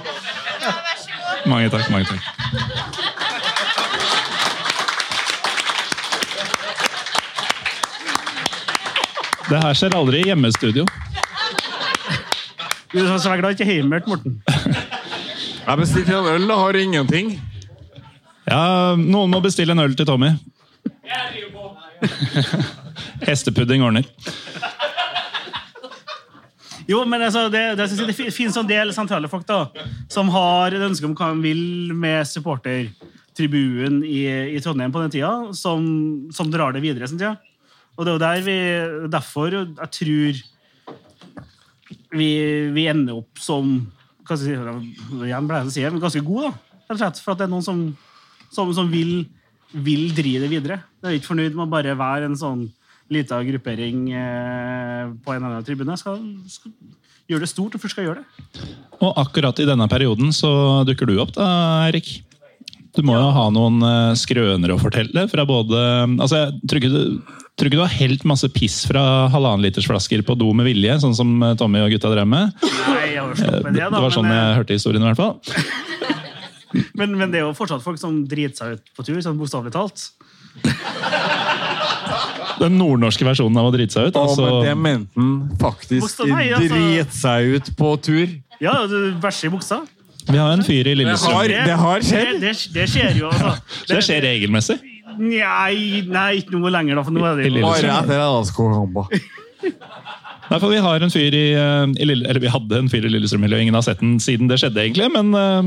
Mange 1.46 1.70
takk. 1.70 1.90
mange 1.92 2.06
takk. 2.08 2.24
Det 9.50 9.60
her 9.62 9.74
skjer 9.78 9.96
aldri 10.00 10.24
i 10.24 10.30
hjemmestudio. 10.32 10.88
Du 12.94 13.00
er 13.02 13.18
så 13.18 13.34
glad 13.40 13.56
ikke 13.56 13.66
heimert, 13.66 14.06
Morten. 14.06 14.36
Jeg 15.64 15.80
bestilte 15.80 16.14
en 16.14 16.28
øl, 16.36 16.44
og 16.52 16.60
har 16.60 16.78
ingenting. 16.78 17.32
Ja, 18.46 18.94
Noen 19.00 19.32
må 19.32 19.40
bestille 19.42 19.74
en 19.74 19.82
øl 19.82 19.96
til 19.98 20.06
Tommy. 20.06 20.30
Hestepudding 23.24 23.82
ordner. 23.82 24.06
Jo, 26.86 27.00
men 27.08 27.24
altså, 27.24 27.48
det, 27.50 27.64
det, 27.80 27.90
det 27.96 28.16
finnes 28.36 28.60
en 28.60 28.70
del 28.70 28.94
sentrale 28.94 29.32
folk 29.32 29.48
da, 29.48 29.64
som 30.12 30.30
har 30.36 30.76
et 30.76 30.84
ønske 30.84 31.08
om 31.08 31.16
hva 31.18 31.32
de 31.32 31.46
vil 31.48 31.96
med 31.98 32.28
supportertribunen 32.30 34.02
i, 34.06 34.28
i 34.54 34.62
Trondheim 34.62 34.94
på 34.94 35.02
den 35.02 35.16
tida, 35.16 35.34
som, 35.58 35.82
som 36.36 36.52
drar 36.54 36.76
det 36.76 36.84
videre. 36.84 37.10
Synes 37.10 37.26
jeg. 37.26 37.40
Og 37.98 38.06
det 38.06 38.12
er 38.12 38.18
jo 38.20 38.26
der 38.28 38.46
vi, 38.46 38.58
derfor 39.14 39.56
jeg 39.64 39.94
tror 39.98 40.44
vi, 42.14 42.30
vi 42.76 42.88
ender 42.92 43.20
opp 43.22 43.42
som 43.42 43.76
hva 44.24 44.38
skal 44.38 44.54
jeg 44.54 44.60
si, 44.60 45.26
igjen 45.28 45.48
ble 45.50 45.60
jeg 45.60 45.68
å 45.68 45.74
si, 45.74 45.84
men 45.90 46.04
ganske 46.04 46.24
gode. 46.24 46.52
da, 46.54 46.80
rett 46.88 46.96
og 46.96 47.02
slett, 47.02 47.22
For 47.24 47.34
at 47.34 47.42
det 47.42 47.48
er 47.48 47.52
noen 47.52 47.66
som, 47.66 47.82
som, 48.54 48.72
som 48.76 48.92
vil, 48.92 49.26
vil 49.74 50.06
drive 50.16 50.46
det 50.46 50.52
videre. 50.52 50.80
Det 51.02 51.10
er 51.10 51.18
ikke 51.20 51.34
fornøyd 51.34 51.58
med 51.58 51.66
å 51.66 51.74
bare 51.74 51.98
være 52.00 52.30
en 52.32 52.40
sånn 52.40 52.68
lita 53.12 53.42
gruppering 53.44 54.06
eh, 54.16 55.12
på 55.24 55.34
en 55.34 55.42
eller 55.42 55.58
annen 55.58 55.68
tribune. 55.68 55.98
Skal, 56.00 56.22
skal 56.50 56.72
gjøre 57.30 57.44
det 57.44 57.52
stort, 57.52 57.76
og 57.76 57.84
først 57.84 57.98
skal 57.98 58.08
gjøre 58.08 58.24
det. 58.24 58.70
Og 59.04 59.20
akkurat 59.20 59.60
i 59.60 59.68
denne 59.68 59.90
perioden 59.92 60.32
så 60.36 60.54
dukker 60.88 61.10
du 61.10 61.18
opp, 61.20 61.36
da, 61.36 61.50
Erik. 61.90 62.16
Du 62.94 63.02
må 63.06 63.18
jo 63.18 63.30
ha 63.34 63.48
noen 63.52 63.82
eh, 63.84 64.16
skrøner 64.20 64.76
å 64.76 64.82
fortelle 64.82 65.26
fra 65.32 65.48
både 65.50 65.80
Altså, 66.22 66.44
jeg 66.46 66.70
tror 66.70 66.80
ikke 66.80 66.94
du, 66.94 67.34
tror 67.58 67.70
ikke 67.70 67.78
du 67.78 67.84
har 67.84 67.94
helt 68.00 68.24
masse 68.28 68.50
piss 68.54 68.80
fra 68.90 69.04
halvannenlitersflasker 69.34 70.24
på 70.26 70.36
do 70.40 70.50
med 70.58 70.68
vilje, 70.72 70.98
sånn 71.04 71.16
som 71.18 71.34
eh, 71.46 71.56
Tommy 71.60 71.84
og 71.84 71.94
gutta 71.94 72.12
drev 72.14 72.28
med. 72.30 72.54
Nei, 72.64 73.14
jeg 73.14 73.22
har 73.22 73.30
jo 73.30 73.38
slått 73.38 73.54
Det, 73.54 73.62
da, 73.62 73.72
det, 73.78 73.88
det 73.94 74.04
var 74.08 74.16
sånn 74.16 74.28
men, 74.28 74.38
jeg 74.38 74.50
eh, 74.50 74.58
hørte 74.60 74.78
historien, 74.80 75.06
i 75.06 75.12
hvert 75.12 75.22
fall. 75.22 75.34
men, 77.00 77.18
men 77.20 77.34
det 77.34 77.42
er 77.42 77.46
jo 77.46 77.54
fortsatt 77.58 77.86
folk 77.86 78.02
som 78.02 78.24
driter 78.30 78.58
seg 78.58 78.78
ut 78.78 78.94
på 78.98 79.06
tur, 79.06 79.20
sånn 79.26 79.40
bokstavelig 79.42 79.74
talt. 79.76 80.08
Den 82.62 82.78
nordnorske 82.78 83.26
versjonen 83.26 83.58
av 83.60 83.70
å 83.70 83.74
drite 83.74 83.96
seg 83.96 84.10
ut. 84.10 84.18
Og 84.18 84.30
Altså, 84.30 84.46
men 84.46 84.68
det 84.68 84.76
mente 84.78 85.20
han 85.20 85.34
faktisk 85.62 86.24
nei, 86.30 86.46
altså- 86.54 86.70
drite 86.78 87.18
seg 87.18 87.58
ut 87.58 87.74
på 87.80 87.92
tur. 88.06 88.34
Ja, 88.62 88.76
du 88.88 89.14
bæsjer 89.22 89.50
i 89.50 89.54
buksa. 89.54 89.82
vi 90.30 90.38
har 90.38 90.54
en 90.54 90.64
fyr 90.64 90.80
i 90.80 90.84
Det 90.84 90.98
Lillestrøm. 91.02 91.34
har, 91.36 91.48
det 91.48 91.78
har 91.84 92.02
skjedd. 92.02 92.34
Det, 92.40 92.54
det, 92.54 92.74
det 92.74 92.90
skjer 92.90 93.18
jo, 93.20 93.30
altså. 93.30 93.56
Det 93.90 94.04
skjer 94.06 94.22
regelmessig. 94.24 94.78
Nei, 95.20 96.04
nei, 96.08 96.30
ikke 96.42 96.58
noe 96.58 96.74
lenger, 96.74 97.00
da. 97.00 97.06
For 97.08 97.16
nå 97.16 97.26
er 97.30 97.42
det 97.42 97.52
jo. 97.52 97.64
Bare 97.66 97.98
etter. 98.02 98.18
Nei, 100.54 100.60
for 100.60 100.70
vi 100.70 100.82
har 100.84 101.02
en 101.02 101.10
fyr 101.14 101.34
i, 101.34 101.46
eh, 101.56 101.86
i 102.04 102.06
Lille, 102.06 102.28
eller 102.28 102.44
vi 102.44 102.52
hadde 102.52 102.78
en 102.78 102.90
fyr 102.92 103.08
i 103.08 103.12
Lillestrøm-miljøet, 103.14 103.64
ingen 103.64 103.78
har 103.78 103.86
sett 103.86 104.02
den 104.04 104.18
siden 104.22 104.50
det 104.52 104.60
skjedde, 104.62 104.84
egentlig. 104.84 105.08
Men 105.14 105.32
uh, 105.34 105.64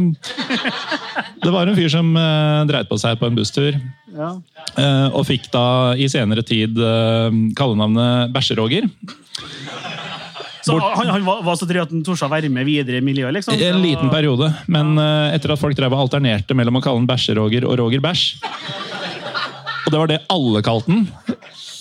det 1.43 1.53
var 1.55 1.67
en 1.67 1.79
fyr 1.79 1.91
som 1.93 2.13
uh, 2.15 2.63
dreit 2.69 2.91
på 2.91 2.99
seg 3.01 3.19
på 3.21 3.31
en 3.31 3.39
busstur. 3.39 3.79
ja. 4.17 4.37
Uh, 4.77 5.09
og 5.17 5.23
fikk 5.25 5.47
da 5.55 5.95
i 5.97 6.05
senere 6.13 6.43
tid 6.45 6.77
uh, 6.77 7.33
kallenavnet 7.57 8.35
Bæsjeroger. 8.35 8.91
Så 10.67 10.75
han, 10.77 11.09
han 11.09 11.25
var, 11.25 11.41
var 11.47 11.57
så 11.57 11.65
trygg 11.65 11.87
at 11.87 11.95
han 11.95 12.03
torde 12.05 12.27
å 12.27 12.31
være 12.31 12.51
med 12.53 12.67
videre 12.67 12.99
i 12.99 13.05
miljøet, 13.07 13.33
liksom? 13.39 13.55
I 13.57 13.69
en 13.71 13.79
liten 13.81 14.11
periode. 14.11 14.51
Men 14.67 14.99
etter 14.99 15.55
at 15.55 15.63
folk 15.63 15.79
drev 15.79 15.95
og 15.95 16.09
alternerte 16.09 16.57
mellom 16.59 16.81
å 16.81 16.83
kalle 16.83 16.99
han 16.99 17.07
Bæsjeroger 17.09 17.69
og 17.71 17.79
Roger 17.81 18.03
Bæsj 18.03 18.25
Og 19.87 19.93
det 19.95 19.99
var 20.03 20.11
det 20.11 20.19
alle 20.35 20.63
kalte 20.67 20.91
den. 20.91 21.05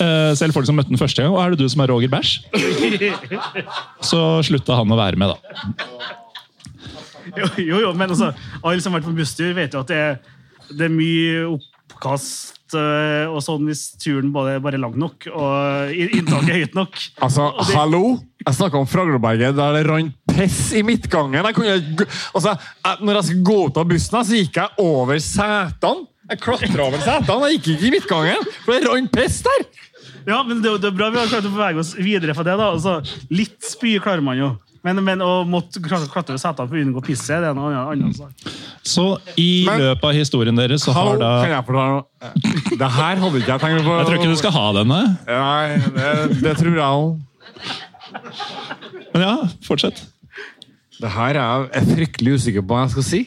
eh, 0.03 0.31
selv 0.37 0.53
folk 0.53 0.67
som 0.69 0.77
møtte 0.77 0.93
den 0.93 1.01
første 1.01 1.23
gang. 1.25 1.33
Og 1.33 1.41
er 1.41 1.55
det 1.55 1.63
du 1.63 1.69
som 1.71 1.81
er 1.81 1.89
Roger 1.89 2.11
Bæsj? 2.13 2.35
Så 4.05 4.21
slutta 4.45 4.77
han 4.77 4.93
å 4.93 4.99
være 4.99 5.17
med, 5.19 5.33
da. 5.33 5.37
Jo, 7.35 7.47
jo, 7.57 7.79
jo, 7.87 7.93
men 7.97 8.11
altså, 8.13 8.29
alle 8.61 8.83
som 8.83 8.93
har 8.93 9.01
vært 9.01 9.09
på 9.09 9.15
busstur, 9.17 9.55
vet 9.57 9.73
jo 9.73 9.81
at 9.81 9.89
det 9.91 9.97
er, 9.97 10.19
det 10.69 10.85
er 10.87 10.93
mye 10.93 11.41
oppkast 11.55 12.75
eh, 12.77 13.25
og 13.27 13.41
sånn 13.43 13.65
hvis 13.67 13.81
turen 13.99 14.29
bare, 14.35 14.59
bare 14.63 14.77
er 14.77 14.83
lang 14.85 14.95
nok 15.01 15.25
og 15.33 15.91
inntaket 15.95 16.51
er 16.53 16.61
høyt 16.61 16.77
nok. 16.77 17.01
Altså, 17.25 17.49
hallo? 17.73 18.03
Jeg 18.45 18.59
snakka 18.59 18.77
om 18.79 18.87
Fragleberget 18.87 19.57
der 19.57 19.75
det 19.79 19.83
rant 19.89 20.13
piss 20.35 20.67
i 20.77 20.83
midtgangen. 20.85 21.41
Jeg 21.49 21.57
kunne, 21.57 22.07
altså, 22.37 22.53
jeg, 22.53 23.01
når 23.01 23.19
jeg 23.19 23.27
skulle 23.31 23.47
gå 23.49 23.59
ut 23.71 23.81
av 23.81 23.89
bussen, 23.89 24.19
så 24.29 24.39
gikk 24.43 24.61
jeg 24.61 24.85
over 24.85 25.19
setene. 25.23 26.05
Jeg 26.29 26.39
klatra 26.41 26.85
over 26.87 27.01
setene, 27.05 27.49
jeg 27.51 27.59
gikk 27.59 27.67
ikke 27.75 27.87
i 27.87 27.93
midtgangen, 27.93 28.47
for 28.65 28.73
det 28.73 28.87
rant 28.89 29.11
piss 29.13 29.41
der! 29.45 29.65
Ja, 30.25 30.39
men 30.41 30.61
det, 30.63 30.71
det 30.81 30.89
er 30.89 30.95
bra 30.97 31.11
vi 31.13 31.19
har 31.21 31.27
klart 31.29 31.45
å 31.45 31.51
bevege 31.53 31.81
oss 31.83 31.91
videre 32.01 32.33
fra 32.33 32.41
det. 32.47 32.55
da. 32.57 32.71
Altså, 32.73 32.95
litt 33.29 33.59
spy 33.61 33.99
klarer 34.01 34.23
man 34.25 34.39
jo. 34.39 34.47
Men, 34.85 34.99
men 35.05 35.21
å 35.25 35.43
måtte 35.49 35.81
klatre 35.81 36.09
over 36.33 36.37
setene 36.41 36.65
for 36.69 36.77
å 36.77 36.81
unngå 36.81 37.01
pisset, 37.05 37.41
det 37.41 37.49
er 37.51 37.55
noe 37.57 37.69
annet. 37.73 38.05
annet 38.05 38.17
sak. 38.17 38.55
Så 38.85 39.05
i 39.41 39.65
Men- 39.69 39.81
løpet 39.81 40.03
av 40.09 40.13
historien 40.17 40.57
deres 40.57 40.85
så 40.85 40.93
har 40.97 41.17
da 41.21 41.29
kan 41.43 41.53
jeg 41.55 41.65
fortelle 41.69 41.93
noe? 41.93 42.75
Det 42.81 42.89
her 42.97 43.21
hadde 43.21 43.41
ikke 43.41 43.53
jeg 43.53 43.63
tenkt 43.65 43.85
på. 43.85 43.95
Jeg 43.97 44.05
tror 44.09 44.17
ikke 44.19 44.33
du 44.33 44.41
skal 44.41 44.53
ha 44.57 44.65
denne. 44.79 44.99
Nei, 45.29 45.77
det, 45.97 46.41
det 46.41 46.55
tror 46.61 46.77
jeg 46.77 46.85
òg. 46.85 47.17
Men 49.13 49.25
ja, 49.25 49.33
fortsett. 49.65 50.03
Det 51.01 51.11
her 51.11 51.37
er 51.41 51.65
jeg 51.73 51.89
fryktelig 51.93 52.37
usikker 52.39 52.65
på 52.65 52.73
hva 52.77 52.85
jeg 52.85 52.93
skal 52.97 53.07
si. 53.09 53.21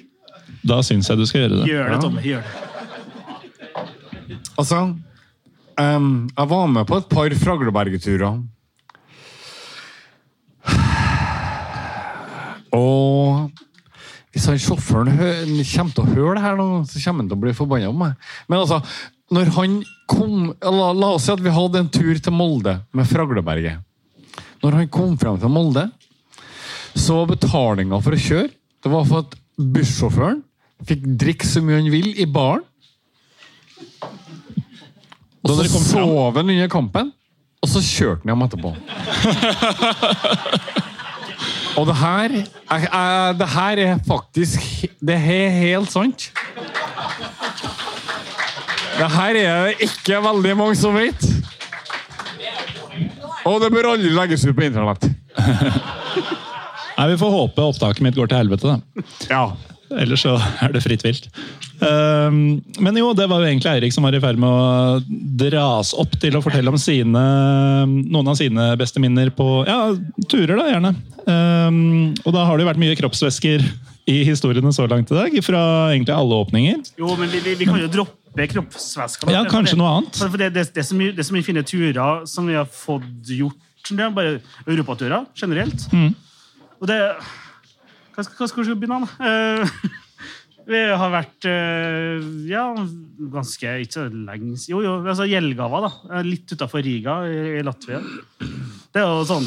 Da 0.66 0.80
syns 0.86 1.10
jeg 1.10 1.18
du 1.20 1.26
skal 1.30 1.44
gjøre 1.46 1.60
det. 1.62 1.68
Gjør 1.70 1.92
det. 1.94 2.00
Tommy. 2.06 2.22
Gjør 2.26 2.42
det. 2.46 2.64
Altså 4.58 4.78
um, 5.78 6.28
Jeg 6.34 6.50
var 6.50 6.70
med 6.72 6.88
på 6.88 6.98
et 6.98 7.10
par 7.10 7.34
Fraglebergeturer. 7.42 8.40
Og 12.74 13.48
hvis 14.34 14.46
han 14.50 14.58
sjåføren 14.60 15.14
kommer 15.16 15.94
til 15.94 16.02
å 16.02 16.10
høre 16.12 16.34
det 16.36 16.44
her, 16.44 16.58
nå, 16.58 16.82
så 16.86 17.00
kommer 17.02 17.24
han 17.24 17.30
til 17.30 17.38
å 17.38 17.42
bli 17.46 17.54
forbanna 17.56 17.88
på 17.90 18.02
meg. 18.02 18.26
Men 18.50 18.60
altså, 18.60 18.82
når 19.34 19.52
han 19.56 19.78
kom 20.10 20.50
la, 20.62 20.90
la 20.94 21.12
oss 21.14 21.26
si 21.26 21.32
at 21.32 21.42
vi 21.42 21.52
hadde 21.54 21.82
en 21.82 21.90
tur 21.92 22.20
til 22.22 22.34
Molde 22.34 22.78
med 22.96 23.08
Fragleberget. 23.08 23.84
Når 24.62 24.76
han 24.80 24.90
kom 24.92 25.16
frem 25.20 25.38
til 25.40 25.52
Molde, 25.52 25.88
så 26.98 27.20
var 27.20 27.32
betalinga 27.34 28.00
for 28.02 28.16
å 28.16 28.18
kjøre 28.18 28.48
Det 28.82 28.90
var 28.90 29.04
for 29.06 29.22
at 29.22 29.34
bussjåføren 29.58 30.40
fikk 30.88 31.04
drikke 31.20 31.46
så 31.46 31.62
mye 31.62 31.80
han 31.80 31.90
vil 31.92 32.12
i 32.18 32.26
baren. 32.30 32.64
Da 35.46 35.54
dere 35.54 35.68
kom 35.70 35.82
fram. 35.84 36.08
sov 36.08 36.34
han 36.36 36.50
under 36.50 36.68
kampen, 36.72 37.12
og 37.62 37.68
så 37.70 37.80
kjørte 37.84 38.20
han 38.24 38.30
hjem 38.32 38.42
etterpå. 38.46 38.70
og 41.78 41.84
det 41.88 41.96
her 42.00 42.28
er, 42.38 42.44
er, 42.88 43.32
Det 43.38 43.48
her 43.54 43.74
er 43.84 43.92
faktisk 44.06 44.58
Det 44.98 45.14
er 45.14 45.20
helt 45.54 45.90
sant. 45.92 46.20
Det 48.98 49.08
her 49.14 49.32
er 49.38 49.52
det 49.68 49.74
ikke 49.86 50.18
veldig 50.24 50.54
mange 50.58 50.76
som 50.78 50.94
vet. 50.98 51.22
Og 53.46 53.60
det 53.62 53.70
bør 53.72 53.92
aldri 53.94 54.10
legges 54.12 54.42
ut 54.44 54.56
på 54.58 54.64
internett. 54.66 55.04
Nei, 56.98 57.06
Vi 57.12 57.16
får 57.20 57.30
håpe 57.30 57.62
opptaket 57.62 58.02
mitt 58.02 58.16
går 58.18 58.26
til 58.32 58.38
helvete, 58.42 58.66
da. 58.74 58.78
Ja. 59.30 59.44
Ellers 59.96 60.22
så 60.26 60.34
er 60.36 60.72
det 60.74 60.82
fritt 60.84 61.04
vilt. 61.04 61.28
Ehm, 61.84 62.60
men 62.82 62.98
jo, 63.00 63.12
det 63.16 63.28
var 63.30 63.40
jo 63.40 63.48
egentlig 63.48 63.70
Eirik 63.70 63.94
som 63.94 64.04
var 64.04 64.16
i 64.16 64.20
ferd 64.20 64.40
med 64.40 64.48
å 64.48 64.98
dras 65.40 65.94
opp 65.96 66.16
til 66.20 66.36
å 66.36 66.42
fortelle 66.44 66.72
om 66.72 66.78
sine, 66.80 67.22
noen 67.88 68.28
av 68.28 68.36
sine 68.38 68.70
beste 68.80 69.00
minner 69.00 69.30
på 69.34 69.62
ja, 69.68 69.94
turer, 70.28 70.58
da 70.58 70.66
gjerne. 70.68 70.92
Ehm, 71.24 71.80
og 72.24 72.34
da 72.36 72.44
har 72.48 72.58
det 72.58 72.66
jo 72.66 72.70
vært 72.72 72.82
mye 72.84 72.98
kroppsvæsker 73.00 73.64
i 74.08 74.18
historiene 74.28 74.72
så 74.72 74.86
langt 74.88 75.10
i 75.12 75.18
dag, 75.18 75.40
fra 75.44 75.62
egentlig 75.94 76.16
alle 76.16 76.42
åpninger. 76.44 76.84
Jo, 77.00 77.14
men 77.20 77.32
vi, 77.32 77.42
vi, 77.44 77.56
vi 77.60 77.68
kan 77.68 77.80
jo 77.80 77.90
droppe 77.92 78.48
kroppsvæsker. 78.52 79.32
Ja, 79.32 79.44
kanskje 79.48 79.76
det- 79.76 79.82
noe 79.82 79.96
annet. 79.98 80.20
For 80.20 80.36
det, 80.40 80.52
det, 80.56 80.68
det, 80.74 80.84
er 80.84 80.88
så 80.88 80.96
mye, 80.96 81.16
det 81.16 81.24
er 81.24 81.30
så 81.30 81.36
mye 81.36 81.48
fine 81.48 81.64
turer 81.64 82.24
som 82.28 82.48
vi 82.48 82.56
har 82.56 82.68
fått 82.68 83.34
gjort. 83.40 83.60
Det 83.88 84.04
er 84.04 84.12
bare 84.12 84.38
europaturer 84.68 85.24
generelt. 85.38 85.84
Mm. 85.96 86.10
Og 86.78 86.88
det 86.90 86.98
Hva 88.18 88.24
skal, 88.26 88.38
hva 88.40 88.46
skal 88.50 88.64
vi 88.66 88.74
begynne 88.82 88.96
med? 89.04 89.10
Uh, 89.22 89.98
vi 90.72 90.80
har 91.00 91.12
vært 91.12 91.46
uh, 91.46 92.24
ja, 92.50 92.64
ganske 93.30 93.74
Ikke 93.84 93.94
så 93.94 94.08
lenge 94.10 94.56
Jo, 94.66 94.80
jo, 94.82 94.96
altså 95.04 95.28
Jelgava, 95.30 95.84
da. 95.86 96.22
Litt 96.26 96.50
utafor 96.50 96.82
Riga 96.82 97.20
i, 97.30 97.38
i 97.60 97.62
Latvia. 97.62 98.02
Det 98.42 98.98
er 98.98 99.06
jo 99.06 99.22
sånn 99.28 99.46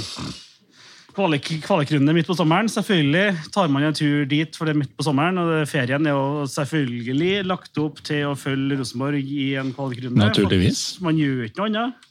kvalik- 1.12 1.52
Kvalikrunde 1.66 2.16
midt 2.16 2.30
på 2.32 2.38
sommeren. 2.40 2.72
Selvfølgelig 2.72 3.52
tar 3.52 3.68
man 3.76 3.90
en 3.90 3.98
tur 3.98 4.24
dit, 4.30 4.56
for 4.56 4.70
det 4.70 4.78
er 4.78 4.82
midt 4.86 4.96
på 4.96 5.04
sommeren. 5.04 5.42
Og 5.42 5.52
ferien 5.68 6.08
er 6.08 6.16
jo 6.16 6.48
selvfølgelig 6.48 7.44
lagt 7.52 7.84
opp 7.84 8.00
til 8.08 8.30
å 8.30 8.38
følge 8.40 8.80
Rosenborg 8.80 9.20
i 9.20 9.52
en 9.60 9.76
kvalikrunde. 9.76 10.16
Naturligvis. 10.24 11.02
Man 11.04 11.20
gjør 11.20 11.50
ikke 11.50 11.60
noe 11.60 11.72
annet. 11.74 12.08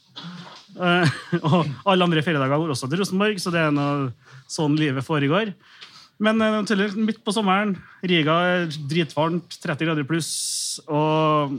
Eh, 0.77 1.19
og 1.49 1.89
alle 1.89 2.05
andre 2.05 2.23
feriedager 2.25 2.61
går 2.61 2.75
også 2.75 2.89
til 2.91 3.01
Rosenborg, 3.01 3.41
så 3.41 3.53
det 3.53 3.65
er 3.65 3.75
noe 3.75 4.11
sånn 4.51 4.77
livet 4.79 5.05
foregår. 5.07 5.55
Men 6.21 6.41
eh, 6.45 6.95
midt 7.01 7.23
på 7.25 7.33
sommeren, 7.33 7.75
Riga 8.05 8.37
er 8.53 8.71
dritvarmt, 8.89 9.57
30 9.63 9.89
grader 9.89 10.07
pluss, 10.07 10.31
og 10.85 11.57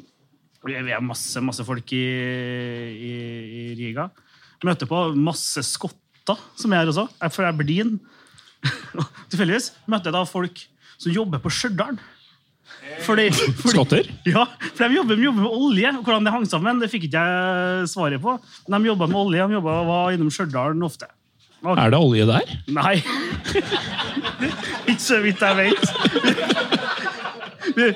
vi 0.63 0.77
er 0.79 1.03
masse, 1.03 1.43
masse 1.43 1.67
folk 1.67 1.93
i, 1.97 2.05
i, 2.95 3.13
i 3.59 3.65
Riga. 3.79 4.07
Møter 4.63 4.87
på 4.87 5.09
masse 5.19 5.65
skotter, 5.67 6.39
som 6.55 6.71
jeg 6.71 6.85
er 6.85 6.93
også. 6.93 7.09
Jeg 7.19 7.27
er 7.27 7.35
fra. 7.35 7.51
Og 9.03 9.23
Tilfeldigvis 9.33 9.73
møtte 9.91 10.11
jeg 10.11 10.15
da 10.15 10.23
folk 10.29 10.61
som 11.03 11.11
jobber 11.11 11.43
på 11.43 11.51
Stjørdal. 11.51 11.99
Fordi, 13.03 13.25
fordi, 13.59 13.73
Skotter? 13.75 14.11
Ja, 14.29 14.45
for 14.71 14.87
de 14.87 15.01
jobber, 15.01 15.19
de 15.19 15.27
jobber 15.27 15.43
med 15.43 15.57
olje. 15.57 15.91
og 15.97 16.05
Hvordan 16.07 16.29
det 16.29 16.35
hang 16.37 16.47
sammen, 16.47 16.79
det 16.83 16.93
fikk 16.93 17.09
ikke 17.09 17.25
jeg 17.25 17.91
svaret 17.91 18.23
på. 18.23 18.37
Men 18.69 18.79
de 18.79 18.93
jobba 18.93 19.11
med 19.11 19.19
olje, 19.25 19.49
de 19.51 19.59
jobbet, 19.59 19.91
var 19.91 20.15
innom 20.15 20.31
Stjørdal 20.31 20.87
ofte. 20.87 21.11
Ok. 21.63 21.79
Er 21.79 21.93
det 21.95 21.99
olje 22.03 22.25
der? 22.27 22.49
Nei. 22.75 22.97
ikke 24.91 24.99
så 25.03 25.21
vidt 25.23 25.43
jeg 25.43 25.57
vet. 25.61 25.85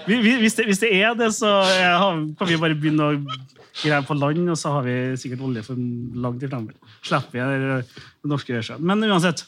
Vi- 0.06 0.20
vi- 0.22 0.38
Hvis 0.40 0.54
det, 0.56 0.66
hvis 0.68 0.78
det 0.80 0.92
er 0.94 1.14
det, 1.18 1.32
så 1.34 1.50
har, 1.66 2.20
kan 2.38 2.48
vi 2.48 2.56
bare 2.62 2.76
begynne 2.78 3.02
å 3.02 3.16
grave 3.82 4.06
på 4.08 4.14
land, 4.16 4.46
og 4.48 4.56
så 4.56 4.70
har 4.76 4.82
vi 4.86 4.94
sikkert 5.20 5.42
olje 5.44 5.62
for 5.66 5.76
langt 5.76 6.42
i 6.42 6.48
fremover. 6.48 6.74
Slipper 7.04 7.32
vi 7.34 7.42
den 7.42 7.82
det 7.82 8.30
norske 8.30 8.62
sjøen. 8.62 8.80
Men 8.86 9.02
uansett. 9.04 9.44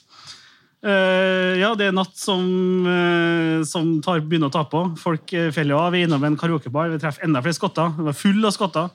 Uh, 0.85 1.57
ja, 1.59 1.73
det 1.75 1.89
er 1.89 1.95
natt 1.97 2.13
som, 2.15 2.43
uh, 2.87 3.65
som 3.67 3.97
tar, 4.05 4.21
begynner 4.23 4.47
å 4.51 4.55
ta 4.55 4.63
på. 4.71 4.83
Folk 5.01 5.33
uh, 5.35 5.49
feller 5.55 5.75
av. 5.75 5.91
Vi 5.95 6.03
er 6.05 6.07
innom 6.11 6.23
en 6.29 6.37
karaokebar. 6.39 6.91
Vi 6.93 7.01
treffer 7.03 7.25
enda 7.27 7.41
flere 7.43 7.57
skotter. 7.57 7.95
Det 7.97 8.05
var 8.07 8.15
full 8.15 8.45
av 8.47 8.55
skotter. 8.55 8.93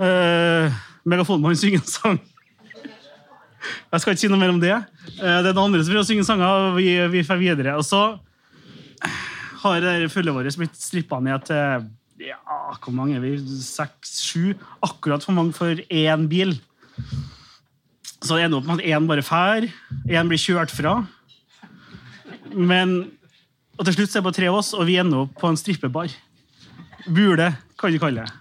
Uh, 0.00 0.68
Megafonmann 1.08 1.56
synger 1.56 1.80
en 1.80 1.88
sang. 1.88 2.18
Jeg 3.92 4.02
skal 4.02 4.14
ikke 4.14 4.22
si 4.24 4.30
noe 4.32 4.40
mer 4.40 4.52
om 4.54 4.60
det. 4.62 4.74
Eh, 4.74 5.38
Det 5.42 5.50
er 5.50 5.56
noen 5.56 5.70
andre 5.70 5.82
som 5.82 5.92
prøver 5.92 6.04
å 6.04 6.08
synge 6.10 6.26
sanger, 6.28 6.68
og 6.68 6.78
vi, 6.80 6.88
vi 7.12 7.24
får 7.26 7.40
videre. 7.40 7.76
Og 7.78 7.86
så 7.86 8.02
har 9.62 9.86
følget 10.10 10.34
vårt 10.34 10.58
blitt 10.58 10.78
strippa 10.78 11.20
ned 11.22 11.46
til 11.46 11.90
ja, 12.22 12.38
hvor 12.82 12.94
mange 12.94 13.16
er 13.16 13.22
vi? 13.24 13.32
Seks, 13.62 14.20
sju? 14.22 14.52
Akkurat 14.84 15.24
for 15.24 15.34
mange 15.34 15.54
for 15.56 15.78
én 15.90 16.28
bil. 16.30 16.54
Så 18.22 18.36
det 18.36 18.44
ender 18.44 18.60
opp 18.60 18.68
med 18.68 18.78
at 18.78 18.86
én 18.94 19.08
bare 19.08 19.24
fær, 19.26 19.66
én 20.06 20.30
blir 20.30 20.38
kjørt 20.38 20.70
fra. 20.70 21.00
Men 22.54 23.10
og 23.78 23.86
til 23.88 23.96
slutt 23.96 24.12
er 24.12 24.20
det 24.20 24.26
bare 24.26 24.36
tre 24.36 24.48
av 24.50 24.56
oss, 24.60 24.68
og 24.76 24.84
vi 24.86 24.98
ender 25.00 25.24
opp 25.24 25.32
på 25.40 25.48
en 25.48 25.56
strippebar. 25.58 26.12
Bule, 27.08 27.48
kan 27.80 27.90
du 27.90 27.98
kalle 27.98 28.22
det. 28.22 28.38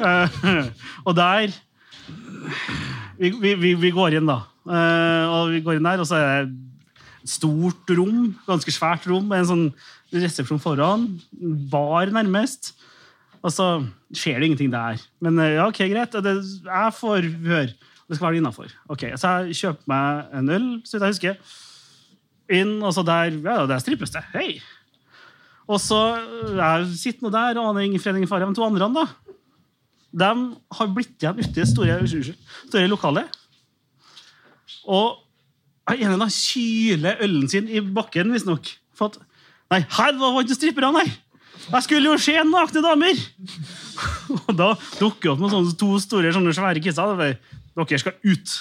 Uh, 0.00 0.70
og 1.06 1.16
der 1.18 1.52
vi, 3.20 3.54
vi, 3.60 3.74
vi, 3.76 3.92
går 3.94 4.16
inn, 4.18 4.28
da. 4.28 4.40
Eh, 4.64 5.24
og 5.28 5.54
vi 5.54 5.62
går 5.64 5.78
inn 5.78 5.88
der, 5.88 6.02
og 6.02 6.08
så 6.08 6.18
er 6.18 6.26
det 6.28 6.50
et 7.20 7.32
stort 7.34 7.92
rom, 7.98 8.30
ganske 8.46 8.72
svært 8.72 9.04
rom, 9.10 9.26
med 9.28 9.42
en 9.42 9.50
sånn 9.50 9.66
resepsjon 10.14 10.62
foran. 10.62 11.06
Bar, 11.72 12.12
nærmest. 12.14 12.72
Og 13.40 13.52
så 13.54 13.68
skjer 14.16 14.40
det 14.40 14.50
ingenting 14.50 14.72
der. 14.72 15.00
Men 15.24 15.38
eh, 15.40 15.56
ja, 15.58 15.68
ok, 15.68 15.84
greit. 15.92 16.16
Det, 16.24 16.34
jeg 16.66 16.96
får 16.96 17.30
høre. 17.46 17.72
Det 18.10 18.18
skal 18.18 18.26
være 18.26 18.40
innafor. 18.40 18.72
Okay, 18.90 19.14
så 19.20 19.36
jeg 19.46 19.58
kjøper 19.60 19.90
meg 19.92 20.36
en 20.40 20.52
øl, 20.56 20.68
så 20.82 20.96
vidt 20.96 21.04
jeg 21.04 21.14
husker. 21.14 21.56
Inn, 22.50 22.78
og 22.82 22.94
så 22.96 23.04
der 23.06 23.36
ja, 23.36 23.62
der 23.70 23.82
strippes 23.82 24.12
det. 24.16 24.24
Hei! 24.34 24.48
Og 25.70 25.78
så 25.78 26.00
jeg 26.56 26.88
sitter 26.98 27.28
nå 27.28 27.30
der 27.30 27.60
og 27.60 27.68
aner 27.70 27.86
ingen 27.86 28.02
fredning 28.02 28.26
fare. 28.26 28.48
Men 28.48 28.56
to 28.58 28.64
andre, 28.66 28.88
da, 28.90 29.04
de 30.10 30.30
har 30.76 30.92
blitt 30.94 31.16
igjen 31.22 31.38
ute 31.38 31.50
i 31.52 31.60
det 31.60 31.68
store, 31.70 31.98
store 32.06 32.88
lokalet. 32.90 33.40
Og 34.90 35.20
en 35.90 36.14
av 36.14 36.22
dem 36.22 36.32
kyler 36.34 37.22
ølen 37.24 37.50
sin 37.50 37.68
i 37.70 37.82
bakken, 37.82 38.32
visstnok. 38.34 38.72
For 38.96 39.18
Nei, 39.70 39.84
her 39.86 40.16
var 40.18 40.40
ikke 40.42 40.56
stripperne, 40.58 40.90
nei! 40.98 41.10
Jeg 41.70 41.84
skulle 41.86 42.10
jo 42.10 42.16
se 42.18 42.34
nakne 42.42 42.82
damer! 42.82 43.20
Og 44.48 44.50
da 44.58 44.72
dukker 44.98 45.28
det 45.28 45.32
opp 45.34 45.44
med 45.44 45.52
sånne 45.54 45.76
to 45.78 45.92
store, 46.02 46.32
sånne 46.34 46.54
svære 46.56 46.82
kisser. 46.82 47.14
Dere 47.14 48.00
skal 48.02 48.16
ut! 48.26 48.56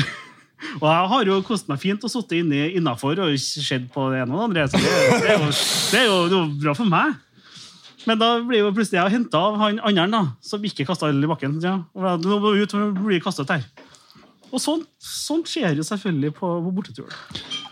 Og 0.80 0.86
jeg 0.86 1.10
har 1.12 1.28
jo 1.28 1.38
kost 1.44 1.68
meg 1.68 1.80
fint 1.82 2.02
og 2.04 2.12
sittet 2.12 2.52
innafor 2.76 3.20
og 3.24 3.36
sett 3.40 3.86
på 3.92 4.06
det 4.12 4.20
ene 4.22 4.36
og 4.36 4.40
det 4.40 4.48
andre. 4.48 4.66
Så 4.68 4.80
det, 4.80 4.90
det, 5.24 5.30
er 5.34 5.38
jo, 5.40 5.50
det 5.50 6.00
er 6.00 6.06
jo 6.06 6.18
det 6.28 6.36
er 6.36 6.40
jo 6.40 6.42
bra 6.64 6.74
for 6.76 6.88
meg. 6.88 7.16
Men 8.08 8.20
da 8.20 8.30
blir 8.40 8.62
jo 8.64 8.72
plutselig 8.72 8.96
jeg 9.00 9.12
henta 9.18 9.40
av 9.50 9.58
han 9.60 9.80
andre 9.84 10.06
da, 10.12 10.22
som 10.44 10.62
ikke 10.64 10.86
kasta 10.88 11.10
øl 11.10 11.24
i 11.24 11.28
bakken. 11.30 11.58
Ja. 11.64 11.78
Og 11.94 12.06
da- 12.06 12.16
Nå 12.16 12.38
må 12.40 12.54
ut 12.56 12.72
blir 13.04 13.20
kastet 13.20 13.50
her. 13.52 13.64
Og 14.50 14.58
sånn, 14.58 14.80
sånt 14.98 15.46
skjer 15.46 15.76
jo 15.78 15.84
selvfølgelig 15.86 16.32
på, 16.34 16.48
på 16.64 16.72
bortetur. 16.74 17.12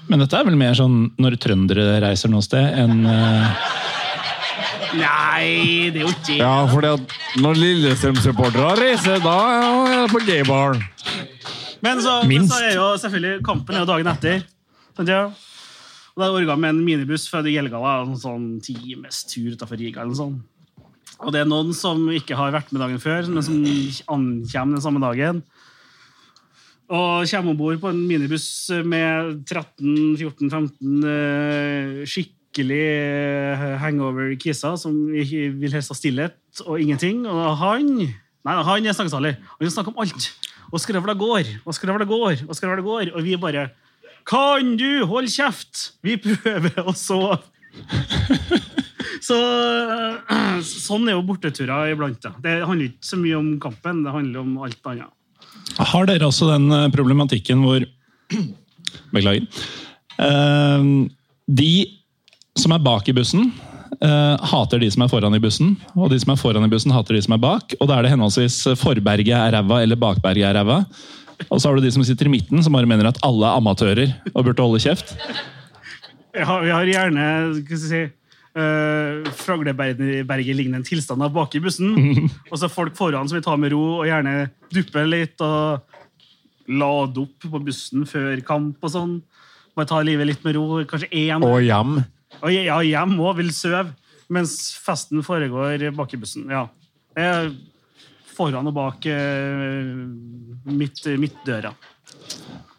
Men 0.06 0.20
dette 0.22 0.38
er 0.38 0.44
vel 0.46 0.58
mer 0.60 0.76
sånn 0.78 1.10
når 1.18 1.36
trøndere 1.42 1.98
reiser 2.04 2.30
noe 2.30 2.44
sted, 2.44 2.68
enn 2.78 3.02
uh... 3.06 3.56
Nei, 4.98 5.90
det 5.92 6.00
er 6.00 6.04
jo 6.06 6.12
ikke 6.12 6.26
det. 6.30 6.36
Ja, 6.38 6.52
fordi 6.70 6.92
at 6.94 7.16
når 7.42 7.58
Lillestrøm-supportere 7.60 8.76
reiser, 8.78 9.18
da 9.20 9.34
er 9.50 9.90
det 10.06 10.12
på 10.14 10.22
gaybaren. 10.24 10.80
Men 11.84 12.00
så, 12.02 12.14
men 12.30 12.46
så 12.48 12.62
er 12.64 12.78
jo 12.78 12.86
selvfølgelig 13.02 13.42
kampen 13.46 13.76
er 13.76 13.84
jo 13.84 13.90
dagen 13.90 14.08
etter. 14.14 14.40
Sånn, 14.96 15.10
ja? 15.12 15.26
Og 16.18 16.24
da 16.24 16.32
orga 16.34 16.56
med 16.58 16.72
en 16.72 16.82
minibuss 16.82 17.28
fra 17.30 17.44
Jelgava, 17.46 18.00
en 18.02 18.16
sånn 18.18 18.46
times 18.58 19.20
tur 19.30 19.52
utenfor 19.54 19.78
Riga. 19.78 20.02
eller 20.02 20.18
sånn. 20.18 20.40
Og 21.22 21.30
det 21.30 21.44
er 21.44 21.46
noen 21.46 21.70
som 21.70 22.08
ikke 22.10 22.34
har 22.34 22.50
vært 22.50 22.72
med 22.74 22.82
dagen 22.82 22.98
før, 22.98 23.28
men 23.30 23.46
som 23.46 23.60
ankommer 23.62 24.74
den 24.74 24.82
samme 24.82 24.98
dagen. 24.98 25.44
Og 26.90 27.22
kommer 27.30 27.54
om 27.54 27.60
bord 27.60 27.78
på 27.78 27.92
en 27.92 28.02
minibuss 28.10 28.66
med 28.82 29.46
13-14-15 29.46 31.06
eh, 31.06 32.02
skikkelig 32.02 32.82
eh, 32.82 33.64
hangover-kisser 33.78 34.74
som 34.74 34.98
vil 35.14 35.70
helst 35.70 35.94
ha 35.94 35.98
stillhet 36.02 36.64
og 36.66 36.82
ingenting. 36.82 37.28
Og 37.30 37.54
han 37.62 37.92
Nei, 38.46 38.54
han 38.64 38.86
er 38.86 38.94
snakkesalig. 38.96 39.36
Han 39.38 39.60
vil 39.62 39.70
snakke 39.70 39.92
om 39.92 40.02
alt. 40.02 40.32
Og 40.72 40.80
skravla 40.82 41.14
går, 41.18 41.58
og 41.62 41.74
skravla 41.76 42.06
går, 42.08 42.48
og 42.48 42.56
skravla 42.56 42.82
går. 42.82 43.10
Og 43.14 43.26
vi 43.26 43.38
bare 43.38 43.68
Kan 44.28 44.76
du 44.76 45.04
holde 45.08 45.30
kjeft? 45.32 45.94
Vi 46.04 46.18
prøver 46.20 46.82
å 46.84 46.92
sove. 46.96 47.38
Så 49.24 49.36
eh, 49.38 50.58
Sånn 50.64 51.08
er 51.08 51.16
jo 51.16 51.24
borteturer 51.26 51.94
iblant. 51.94 52.20
Da. 52.22 52.34
Det 52.42 52.58
handler 52.62 52.90
ikke 52.90 53.08
så 53.10 53.18
mye 53.20 53.38
om 53.38 53.52
kampen, 53.62 54.02
det 54.04 54.14
handler 54.14 54.44
om 54.44 54.58
alt 54.66 54.90
annet. 54.90 55.14
Har 55.78 56.08
dere 56.08 56.28
også 56.28 56.50
den 56.50 56.68
eh, 56.74 56.88
problematikken 56.94 57.62
hvor 57.64 57.86
Beklager. 59.14 59.46
Eh, 60.20 60.90
de 61.48 61.72
som 62.58 62.74
er 62.74 62.84
bak 62.84 63.08
i 63.08 63.14
bussen, 63.16 63.52
hater 63.98 64.78
de 64.82 64.88
som 64.92 65.02
er 65.02 65.08
foran 65.10 65.34
i 65.34 65.40
bussen. 65.42 65.72
Og 65.96 66.10
de 66.12 66.18
som 66.20 66.34
er 66.34 66.38
foran 66.38 66.66
i 66.66 66.70
bussen, 66.70 66.92
hater 66.92 67.16
de 67.16 67.22
som 67.24 67.32
er 67.34 67.40
bak. 67.40 67.72
Og 67.78 67.88
da 67.88 67.96
er 67.96 68.04
det 68.04 68.10
henholdsvis 68.12 68.76
forberget 68.78 69.32
er 69.34 69.54
ræva 69.56 69.78
eller 69.82 69.98
bakberget 69.98 70.44
er 70.50 70.58
ræva. 70.58 70.82
Og 71.46 71.60
så 71.60 71.68
har 71.68 71.78
du 71.78 71.84
de 71.84 71.92
som 71.94 72.04
sitter 72.06 72.28
i 72.28 72.32
midten, 72.32 72.62
som 72.64 72.74
bare 72.74 72.88
mener 72.88 73.08
at 73.10 73.20
alle 73.26 73.46
er 73.46 73.60
amatører 73.60 74.14
og 74.34 74.42
burde 74.42 74.64
holde 74.64 74.82
kjeft. 74.82 75.14
Jeg 76.34 76.46
har, 76.46 76.64
vi 76.64 76.72
har 76.74 76.90
gjerne 76.90 77.26
skal 77.60 77.76
jeg 77.76 77.82
si, 77.84 78.02
uh, 78.58 79.30
Fragleberget-lignende 79.38 80.86
tilstander 80.86 81.32
bak 81.32 81.54
i 81.56 81.62
bussen. 81.62 81.94
og 82.50 82.58
så 82.60 82.70
folk 82.72 82.96
foran 82.98 83.30
som 83.30 83.38
vil 83.38 83.46
ta 83.46 83.56
med 83.60 83.72
ro 83.74 84.00
og 84.00 84.08
gjerne 84.08 84.50
duppe 84.74 85.06
litt 85.08 85.40
og 85.44 85.86
lade 86.68 87.24
opp 87.24 87.48
på 87.48 87.62
bussen 87.64 88.04
før 88.08 88.42
kamp 88.46 88.84
og 88.84 88.92
sånn. 88.92 89.16
Bare 89.78 89.88
ta 89.88 90.02
livet 90.04 90.28
litt 90.28 90.44
med 90.46 90.58
ro. 90.58 90.82
Kanskje 90.90 91.10
én 91.14 91.44
Og 91.46 91.62
hjem. 91.64 92.00
Og 92.42 92.52
ja, 92.52 92.76
hjem 92.84 93.16
òg 93.24 93.38
vil 93.40 93.50
sove, 93.56 93.86
mens 94.30 94.58
festen 94.84 95.24
foregår 95.24 95.88
bak 95.96 96.12
i 96.14 96.20
bussen. 96.20 96.50
Ja. 96.52 96.66
Er 97.18 97.48
foran 98.38 98.70
og 98.70 98.76
bak 98.76 99.08
eh, 99.10 99.92
midt, 100.70 101.02
midtdøra. 101.20 101.74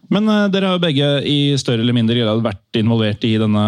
Men 0.10 0.26
eh, 0.32 0.48
dere 0.54 0.72
har 0.72 0.80
jo 0.80 0.84
begge 0.84 1.10
i 1.30 1.38
større 1.62 1.84
eller 1.84 1.96
mindre 1.98 2.18
grad 2.18 2.42
vært 2.46 2.80
involvert 2.80 3.28
i 3.28 3.36
denne 3.42 3.68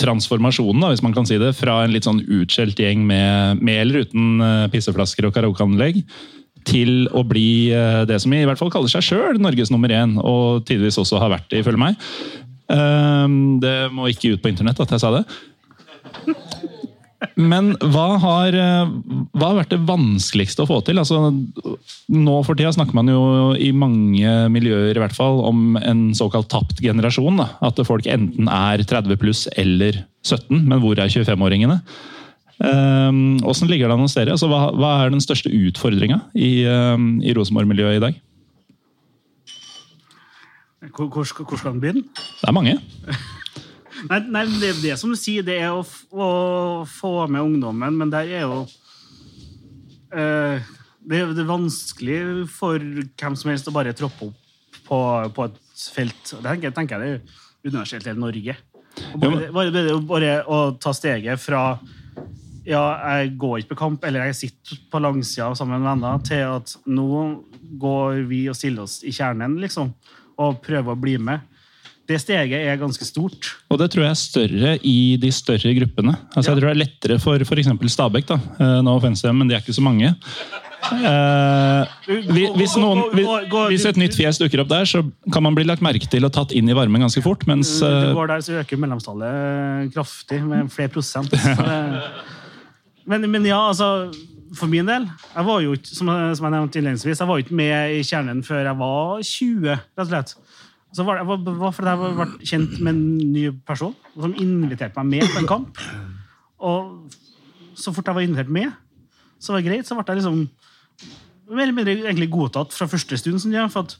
transformasjonen, 0.00 0.84
da, 0.84 0.92
hvis 0.92 1.02
man 1.06 1.16
kan 1.16 1.26
si 1.28 1.40
det, 1.40 1.54
fra 1.58 1.80
en 1.82 1.94
litt 1.94 2.06
sånn 2.06 2.22
utskjelt 2.22 2.78
gjeng 2.80 3.02
med, 3.08 3.64
med 3.64 3.82
eller 3.82 4.06
uten 4.06 4.38
eh, 4.44 4.68
pisseflasker 4.74 5.28
og 5.28 5.34
karaokeanlegg, 5.36 6.04
til 6.64 7.10
å 7.12 7.20
bli 7.28 7.68
det 8.08 8.16
som 8.22 8.32
i 8.32 8.38
hvert 8.48 8.56
fall 8.56 8.70
kaller 8.72 8.88
seg 8.88 9.04
sjøl 9.04 9.36
Norges 9.36 9.68
nummer 9.68 9.92
én, 9.92 10.14
og 10.16 10.62
tidvis 10.64 10.96
også 10.96 11.18
har 11.20 11.28
vært 11.34 11.50
det, 11.52 11.60
ifølge 11.60 11.82
meg. 11.82 11.98
Eh, 12.72 13.26
Det 13.60 13.76
må 13.92 14.08
ikke 14.08 14.34
ut 14.34 14.42
på 14.42 14.52
internett 14.52 14.80
at 14.80 14.94
jeg 14.94 15.02
sa 15.02 15.12
det. 15.18 15.24
Men 17.36 17.72
hva 17.80 18.06
har, 18.22 18.56
eh, 18.56 18.92
hva 19.34 19.50
har 19.50 19.58
vært 19.60 19.74
det 19.74 19.82
vanskeligste 19.88 20.64
å 20.64 20.68
få 20.68 20.80
til? 20.86 21.00
Altså, 21.00 21.18
nå 22.12 22.36
for 22.46 22.58
tida 22.58 22.72
snakker 22.74 22.96
man 22.96 23.10
jo 23.10 23.52
i 23.54 23.70
mange 23.74 24.34
miljøer 24.52 24.94
i 24.94 25.02
hvert 25.02 25.16
fall 25.16 25.42
om 25.46 25.78
en 25.80 26.08
såkalt 26.16 26.50
tapt 26.52 26.82
generasjon. 26.84 27.38
Da. 27.40 27.48
At 27.64 27.80
folk 27.86 28.08
enten 28.10 28.50
er 28.50 28.84
30 28.84 29.20
pluss 29.20 29.46
eller 29.56 30.04
17, 30.24 30.64
men 30.64 30.80
hvor 30.82 30.98
er 30.98 31.12
25-åringene? 31.12 31.80
Um, 32.54 33.40
Åssen 33.50 33.68
ligger 33.68 33.90
det 33.90 33.96
an 33.96 34.04
hos 34.04 34.14
dere? 34.14 34.36
Altså, 34.36 34.48
hva, 34.48 34.68
hva 34.78 34.92
er 35.02 35.10
den 35.10 35.22
største 35.22 35.50
utfordringa 35.50 36.20
i, 36.38 36.62
um, 36.70 37.16
i 37.24 37.34
Rosenborg-miljøet 37.34 37.98
i 37.98 38.04
dag? 38.04 38.20
Hvor, 40.94 41.08
hvor, 41.08 41.24
hvor 41.24 41.58
skal 41.58 41.74
den 41.74 41.80
begynne? 41.82 42.04
Det 42.14 42.48
er 42.48 42.54
mange. 42.54 42.78
Nei, 44.10 44.20
nei 44.28 44.44
det, 44.60 44.72
det 44.82 44.96
som 45.00 45.12
du 45.12 45.16
sier, 45.18 45.44
det 45.46 45.56
er 45.64 45.72
å, 45.72 45.82
å 46.12 46.28
få 46.88 47.12
med 47.32 47.40
ungdommen, 47.46 47.96
men 48.00 48.10
der 48.12 48.28
er 48.28 48.42
jo 48.44 48.58
uh, 50.14 50.60
det, 51.04 51.18
er- 51.20 51.32
det 51.36 51.42
er 51.44 51.48
vanskelig 51.50 52.18
for 52.52 52.78
hvem 52.80 53.36
som 53.38 53.50
helst 53.52 53.68
å 53.70 53.74
bare 53.74 53.94
troppe 53.96 54.28
opp 54.30 54.40
på, 54.84 54.98
på 55.36 55.46
et 55.48 55.58
felt. 55.94 56.22
Det 56.36 56.44
tenker, 56.44 56.74
tenker 56.76 57.00
jeg 57.00 57.04
det 57.04 57.16
er 57.16 57.72
universelt 57.72 58.06
i 58.06 58.12
hele 58.12 58.20
Norge. 58.26 58.56
Bare, 59.18 59.48
bare, 59.50 59.94
bare 60.06 60.32
å 60.46 60.58
ta 60.78 60.92
steget 60.94 61.40
fra 61.42 61.64
ja, 62.64 62.80
jeg 63.18 63.34
går 63.40 63.58
ikke 63.60 63.74
på 63.74 63.80
kamp, 63.82 64.04
eller 64.08 64.28
jeg 64.30 64.36
sitter 64.38 64.78
på 64.92 65.00
langsida 65.02 65.50
sammen 65.58 65.82
med 65.82 65.88
venner, 65.90 66.20
til 66.24 66.44
at 66.54 66.76
nå 66.88 67.08
går 67.80 68.22
vi 68.30 68.44
og 68.48 68.56
stiller 68.56 68.86
oss 68.86 69.00
i 69.04 69.12
kjernen, 69.12 69.58
liksom, 69.60 69.90
og 70.40 70.60
prøver 70.64 70.94
å 70.94 71.00
bli 71.00 71.18
med. 71.20 71.42
Det 72.08 72.18
steget 72.20 72.52
er 72.68 72.76
ganske 72.76 73.04
stort. 73.08 73.54
Og 73.72 73.78
det 73.80 73.90
tror 73.94 74.04
jeg 74.04 74.10
er 74.12 74.20
større 74.20 74.72
i 74.84 75.16
de 75.20 75.30
større 75.32 75.72
gruppene. 75.78 76.12
Altså, 76.36 76.50
Jeg 76.50 76.58
tror 76.60 76.68
det 76.68 76.74
er 76.74 76.82
lettere 76.84 77.18
for 77.22 77.38
f.eks. 77.40 77.70
Stabæk. 77.94 78.26
da. 78.28 78.38
Nå 78.84 78.96
offense, 78.98 79.22
to 79.22 79.28
them, 79.28 79.38
men 79.40 79.48
de 79.48 79.54
er 79.56 79.64
ikke 79.64 79.72
så 79.72 79.84
mange. 79.84 80.12
Eh, 80.84 81.86
hvis, 82.58 82.74
noen, 82.76 83.00
hvis- 83.14 83.86
et 83.88 83.96
nytt 83.96 84.16
fjes 84.18 84.38
dukker 84.38 84.60
opp 84.60 84.68
der, 84.68 84.84
så 84.84 85.00
kan 85.32 85.42
man 85.42 85.54
bli 85.56 85.64
lagt 85.64 85.80
merke 85.80 86.08
til 86.10 86.24
og 86.26 86.32
tatt 86.32 86.52
inn 86.52 86.68
i 86.68 86.74
varmen 86.76 87.00
ganske 87.00 87.22
fort. 87.24 87.46
Mens 87.46 87.78
Du 87.80 87.86
eh, 87.86 88.12
går 88.12 88.26
der, 88.28 88.44
så 88.44 88.60
øker 88.60 88.76
mellomstallet 88.76 89.94
kraftig, 89.94 90.42
med 90.44 90.70
flere 90.70 90.88
prosent. 90.92 91.32
Men, 93.06 93.30
men 93.30 93.44
ja, 93.44 93.58
altså 93.68 94.14
For 94.56 94.66
min 94.70 94.86
del 94.86 95.04
jeg 95.34 95.44
var 95.44 95.60
jo 95.60 95.72
ikke, 95.74 95.90
som 95.92 96.08
jeg, 96.08 96.36
nevnte 96.40 96.78
innledningsvis, 96.78 97.18
jeg 97.20 97.28
var 97.28 97.40
ikke 97.42 97.56
med 97.58 97.96
i 97.98 98.02
kjernen 98.06 98.42
før 98.46 98.62
jeg 98.68 98.78
var 98.78 99.22
20, 99.26 99.66
rett 99.74 100.04
og 100.04 100.06
slett. 100.12 100.34
Så 100.94 101.02
var 101.06 101.18
det 101.18 101.26
var, 101.26 101.40
var 101.58 101.74
jeg 101.74 102.16
ble 102.18 102.46
kjent 102.46 102.78
med 102.78 102.94
en 102.94 103.32
ny 103.34 103.48
person 103.66 103.94
som 104.14 104.34
inviterte 104.38 105.02
meg 105.02 105.18
med 105.18 105.32
på 105.32 105.40
en 105.42 105.50
kamp. 105.50 105.80
Og 106.62 107.10
så 107.74 107.90
fort 107.94 108.06
jeg 108.06 108.14
var 108.14 108.26
invitert 108.26 108.52
med, 108.54 108.70
så 109.42 109.52
var 109.52 109.60
det 109.62 109.68
greit. 109.72 109.88
Så 109.88 109.96
ble 109.98 110.06
jeg 110.06 110.22
liksom 110.22 110.44
mer 111.50 111.66
eller 111.66 111.76
mindre 111.76 111.96
egentlig 111.98 112.30
godtatt 112.32 112.72
fra 112.76 112.88
første 112.88 113.18
stund. 113.18 113.42
Sånn, 113.42 113.56
ja, 113.56 113.66
for 113.72 113.88
at 113.88 113.96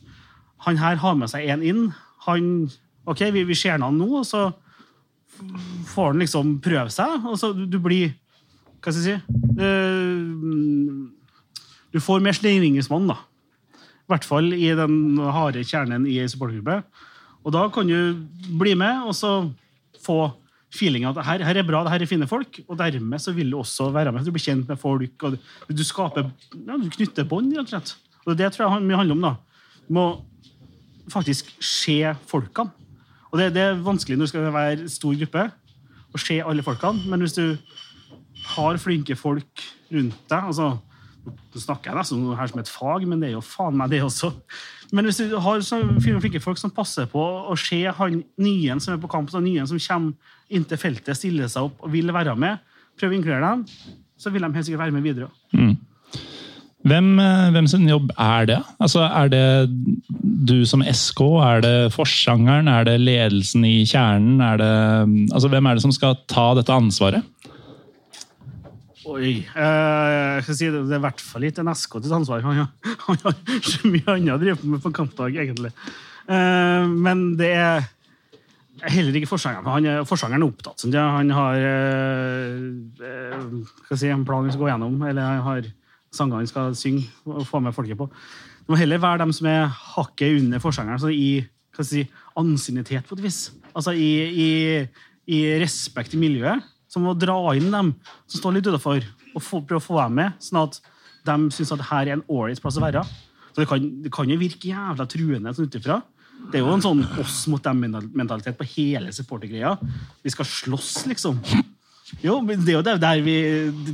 han 0.69 0.79
her 0.81 1.01
har 1.03 1.19
med 1.19 1.33
seg 1.33 1.51
en 1.51 1.65
inn. 1.67 1.83
Han, 2.29 2.71
ok, 3.11 3.27
vi, 3.35 3.43
vi 3.49 3.59
ser 3.59 3.83
han 3.83 3.99
nå, 3.99 4.09
og 4.21 4.29
så 4.29 4.47
får 5.91 6.13
han 6.13 6.23
liksom 6.23 6.59
prøve 6.65 6.95
seg. 6.95 7.27
Og 7.27 7.37
så 7.41 7.53
du, 7.57 7.67
du 7.67 7.81
blir 7.83 8.15
Hva 8.85 8.93
skal 8.93 9.07
jeg 9.09 9.19
si 9.19 9.39
Du, 9.59 11.11
Du 11.95 12.01
får 12.03 12.23
mer 12.23 12.37
slingringsmonn, 12.37 13.11
da. 13.11 13.19
I 14.05 14.13
hvert 14.13 14.27
fall 14.29 14.53
i 14.53 14.71
den 14.77 15.19
harde 15.33 15.65
kjernen 15.65 16.07
i 16.09 16.19
ei 16.21 16.29
supportergruppe. 16.29 16.83
Og 17.45 17.53
da 17.55 17.67
kan 17.73 17.89
du 17.89 18.25
bli 18.61 18.75
med 18.77 19.09
og 19.09 19.17
så 19.17 19.35
få 20.05 20.19
feelinga 20.75 21.13
at 21.13 21.23
her, 21.25 21.45
her 21.47 21.61
er 21.61 21.67
bra, 21.67 21.83
det 21.85 21.93
her 21.95 22.05
er 22.05 22.11
fine 22.11 22.29
folk. 22.29 22.61
Og 22.67 22.79
dermed 22.81 23.23
så 23.23 23.33
vil 23.37 23.53
du 23.53 23.59
også 23.61 23.91
være 23.95 24.13
med. 24.13 24.27
Du 24.27 24.33
blir 24.35 24.45
kjent 24.45 24.69
med 24.69 24.81
folk, 24.81 25.15
og 25.23 25.37
du, 25.37 25.75
du 25.77 25.85
skaper 25.87 26.29
ja, 26.29 26.79
du 26.81 26.89
knytter 26.93 27.29
bånd, 27.29 27.53
rett 27.55 27.69
og 27.69 27.75
slett. 27.75 27.95
Og 28.25 28.39
det 28.39 28.51
tror 28.53 28.67
jeg 28.67 28.87
mye 28.89 29.01
handler 29.01 29.19
om. 29.19 29.27
da. 29.29 29.35
Du 29.87 29.95
må 29.97 30.07
faktisk 31.13 31.53
se 31.63 31.99
folkene. 32.29 32.73
Og 33.31 33.41
det, 33.41 33.53
det 33.57 33.63
er 33.67 33.81
vanskelig 33.83 34.17
når 34.19 34.29
du 34.29 34.33
skal 34.33 34.53
være 34.55 34.89
stor 34.93 35.17
gruppe, 35.19 35.49
å 36.15 36.21
se 36.23 36.39
alle 36.43 36.65
folkene. 36.65 37.09
Men 37.11 37.25
hvis 37.25 37.37
du 37.37 37.57
har 38.55 38.79
flinke 38.79 39.17
folk 39.19 39.65
rundt 39.93 40.17
deg 40.31 40.51
altså, 40.51 40.75
Nå 41.25 41.61
snakker 41.63 41.91
jeg 41.91 41.99
nesten 41.99 42.25
her 42.37 42.51
som 42.51 42.61
et 42.61 42.71
fag, 42.71 43.07
men 43.09 43.23
det 43.23 43.31
er 43.31 43.37
jo 43.37 43.45
faen 43.45 43.77
meg 43.79 43.93
det 43.93 44.03
også. 44.05 44.33
Men 44.95 45.09
hvis 45.09 45.23
du 45.23 45.37
har 45.41 45.63
flinke 46.03 46.43
folk 46.43 46.61
som 46.61 46.73
passer 46.75 47.09
på 47.11 47.23
å 47.23 47.57
se 47.59 47.81
han 47.87 48.21
nye 48.43 48.79
som 48.83 48.95
er 48.95 49.01
på 49.03 49.11
kamp, 49.11 49.33
og 49.33 49.45
nye 49.45 49.65
som 49.71 49.81
kommer 49.81 50.35
inn 50.53 50.67
til 50.69 50.81
feltet, 50.81 51.17
stiller 51.17 51.51
seg 51.51 51.71
opp 51.71 51.87
og 51.87 51.95
vil 51.95 52.13
være 52.15 52.37
med, 52.37 52.63
prøve 52.99 53.15
å 53.15 53.19
inkludere 53.19 53.55
dem, 53.55 53.65
så 54.21 54.31
vil 54.31 54.45
de 54.45 54.53
helt 54.55 54.69
sikkert 54.69 54.85
være 54.87 54.95
med 54.95 55.07
videre. 55.07 55.31
hvem, 56.85 57.19
eh, 57.19 57.51
hvem 57.55 57.67
sin 57.67 57.89
jobb 57.89 58.13
er 58.19 58.47
det? 58.47 58.61
Altså, 58.79 59.01
Er 59.01 59.29
det 59.29 59.71
du 60.45 60.65
som 60.67 60.83
SK? 60.83 61.21
Er 61.41 61.61
det 61.61 61.93
forsangeren? 61.93 62.69
Er 62.69 62.85
det 62.85 63.01
ledelsen 63.01 63.65
i 63.65 63.85
kjernen? 63.85 64.41
Er 64.41 64.57
det, 64.59 65.33
altså, 65.33 65.49
hvem 65.49 65.67
er 65.67 65.75
det 65.75 65.83
som 65.83 65.93
skal 65.93 66.17
ta 66.29 66.55
dette 66.55 66.73
ansvaret? 66.73 67.25
Oi. 69.05 69.33
Eh, 69.45 70.13
jeg 70.39 70.45
skal 70.47 70.57
si 70.57 70.69
det, 70.73 70.81
er 70.89 70.97
i 70.97 71.03
hvert 71.05 71.21
fall 71.21 71.45
ikke 71.45 71.61
en 71.65 71.73
SK 71.77 71.99
til 72.05 72.15
ansvar. 72.17 72.45
Han, 72.47 72.63
har- 72.63 72.95
han 73.09 73.61
så 73.67 73.91
mye 73.91 74.07
annet 74.15 74.33
å 74.37 74.41
drive 74.41 74.65
med 74.73 74.81
på 74.85 74.93
kampdag, 74.97 75.37
egentlig. 75.43 75.73
Eh, 76.29 76.87
men 76.89 77.25
det 77.37 77.51
er 77.59 77.85
heller 78.91 79.19
ikke 79.21 79.29
forsangeren. 79.31 79.69
Han 79.69 79.89
er, 79.91 80.07
forsangeren 80.09 80.43
er 80.47 80.49
opptatt. 80.49 80.81
Sånn. 80.81 80.97
Han 80.97 81.31
har 81.37 81.61
eh, 81.69 82.57
eh, 83.11 83.95
si, 83.95 84.09
en 84.13 84.25
plan 84.29 84.45
vi 84.49 84.55
skal 84.55 84.65
gå 84.65 84.71
gjennom, 84.73 84.97
eller 85.05 85.29
han 85.35 85.45
har 85.51 85.69
sanger 86.15 86.41
han 86.41 86.47
skal 86.51 86.75
synge 86.79 87.09
og 87.27 87.45
få 87.49 87.61
med 87.65 87.75
folket 87.77 87.99
på. 88.01 88.07
Det 88.65 88.73
må 88.73 88.79
heller 88.81 89.01
være 89.03 89.21
dem 89.25 89.33
som 89.37 89.49
er 89.51 89.67
hakket 89.69 90.39
under 90.41 90.63
forsangeren, 90.63 91.01
så 91.03 91.11
i 91.13 91.43
hva 91.75 91.85
si, 91.85 92.05
ansiennitet 92.39 93.05
på 93.09 93.17
et 93.19 93.25
vis. 93.27 93.41
Altså 93.75 93.93
i, 93.99 94.11
i, 94.31 94.51
i 95.35 95.41
respekt 95.61 96.15
i 96.15 96.21
miljøet. 96.23 96.63
Så 96.95 97.03
må 97.03 97.17
dra 97.19 97.35
inn 97.59 97.73
dem 97.75 97.93
som 98.31 98.39
står 98.39 98.55
litt 98.55 98.71
utenfor, 98.71 99.03
og 99.35 99.43
få, 99.43 99.65
prøve 99.67 99.83
å 99.83 99.85
få 99.85 99.99
dem 99.99 100.21
med, 100.21 100.37
sånn 100.39 100.63
at 100.63 100.79
de 101.27 101.37
syns 101.57 101.73
at 101.75 101.87
her 101.91 102.07
er 102.07 102.17
en 102.21 102.27
ålreit 102.31 102.63
plass 102.63 102.79
å 102.79 102.85
være. 102.85 103.03
Så 103.51 103.63
det 103.63 103.71
kan, 103.71 103.87
det 104.05 104.13
kan 104.15 104.31
jo 104.31 104.39
virke 104.39 104.71
jævla 104.71 105.07
truende 105.11 105.55
sånn 105.57 105.71
utenfra. 105.71 105.99
Det 106.53 106.61
er 106.61 106.63
jo 106.63 106.75
en 106.75 106.85
sånn 106.85 107.03
oss 107.23 107.45
mot 107.51 107.63
dem-mentalitet 107.65 108.59
på 108.59 108.67
hele 108.77 109.11
supportergreia. 109.17 109.75
Vi 110.23 110.33
skal 110.35 110.47
slåss, 110.47 110.93
liksom. 111.11 111.41
Jo, 112.21 112.37
men 112.45 112.61
det 112.61 112.75
er 112.75 112.77
jo 112.77 112.85
det, 112.85 112.95
der 113.01 113.23
vi, 113.25 113.37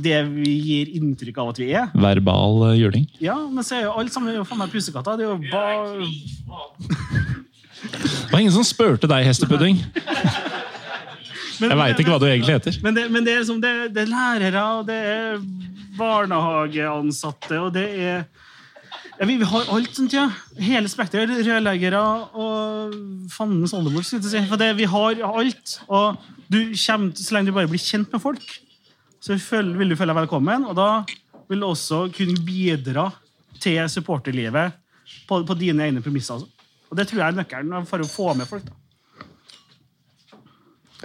det 0.03 0.17
vi 0.33 0.55
gir 0.59 0.91
inntrykk 0.99 1.37
av 1.41 1.53
at 1.53 1.61
vi 1.61 1.69
er. 1.71 1.87
Verbal 1.95 2.67
eh, 2.67 2.79
juling? 2.81 3.07
Ja, 3.23 3.37
men 3.47 3.63
så 3.63 3.79
er 3.79 3.85
jo 3.87 3.95
alle 3.95 4.11
sammen 4.13 4.35
jo 4.35 4.43
faen 4.45 4.59
meg 4.59 4.73
pusekatter. 4.73 5.15
Det 5.17 5.25
er 5.25 5.31
jo 5.31 5.37
bare 5.47 5.95
Det 7.81 8.33
var 8.33 8.43
ingen 8.43 8.53
som 8.53 8.67
spurte 8.67 9.09
deg, 9.09 9.25
hestepudding. 9.25 9.79
Jeg 11.69 11.77
veit 11.77 11.99
ikke 11.99 12.11
hva 12.13 12.19
du 12.19 12.25
egentlig 12.29 12.55
heter. 12.57 12.77
Men 12.83 12.95
det, 12.97 13.03
men 13.11 13.23
det, 13.25 13.33
er, 13.33 13.39
liksom, 13.43 13.61
det, 13.61 13.73
det 13.95 14.01
er 14.05 14.11
lærere, 14.11 14.63
og 14.79 14.87
det 14.87 14.95
er 14.95 15.41
barnehageansatte, 15.97 17.59
og 17.61 17.73
det 17.75 17.85
er 17.99 18.23
ja, 19.19 19.25
vi, 19.29 19.35
vi 19.37 19.45
har 19.45 19.67
alt 19.69 19.93
sånt, 19.95 20.13
ja. 20.15 20.23
Hele 20.57 20.89
spekteret. 20.89 21.29
Rørleggere 21.45 21.99
og 22.33 22.95
fandens 23.29 23.73
oldemor. 23.77 24.01
si. 24.07 24.17
For 24.49 24.57
det, 24.57 24.71
vi 24.79 24.87
har 24.89 25.19
alt. 25.29 25.75
Og 25.93 26.17
du 26.51 26.57
kommer, 26.73 27.11
så 27.15 27.35
lenge 27.35 27.51
du 27.51 27.55
bare 27.55 27.69
blir 27.69 27.81
kjent 27.83 28.09
med 28.15 28.23
folk, 28.23 28.41
så 29.21 29.37
føl- 29.37 29.75
vil 29.77 29.93
du 29.93 29.95
føle 29.99 30.15
deg 30.15 30.23
velkommen. 30.23 30.65
Og 30.65 30.73
da 30.79 30.87
vil 31.51 31.61
du 31.61 31.67
også 31.69 32.07
kunne 32.15 32.39
bidra 32.47 33.11
til 33.61 33.77
supporterlivet 33.93 34.73
på, 35.29 35.43
på 35.45 35.59
dine 35.59 35.85
egne 35.85 36.01
premisser. 36.01 36.39
altså. 36.39 36.49
Og 36.89 36.97
det 36.97 37.07
tror 37.11 37.21
jeg 37.21 37.27
er 37.35 37.37
nøkkelen 37.43 37.85
for 37.87 38.01
å 38.01 38.09
få 38.09 38.31
med 38.41 38.49
folk. 38.49 38.65
da. 38.65 38.73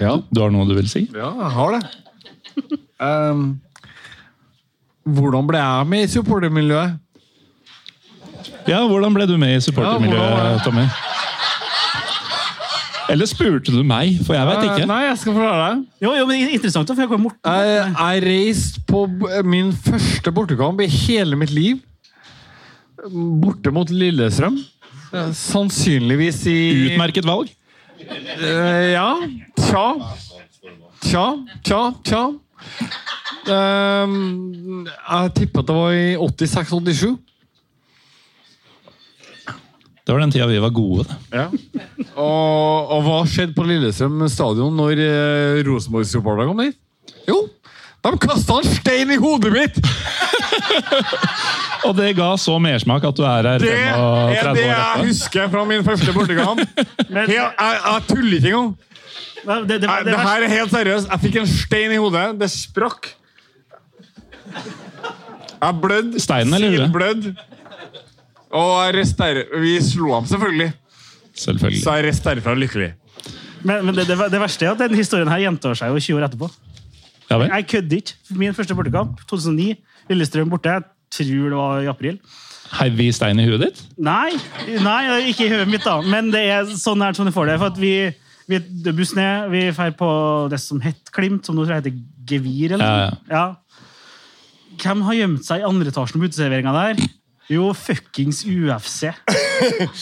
Ja, 0.00 0.16
Du 0.32 0.40
har 0.42 0.50
noe 0.52 0.66
du 0.68 0.74
vil 0.76 0.88
si? 0.92 1.06
ja 1.14 1.30
jeg 1.40 1.50
har 1.56 1.76
det. 1.76 1.82
Um, 3.00 3.60
hvordan 5.06 5.46
ble 5.48 5.58
jeg 5.60 5.86
med 5.92 6.04
i 6.04 6.12
supportermiljøet? 6.12 6.96
Ja, 8.66 8.80
Hvordan 8.88 9.14
ble 9.14 9.26
du 9.30 9.36
med 9.38 9.56
i 9.56 9.60
supportermiljøet, 9.62 10.38
ja. 10.38 10.58
Tommy? 10.64 10.86
Eller 13.12 13.28
spurte 13.30 13.70
du 13.70 13.82
meg? 13.86 14.16
For 14.26 14.34
jeg 14.34 14.46
veit 14.48 14.62
Eh, 14.64 14.70
ikke. 14.72 14.86
Nei, 14.90 15.02
jeg 15.06 15.18
skal 15.20 15.36
forklare 15.36 15.66
deg. 15.68 15.84
Jo, 16.02 16.14
jo, 16.18 16.24
men 16.26 16.48
Interessant, 16.50 16.88
for 16.90 17.02
jeg 17.04 17.10
kom 17.12 17.22
bort. 17.28 17.36
Jeg, 17.46 17.92
jeg 17.94 18.24
reiste 18.26 18.80
på 18.88 19.04
min 19.46 19.70
første 19.72 20.32
bortekamp 20.34 20.80
i 20.82 20.88
hele 20.90 21.38
mitt 21.38 21.52
liv. 21.54 21.78
Borte 23.06 23.70
mot 23.70 23.90
Lillestrøm. 23.94 24.58
Eh, 25.14 25.30
Sannsynligvis 25.38 26.42
i 26.50 26.56
Utmerket 26.88 27.28
valg. 27.28 27.52
Eh, 28.00 28.92
ja. 28.92 29.10
Tja. 29.56 29.86
Tja, 31.06 31.26
tja, 31.64 31.80
tja. 32.04 32.24
Ehm, 33.46 34.86
jeg 34.86 35.32
tipper 35.36 35.62
at 35.62 35.70
det 35.70 35.76
var 35.76 35.94
i 35.94 36.16
86-87. 36.18 37.16
Det 40.06 40.14
var 40.14 40.22
den 40.22 40.30
tida 40.30 40.46
vi 40.46 40.62
var 40.62 40.70
gode. 40.74 41.06
Ja. 41.34 41.48
Og, 42.14 42.92
og 42.94 43.00
hva 43.06 43.20
skjedde 43.26 43.56
på 43.56 43.64
Lillestrøm 43.66 44.22
stadion 44.30 44.76
når 44.78 45.02
eh, 45.02 45.62
Rosenborg-supporterne 45.66 46.46
kom 46.52 46.62
dit? 46.62 46.78
Jo, 47.26 47.40
de 48.14 48.18
kasta 48.26 48.52
en 48.60 48.64
stein 48.76 49.10
i 49.10 49.16
hodet 49.20 49.52
mitt! 49.54 49.76
Og 51.86 51.92
det 51.96 52.12
ga 52.18 52.32
så 52.40 52.56
mersmak 52.62 53.04
at 53.06 53.16
du 53.18 53.22
er 53.26 53.42
her 53.46 53.58
Det 53.62 53.70
er 53.72 53.94
35 53.94 54.54
det 54.56 54.64
jeg 54.66 54.94
husker 55.06 55.48
fra 55.52 55.62
min 55.68 55.84
første 55.86 56.12
bortekamp. 56.16 56.60
Men- 57.14 57.30
Jeg, 57.30 57.36
jeg, 57.36 57.52
jeg 57.86 58.00
tuller 58.08 58.36
ikke 58.40 58.48
engang. 58.52 58.72
Det, 59.46 59.68
det, 59.68 59.76
det, 59.82 59.88
Det 60.08 60.16
her 60.18 60.40
er 60.42 60.48
helt 60.50 60.70
seriøst. 60.74 61.08
Jeg 61.12 61.20
fikk 61.22 61.36
en 61.42 61.46
stein 61.50 61.90
i 61.94 61.96
hodet. 62.02 62.24
Det 62.40 62.48
sprakk. 62.50 63.12
Jeg 65.62 65.72
blødde. 65.82 66.20
Steinen 66.20 66.54
eller 66.58 66.70
huet? 66.74 66.92
Blødd. 66.92 67.24
Og. 68.50 68.94
Vi 69.62 69.72
slo 69.84 70.14
ham, 70.14 70.26
selvfølgelig. 70.26 70.72
Selvfølgelig. 71.36 71.82
Så 71.84 71.94
jeg 71.98 72.04
reiste 72.08 72.30
derfra 72.34 72.54
lykkelig. 72.54 72.92
men, 73.62 73.84
men 73.86 73.94
det, 73.94 74.06
det, 74.08 74.18
det 74.32 74.40
verste 74.40 74.64
er 74.66 74.70
at 74.74 74.78
denne 74.80 74.96
historien 74.96 75.28
her 75.28 75.38
gjentar 75.42 75.74
seg 75.78 75.88
jo 75.94 75.98
20 76.00 76.16
år 76.20 76.24
etterpå. 76.28 76.48
Ja? 77.30 77.38
Jeg 77.56 77.66
kødder 77.72 77.96
ikke. 78.02 78.14
Min 78.38 78.54
første 78.54 78.74
bortekamp, 78.78 79.20
2009. 79.30 79.74
Lillestrøm 80.10 80.50
borte. 80.52 80.68
Jeg 80.76 80.84
tror 81.16 81.48
det 81.50 81.56
var 81.58 81.80
i 81.82 81.88
april. 81.90 82.18
Heiv 82.76 82.96
vi 82.98 83.08
stein 83.14 83.38
i 83.38 83.44
huet 83.46 83.60
ditt? 83.62 83.80
Nei, 84.02 84.32
nei 84.82 85.00
ikke 85.30 85.46
i 85.46 85.50
hodet 85.52 85.68
mitt, 85.70 85.84
da. 85.86 86.00
Men 86.02 86.32
det 86.34 86.40
er 86.50 86.64
sånn 86.78 86.98
nært 86.98 87.18
som 87.18 87.26
du 87.28 87.32
får 87.34 87.46
det. 87.52 87.58
For 87.62 87.72
at 87.74 87.78
vi 87.82 87.92
Vi 88.46 88.60
buss 88.94 89.10
ned, 89.18 89.48
vi 89.50 89.64
drar 89.74 89.90
på 89.98 90.08
det 90.52 90.60
som 90.62 90.78
het 90.80 91.08
Klimt, 91.10 91.42
som 91.46 91.56
nå 91.58 91.64
tror 91.64 91.74
jeg 91.74 91.82
heter 91.82 91.96
Gevir. 92.30 92.72
eller 92.76 92.84
Ja, 92.86 93.08
noe. 93.10 93.18
ja. 93.28 93.46
Hvem 94.78 95.00
har 95.02 95.14
gjemt 95.18 95.46
seg 95.46 95.62
i 95.62 95.66
andre 95.66 95.90
etasjen 95.90 96.20
på 96.20 96.28
uteserveringa 96.28 96.72
der? 96.76 97.00
Jo, 97.50 97.72
fuckings 97.74 98.44
UFC. 98.46 99.08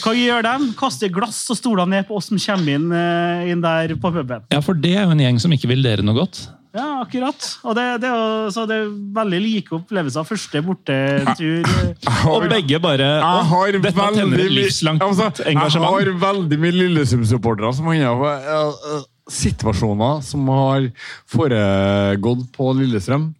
Hva 0.02 0.12
gjør 0.16 0.42
de? 0.44 0.52
Kaster 0.76 1.08
glass 1.12 1.38
og 1.52 1.56
stoler 1.56 1.86
ned 1.88 2.06
på 2.08 2.16
oss 2.18 2.28
som 2.28 2.36
kommer 2.40 2.74
inn, 2.76 2.86
eh, 2.92 3.50
inn 3.52 3.60
der 3.64 3.94
på 4.00 4.12
puben. 4.12 4.44
Ja, 4.52 4.60
for 4.64 4.74
det 4.74 4.94
er 4.96 5.04
jo 5.06 5.10
en 5.16 5.20
gjeng 5.24 5.40
som 5.40 5.52
ikke 5.56 5.68
vil 5.72 5.82
dere 5.84 6.02
noe 6.04 6.16
godt. 6.16 6.46
Ja, 6.74 7.04
akkurat. 7.04 7.44
Og 7.62 7.76
det, 7.78 7.84
det, 8.02 8.10
er, 8.10 8.48
så 8.50 8.64
det 8.66 8.80
er 8.82 8.88
veldig 9.14 9.38
like 9.44 9.76
opplevelser. 9.76 10.26
Første 10.26 10.62
bortetur 10.66 11.68
eh, 11.70 12.24
Og 12.32 12.48
begge 12.50 12.80
bare 12.82 13.06
Jeg 13.12 13.44
har 13.52 13.76
Dette 13.76 13.92
tenner 13.94 14.24
veldig 14.24 14.48
et 14.48 14.56
livslangt 14.56 15.04
altså, 15.06 15.28
Jeg 15.46 15.84
har 15.84 16.10
veldig 16.24 16.58
mye 16.64 16.74
Lillesund-supportere 16.74 17.70
som 17.78 17.92
har 17.92 18.24
uh, 18.24 19.04
situasjoner 19.30 20.18
som 20.26 20.50
har 20.50 20.90
foregått 21.30 22.44
på 22.56 22.72
Lillestrøm. 22.80 23.30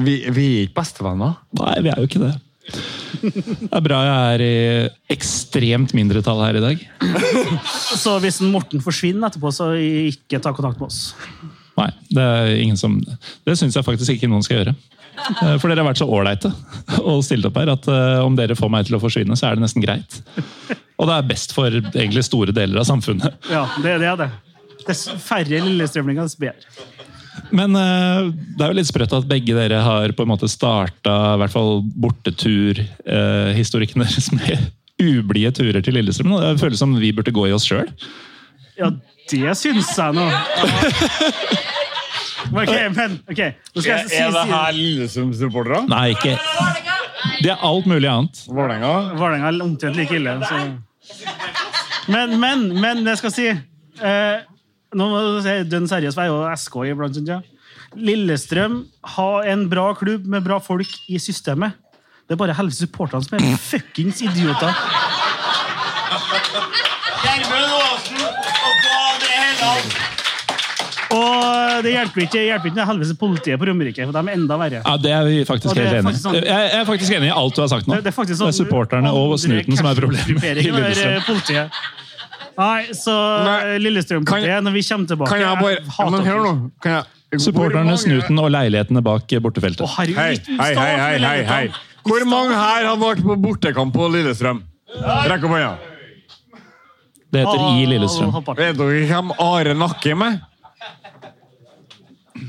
Vi, 0.00 0.16
vi 0.34 0.46
er 0.58 0.66
ikke 0.66 0.80
bestevenner. 0.80 1.38
Nei, 1.60 1.76
vi 1.86 1.92
er 1.92 2.02
jo 2.02 2.10
ikke 2.10 2.24
det. 2.24 2.34
Det 3.20 3.70
er 3.70 3.82
bra 3.84 4.02
jeg 4.06 4.34
er 4.34 4.44
i 4.44 5.14
ekstremt 5.14 5.94
mindretall 5.96 6.42
her 6.44 6.58
i 6.58 6.62
dag. 6.66 6.84
Så 8.00 8.18
hvis 8.22 8.42
Morten 8.42 8.82
forsvinner 8.84 9.30
etterpå, 9.30 9.54
så 9.54 9.72
ikke 9.78 10.42
ta 10.42 10.54
kontakt 10.56 10.80
med 10.82 10.90
oss. 10.90 11.02
Nei, 11.80 11.90
det 12.12 12.24
er 12.24 12.54
ingen 12.60 12.78
som 12.80 12.98
Det 13.00 13.56
syns 13.58 13.76
jeg 13.78 13.86
faktisk 13.86 14.14
ikke 14.14 14.28
noen 14.30 14.44
skal 14.46 14.60
gjøre. 14.60 14.74
Eh, 15.20 15.56
For 15.60 15.68
dere 15.68 15.82
har 15.82 15.90
vært 15.90 16.00
så 16.00 16.08
ålreite 16.08 16.50
og 17.00 17.24
stilt 17.26 17.46
opp 17.48 17.58
her 17.60 17.72
at 17.74 17.88
eh, 17.90 18.20
om 18.24 18.36
dere 18.38 18.56
får 18.58 18.70
meg 18.72 18.86
til 18.88 18.96
å 18.98 19.02
forsvinne, 19.02 19.36
så 19.38 19.50
er 19.50 19.58
det 19.58 19.64
nesten 19.66 19.84
greit. 19.84 20.20
Og 21.00 21.08
det 21.08 21.16
er 21.16 21.28
best 21.28 21.54
for 21.56 21.74
egentlig 21.80 22.24
store 22.26 22.54
deler 22.56 22.80
av 22.82 22.88
samfunnet. 22.88 23.36
Ja, 23.50 23.66
det, 23.82 23.98
det 24.02 24.08
er 24.12 24.18
det. 24.20 24.30
Dess 24.86 25.06
færre 25.22 25.60
lillestrømlinger, 25.66 26.28
dess 26.28 26.38
bedre. 26.40 26.88
Men 27.56 27.76
eh, 27.78 28.30
det 28.56 28.64
er 28.66 28.72
jo 28.72 28.78
litt 28.78 28.90
sprøtt 28.90 29.14
at 29.16 29.28
begge 29.30 29.56
dere 29.56 29.80
har 29.84 30.12
på 30.16 30.26
en 30.26 30.32
måte 30.32 30.48
starta 30.50 31.14
i 31.34 31.40
hvert 31.42 31.54
fall 31.54 31.80
borteturhistorikken 32.04 34.04
deres 34.04 34.30
med 34.36 34.68
ublide 35.00 35.52
turer 35.56 35.80
til 35.84 35.96
Lillestrøm. 35.96 36.34
Det 36.42 36.58
føles 36.60 36.80
som 36.82 36.92
vi 37.00 37.12
burde 37.16 37.32
gå 37.34 37.46
i 37.48 37.54
oss 37.56 37.64
sjøl. 37.68 37.88
Ja, 38.76 38.90
det 39.30 39.54
syns 39.56 39.94
jeg 39.96 40.16
nå. 40.16 40.26
Ok, 42.50 42.70
men 42.96 43.16
ok. 43.30 43.40
Nå 43.74 43.82
skal 43.82 43.90
jeg 43.92 44.08
si, 44.10 44.16
Er 44.18 44.30
det 44.34 44.44
her 44.50 44.72
Lillesund-supportere? 44.74 45.84
Nei, 45.90 46.10
ikke 46.16 46.36
Det 47.44 47.50
er 47.52 47.62
alt 47.66 47.86
mulig 47.90 48.08
annet. 48.10 48.40
Vålerenga? 48.48 48.92
Vålerenga 49.20 49.50
er 49.52 49.62
omtrent 49.64 49.96
like 49.98 50.16
ille. 50.18 50.34
Så. 50.48 50.60
Men, 52.10 52.34
men, 52.42 52.66
men 52.80 53.04
det 53.06 53.18
skal 53.20 53.32
si 53.34 53.46
eh, 53.50 54.38
Nå 54.96 55.06
må 55.12 55.20
du 55.36 55.40
si 55.44 55.54
dønn 55.70 55.86
seriøs, 55.90 56.16
for 56.16 56.26
jeg 56.26 56.32
er 56.32 56.34
jo 56.34 56.58
SK 56.64 56.78
iblant. 56.90 57.14
synes 57.20 57.30
jeg. 57.36 57.42
Lillestrøm 58.08 58.80
har 59.16 59.46
en 59.52 59.68
bra 59.70 59.92
klubb 59.98 60.26
med 60.30 60.42
bra 60.46 60.58
folk 60.62 60.90
i 61.10 61.18
systemet. 61.22 61.78
Det 62.26 62.34
er 62.36 62.40
bare 62.42 62.54
helvete 62.54 62.84
supporterne 62.84 63.26
som 63.26 63.38
er 63.38 63.56
fuckings 63.58 64.20
idioter. 64.22 64.74
Og 71.10 71.82
det 71.84 71.92
hjelper 71.94 72.22
ikke, 72.26 72.42
hjelper 72.46 72.70
ikke 72.70 72.84
helvete 72.86 73.14
politiet 73.18 73.58
på 73.58 73.66
Romerike, 73.66 74.04
for 74.06 74.14
de 74.14 74.20
er 74.30 74.36
enda 74.36 74.58
verre. 74.60 74.82
Ja, 74.84 74.96
Det 74.96 75.10
er 75.10 75.24
vi 75.26 75.38
faktisk 75.48 75.74
helt 75.74 75.94
enig 75.96 76.04
faktisk 76.06 76.26
sånn- 76.26 76.36
i. 76.38 76.44
Jeg 76.46 76.70
er 76.80 76.84
faktisk 76.86 77.16
enig 77.16 77.30
i 77.30 77.34
alt 77.34 77.54
du 77.56 77.60
har 77.62 77.68
sagt 77.72 77.86
nå. 77.88 77.94
Det, 77.96 78.04
det 78.04 78.12
er 78.14 78.24
det 78.30 78.40
er 78.46 78.52
supporterne 78.52 79.10
og 79.12 79.38
snuten 79.42 79.76
som 79.76 79.86
er 79.90 79.94
problemet. 79.98 80.44
i 80.44 80.70
Lillestrøm. 80.70 81.56
eh. 81.56 81.68
Nei, 82.60 82.82
så 82.92 83.14
Lillestrøm-politiet, 83.80 84.62
når 84.62 84.72
vi 84.72 84.82
kommer 84.82 85.06
tilbake 85.08 85.28
Kan 85.30 85.40
jeg 85.40 85.58
bare 85.60 85.76
jeg 85.80 86.10
Men 86.10 86.26
hør 86.26 86.40
nå. 86.44 86.70
Kan 86.82 86.92
jeg, 86.92 87.04
Supporterne, 87.40 87.94
snuten 87.96 88.38
og 88.42 88.50
leilighetene 88.50 89.02
bak 89.02 89.26
bortefeltet. 89.40 89.86
Herregud, 89.86 90.16
Hei, 90.16 90.34
hei, 90.58 90.74
hei, 90.74 90.96
hei, 90.98 91.18
hei, 91.18 91.42
hei. 91.44 91.68
Hvor 92.04 92.24
mange 92.26 92.54
her 92.54 92.86
har 92.86 92.96
vært 92.96 93.22
på 93.22 93.36
bortekamp 93.40 93.94
på 93.94 94.08
Lillestrøm? 94.10 94.62
Rekk 95.30 95.44
opp 95.46 95.54
hånda. 95.54 95.78
Det 97.30 97.44
heter 97.46 97.60
I 97.78 97.86
Lillestrøm. 97.86 98.32
Vet 98.56 98.76
dere 98.76 99.06
hvem 99.06 99.30
Are 99.38 99.74
Nakke 99.74 100.10
er 100.10 100.18
med? 100.18 100.40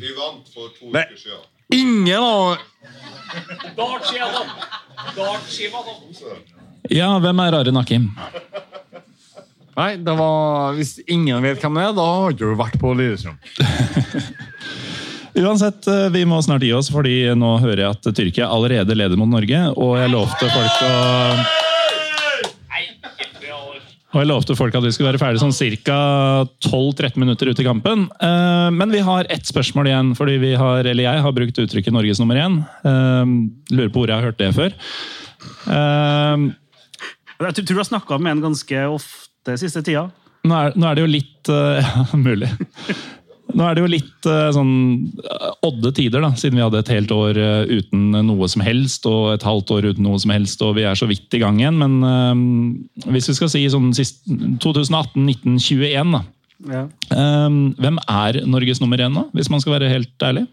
Vi 0.01 0.13
vant 0.17 0.47
for 0.49 0.71
to 0.73 0.89
uker 0.89 1.17
siden. 1.17 1.43
Ingen 1.73 2.17
av 2.17 2.57
Ja, 6.89 7.19
hvem 7.21 7.39
er 7.45 7.57
Are 7.59 7.71
Nakim? 7.71 8.09
Nei, 9.77 9.91
det 10.03 10.15
var 10.17 10.73
Hvis 10.75 10.97
ingen 11.05 11.45
vet 11.45 11.61
hvem 11.61 11.77
det 11.77 11.85
er, 11.85 11.93
da 11.95 12.07
har 12.17 12.35
du 12.35 12.47
vært 12.59 12.79
på 12.81 12.95
Lillestrøm. 12.97 13.37
Uansett, 15.41 15.85
eh, 15.87 16.09
vi 16.11 16.25
må 16.27 16.41
snart 16.43 16.65
gi 16.65 16.73
oss, 16.75 16.89
fordi 16.91 17.29
nå 17.39 17.53
hører 17.63 17.85
jeg 17.85 17.95
at 17.95 18.09
Tyrkia 18.17 18.49
allerede 18.51 18.97
leder 18.97 19.19
mot 19.21 19.29
Norge, 19.31 19.61
og 19.77 19.95
jeg 20.01 20.11
lovte 20.11 20.49
folk 20.51 20.81
å 20.89 21.60
og 24.11 24.17
jeg 24.19 24.27
lovte 24.27 24.55
folk 24.59 24.75
at 24.75 24.83
vi 24.83 24.91
skulle 24.91 25.11
være 25.13 25.21
ferdig 25.21 25.39
sånn 25.39 25.53
ca. 25.87 25.97
12-13 26.67 27.15
minutter 27.21 27.47
ut 27.51 27.59
i 27.59 27.63
kampen. 27.67 28.07
Eh, 28.19 28.69
Men 28.75 28.91
vi 28.91 28.99
har 28.99 29.25
ett 29.29 29.45
spørsmål 29.47 29.87
igjen, 29.87 30.09
fordi 30.17 30.37
vi 30.41 30.53
har, 30.59 30.83
eller 30.85 31.03
jeg 31.03 31.21
har 31.23 31.31
brukt 31.31 31.57
uttrykket 31.63 31.93
'Norges 31.93 32.19
nummer 32.19 32.35
én'. 32.35 32.59
Eh, 32.83 33.25
Lurer 33.75 33.89
på 33.89 34.01
hvor 34.03 34.07
jeg 34.07 34.17
har 34.19 34.27
hørt 34.31 34.37
det 34.37 34.53
før. 34.55 34.73
Eh, 35.67 36.51
Jeg 37.41 37.53
tror 37.55 37.65
du 37.65 37.75
har 37.75 37.83
snakka 37.89 38.19
med 38.21 38.31
en 38.37 38.41
ganske 38.51 38.83
ofte 38.91 39.57
siste 39.57 39.81
tida. 39.81 40.11
Nå 40.45 40.53
er, 40.57 40.73
nå 40.75 40.85
er 40.91 40.95
det 40.95 41.01
jo 41.05 41.11
litt 41.11 41.47
Ja, 41.47 42.05
mulig. 42.17 42.49
Nå 43.57 43.65
er 43.67 43.77
det 43.77 43.83
jo 43.83 43.91
litt 43.91 44.27
eh, 44.29 44.49
sånn 44.55 44.73
eh, 45.21 45.47
odde 45.67 45.91
tider, 45.97 46.23
da, 46.23 46.31
siden 46.39 46.59
vi 46.59 46.63
hadde 46.65 46.81
et 46.81 46.91
helt 46.93 47.13
år 47.15 47.39
eh, 47.39 47.73
uten 47.81 48.11
noe 48.27 48.49
som 48.51 48.63
helst, 48.65 49.07
og 49.09 49.33
et 49.33 49.45
halvt 49.45 49.73
år 49.75 49.89
uten 49.91 50.05
noe 50.07 50.19
som 50.21 50.33
helst, 50.33 50.61
og 50.65 50.75
vi 50.77 50.85
er 50.87 50.97
så 50.97 51.07
vidt 51.09 51.33
i 51.37 51.41
gang 51.41 51.59
igjen. 51.61 51.79
Men 51.81 51.97
eh, 52.07 53.09
hvis 53.15 53.31
vi 53.31 53.37
skal 53.39 53.51
si 53.53 53.63
sånn 53.71 53.91
sist 53.97 54.23
2018-1921, 54.27 56.15
da. 56.17 56.23
Ja. 56.71 56.83
Um, 57.09 57.71
hvem 57.81 57.97
er 58.05 58.43
Norges 58.45 58.81
nummer 58.83 59.01
én, 59.01 59.15
da? 59.17 59.25
Hvis 59.33 59.49
man 59.49 59.63
skal 59.63 59.79
være 59.79 59.89
helt 59.89 60.25
ærlig? 60.27 60.45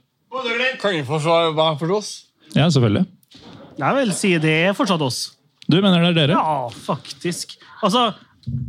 Kan 0.78 0.94
vi 0.94 1.02
forsvare 1.04 1.50
svare 1.50 1.56
hva 1.56 1.72
for 1.80 1.98
oss? 1.98 2.12
Ja, 2.54 2.68
selvfølgelig. 2.70 3.04
Jeg 3.78 3.96
vil 3.98 4.14
si 4.16 4.30
det 4.42 4.54
er 4.70 4.76
fortsatt 4.76 5.02
oss. 5.04 5.18
Du 5.68 5.76
mener 5.82 6.00
det 6.00 6.10
er 6.10 6.16
dere? 6.16 6.38
Ja, 6.38 6.68
faktisk. 6.72 7.58
Altså, 7.84 8.08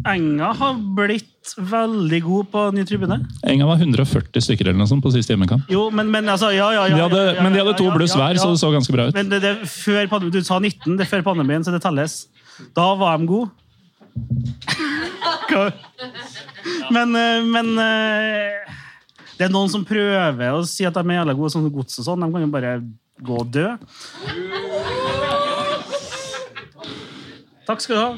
Enga 0.09 0.53
har 0.57 0.77
blitt 0.95 1.53
veldig 1.57 2.19
god 2.23 2.49
på 2.53 2.63
ny 2.75 2.85
tribune. 2.87 3.19
Enga 3.47 3.67
var 3.69 3.81
140 3.81 4.45
stykker 4.45 4.69
eller 4.69 4.79
noe 4.81 4.89
sånt 4.89 5.03
på 5.03 5.11
siste 5.13 5.33
hjemmekamp. 5.33 5.69
Jo, 5.71 5.87
men, 5.93 6.11
men 6.13 6.29
altså, 6.29 6.51
ja, 6.55 6.69
ja, 6.75 6.87
ja, 6.89 6.95
De 6.95 7.05
hadde, 7.07 7.21
ja, 7.23 7.37
ja, 7.37 7.45
men 7.45 7.55
de 7.55 7.63
hadde 7.63 7.77
to 7.79 7.87
ja, 7.89 7.95
bluss 7.95 8.15
hver, 8.17 8.37
ja. 8.37 8.41
så 8.41 8.51
det 8.53 8.61
så 8.61 8.71
ganske 8.73 8.95
bra 8.95 9.09
ut. 9.09 9.17
Men 9.17 9.31
det, 9.31 9.41
det, 9.45 9.55
før 9.71 10.11
pandemien, 10.11 10.39
Du 10.39 10.47
sa 10.47 10.59
19, 10.59 10.99
det 10.99 11.07
er 11.07 11.11
før 11.11 11.25
pandemien, 11.31 11.65
så 11.65 11.73
det 11.75 11.81
telles. 11.85 12.21
Da 12.77 12.91
var 12.99 13.19
de 13.19 13.29
gode. 13.29 13.49
Men, 16.91 17.15
eh, 17.15 17.43
men 17.45 17.67
eh, 17.79 18.73
Det 19.37 19.45
er 19.45 19.51
noen 19.53 19.69
som 19.71 19.85
prøver 19.87 20.51
å 20.51 20.65
si 20.67 20.87
at 20.87 20.97
de 20.97 21.03
er 21.05 21.21
jævla 21.21 21.35
gode 21.37 21.53
sånn 21.53 21.67
som 21.67 21.73
gods 21.73 22.01
og 22.01 22.07
sånn. 22.09 22.25
De 22.25 22.33
kan 22.33 22.43
jo 22.43 22.49
bare 22.51 22.73
gå 23.23 23.37
og 23.39 23.53
dø. 23.53 23.67
Takk 27.69 27.83
skal 27.85 27.95
du 27.95 28.01
ha. 28.01 28.09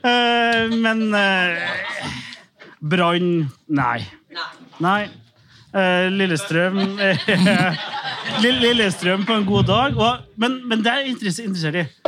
uh, 0.00 0.72
men 0.84 1.02
uh, 1.12 1.60
Brann 2.80 3.50
Nei. 3.68 3.98
Nei. 4.80 5.02
Uh, 5.72 6.08
Lillestrøm 6.12 6.80
Lillestrøm 8.42 9.26
på 9.28 9.36
en 9.36 9.44
god 9.44 9.68
dag. 9.68 10.00
Og, 10.00 10.24
men, 10.40 10.56
men 10.68 10.80
det 10.80 10.92
er 10.92 11.04
jeg 11.04 11.12
interessert 11.20 11.82
i. 11.82 12.01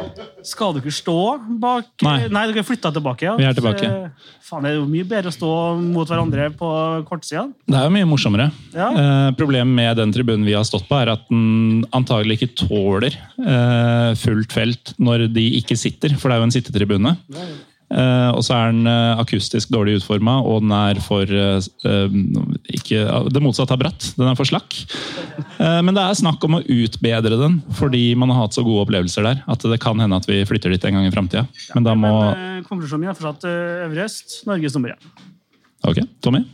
Skal 0.45 0.75
dere 0.77 0.93
stå 0.93 1.17
bak 1.61 2.05
Nei. 2.05 2.17
dere 2.29 2.55
har 2.59 2.67
flytta 2.67 2.93
tilbake. 2.95 3.27
Ja. 3.27 3.35
Vi 3.39 3.47
er 3.49 3.57
tilbake. 3.57 3.89
Så, 3.89 4.31
Faen, 4.45 4.67
det 4.67 4.75
er 4.75 4.77
jo 4.77 4.87
mye 4.91 5.07
bedre 5.09 5.33
å 5.33 5.35
stå 5.35 5.51
mot 5.81 6.09
hverandre 6.11 6.51
på 6.59 6.71
kortsida. 7.09 7.47
Det 7.65 7.79
er 7.79 7.87
jo 7.89 7.95
mye 7.97 8.09
morsommere. 8.09 8.51
Ja. 8.77 8.91
Eh, 8.93 9.29
problemet 9.39 9.73
med 9.75 9.97
den 10.01 10.13
tribunen 10.15 10.45
vi 10.47 10.57
har 10.57 10.67
stått 10.69 10.85
på, 10.91 10.99
er 11.01 11.15
at 11.15 11.25
den 11.33 11.85
antagelig 11.97 12.39
ikke 12.43 12.67
tåler 12.67 13.17
eh, 13.17 14.11
fullt 14.21 14.53
felt 14.53 14.95
når 15.01 15.29
de 15.33 15.47
ikke 15.63 15.79
sitter, 15.81 16.17
for 16.21 16.29
det 16.29 16.37
er 16.37 16.45
jo 16.45 16.51
en 16.51 16.57
sittetribune. 16.59 17.17
Eh, 17.33 17.55
og 18.35 18.41
så 18.43 18.57
er 18.57 18.73
den 18.73 18.89
eh, 18.89 19.21
akustisk 19.21 19.71
dårlig 19.75 19.99
utforma, 20.01 20.39
og 20.43 20.65
den 20.65 20.73
er 20.75 20.99
for 21.05 21.29
eh, 21.29 21.61
eh, 21.61 22.17
ikke, 22.79 23.05
Det 23.31 23.43
motsatte 23.45 23.77
av 23.77 23.83
bratt. 23.83 24.09
Den 24.17 24.31
er 24.31 24.39
for 24.39 24.49
slakk. 24.49 24.75
Eh, 25.59 25.81
men 25.85 25.93
det 25.95 26.03
er 26.03 26.19
snakk 26.19 26.43
om 26.49 26.59
å 26.59 26.63
utbedre 26.63 27.39
den, 27.39 27.61
fordi 27.79 28.07
man 28.19 28.33
har 28.33 28.47
hatt 28.47 28.57
så 28.57 28.65
gode 28.67 28.87
opplevelser 28.87 29.29
der. 29.29 29.45
At 29.51 29.63
det 29.69 29.81
kan 29.85 30.01
hende 30.01 30.19
at 30.19 30.29
vi 30.31 30.41
flytter 30.49 30.75
dit 30.75 30.89
en 30.89 30.99
gang 30.99 31.07
i 31.09 31.15
framtida. 31.15 31.47
Men 31.77 31.87
da 31.87 31.95
må 31.99 32.13
Men 32.25 32.59
eh, 32.59 32.67
konklusjonen 32.67 33.05
min 33.05 33.13
er 33.13 33.19
fortsatt 33.19 33.47
uh, 33.47 33.87
Øvre 33.87 34.09
Øst, 34.09 34.41
Norges 34.49 34.77
nummer 34.79 34.97
én. 34.97 35.33
Ok, 35.85 36.01
Tommy? 36.25 36.45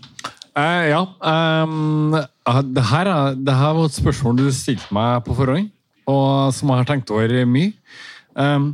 Uh, 0.50 0.84
ja. 0.90 1.02
ehm, 1.30 2.14
eh, 2.18 2.62
det, 2.74 2.84
her 2.90 3.06
er, 3.06 3.36
det 3.38 3.54
her 3.54 3.76
var 3.76 3.86
et 3.86 3.96
spørsmål 3.96 4.40
du 4.40 4.48
stilte 4.52 4.90
meg 4.94 5.22
på 5.24 5.36
forhånd, 5.38 5.70
og 6.10 6.50
som 6.56 6.72
jeg 6.72 6.82
har 6.82 6.88
tenkt 6.88 7.12
over 7.14 7.36
mye. 7.46 7.70
Ehm, 8.40 8.72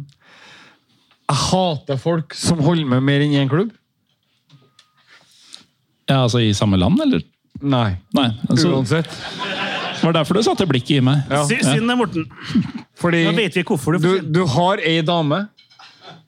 jeg 1.27 1.37
hater 1.51 1.99
folk 1.99 2.35
som 2.39 2.61
holder 2.62 2.87
med 2.87 3.03
mer 3.03 3.24
enn 3.24 3.35
én 3.41 3.49
klubb. 3.51 3.72
Ja, 6.07 6.20
altså 6.22 6.39
I 6.39 6.53
samme 6.55 6.79
land, 6.79 7.01
eller? 7.03 7.24
Nei. 7.61 7.97
Nei. 8.14 8.29
Altså, 8.51 8.70
Uansett. 8.77 9.09
det 9.11 10.05
var 10.05 10.12
derfor 10.20 10.39
du 10.39 10.43
satte 10.47 10.66
blikket 10.70 11.01
i 11.01 11.03
meg. 11.03 11.24
Ja. 11.33 11.43
Synd 11.49 11.89
det, 11.91 11.97
Morten. 11.99 12.29
Fordi 13.01 13.24
Nå 13.27 13.33
vet 13.37 13.57
vi 13.59 13.64
hvorfor 13.66 13.97
du 13.97 14.07
du, 14.07 14.12
du 14.39 14.43
har 14.55 14.79
ei 14.87 15.01
dame, 15.03 15.47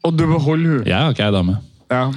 og 0.02 0.16
du 0.18 0.26
beholder 0.26 0.78
hun. 0.78 0.84
Jeg 0.88 0.98
har 0.98 1.14
ikke 1.14 1.28
ei 1.28 1.36
dame. 1.36 1.58
Ja. 1.92 2.08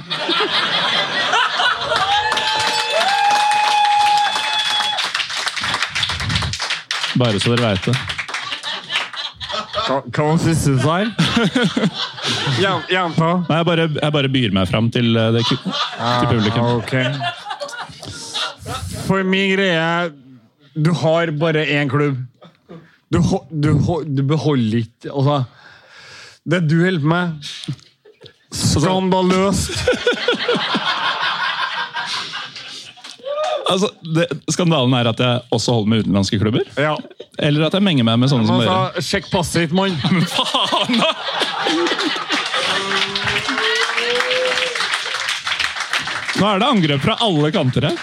Bare 7.20 7.40
så 7.40 7.52
dere 7.52 7.68
veit 7.72 7.86
det. 7.86 8.21
Hva 10.14 10.24
var 10.28 10.38
siste 10.42 10.72
du 10.74 10.78
sa? 10.82 10.98
Jen- 12.62 12.84
Nei, 13.18 13.56
jeg 13.58 13.66
bare, 13.68 13.86
jeg 13.98 14.12
bare 14.14 14.30
byr 14.32 14.52
meg 14.54 14.68
fram 14.70 14.90
til, 14.94 15.08
eh, 15.18 15.30
det, 15.34 15.42
til 15.48 15.58
publikum. 16.30 16.64
Ah, 16.64 16.76
okay. 16.78 17.06
For 19.06 19.24
min 19.26 19.50
greie 19.56 20.12
Du 20.78 20.92
har 21.02 21.32
bare 21.36 21.64
én 21.66 21.90
klubb. 21.90 22.20
Du, 23.12 23.18
du, 23.50 23.72
du 24.08 24.22
beholder 24.24 24.78
ikke 24.86 25.10
Altså, 25.12 25.42
det 26.48 26.62
du 26.70 26.78
holder 26.84 27.02
på 27.02 27.06
med 27.12 27.50
Skandaløst! 28.52 29.76
Altså, 33.72 33.88
det, 34.16 34.26
skandalen 34.52 34.94
er 34.98 35.08
at 35.12 35.20
jeg 35.22 35.42
også 35.56 35.76
holder 35.78 35.90
med 35.92 36.04
utenlandske 36.04 36.38
klubber. 36.42 36.66
Ja. 36.76 36.94
Eller 37.40 37.66
at 37.68 37.76
jeg 37.78 37.84
menger 37.86 38.06
meg 38.08 38.20
med 38.22 38.32
sånne 38.32 38.48
som 38.48 38.60
dere. 38.60 38.74
Altså, 38.92 39.06
sjekk 39.08 39.30
passet 39.32 39.64
ditt, 39.66 39.76
mann! 39.76 39.96
Faen, 40.36 41.00
da! 41.00 42.22
Nå 46.42 46.48
er 46.48 46.58
det 46.62 46.66
angrep 46.68 47.02
fra 47.04 47.14
alle 47.22 47.50
kanter 47.54 47.84
her. 47.90 47.98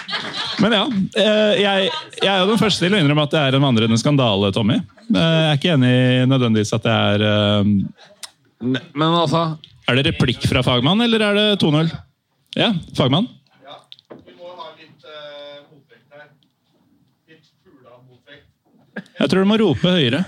Men 0.60 0.74
ja, 0.76 0.82
eh, 1.18 1.54
jeg, 1.60 1.88
jeg 2.20 2.30
er 2.30 2.42
jo 2.42 2.50
den 2.50 2.60
første 2.60 2.84
til 2.84 2.94
å 2.94 3.00
innrømme 3.00 3.24
at 3.26 3.32
det 3.34 3.40
er 3.42 3.56
en 3.56 3.64
vandrende 3.64 3.98
skandale, 4.00 4.50
Tommy. 4.54 4.76
Eh, 5.08 5.16
Jeg 5.16 5.50
er 5.50 5.58
ikke 5.58 5.74
enig 5.74 5.92
nødvendigvis 6.30 6.72
at 6.76 6.84
det 6.86 6.94
er 6.94 7.24
eh, 7.26 7.70
Men 8.60 9.06
altså 9.08 9.42
Er 9.88 9.98
det 9.98 10.06
replikk 10.12 10.44
fra 10.48 10.62
fagmann, 10.64 11.00
eller 11.04 11.24
er 11.30 11.38
det 11.38 11.46
2-0? 11.64 11.90
Ja, 12.60 12.70
fagmann. 12.96 13.28
Jeg 19.20 19.28
tror 19.28 19.44
du 19.44 19.48
må 19.50 19.56
rope 19.60 19.90
høyere. 19.92 20.24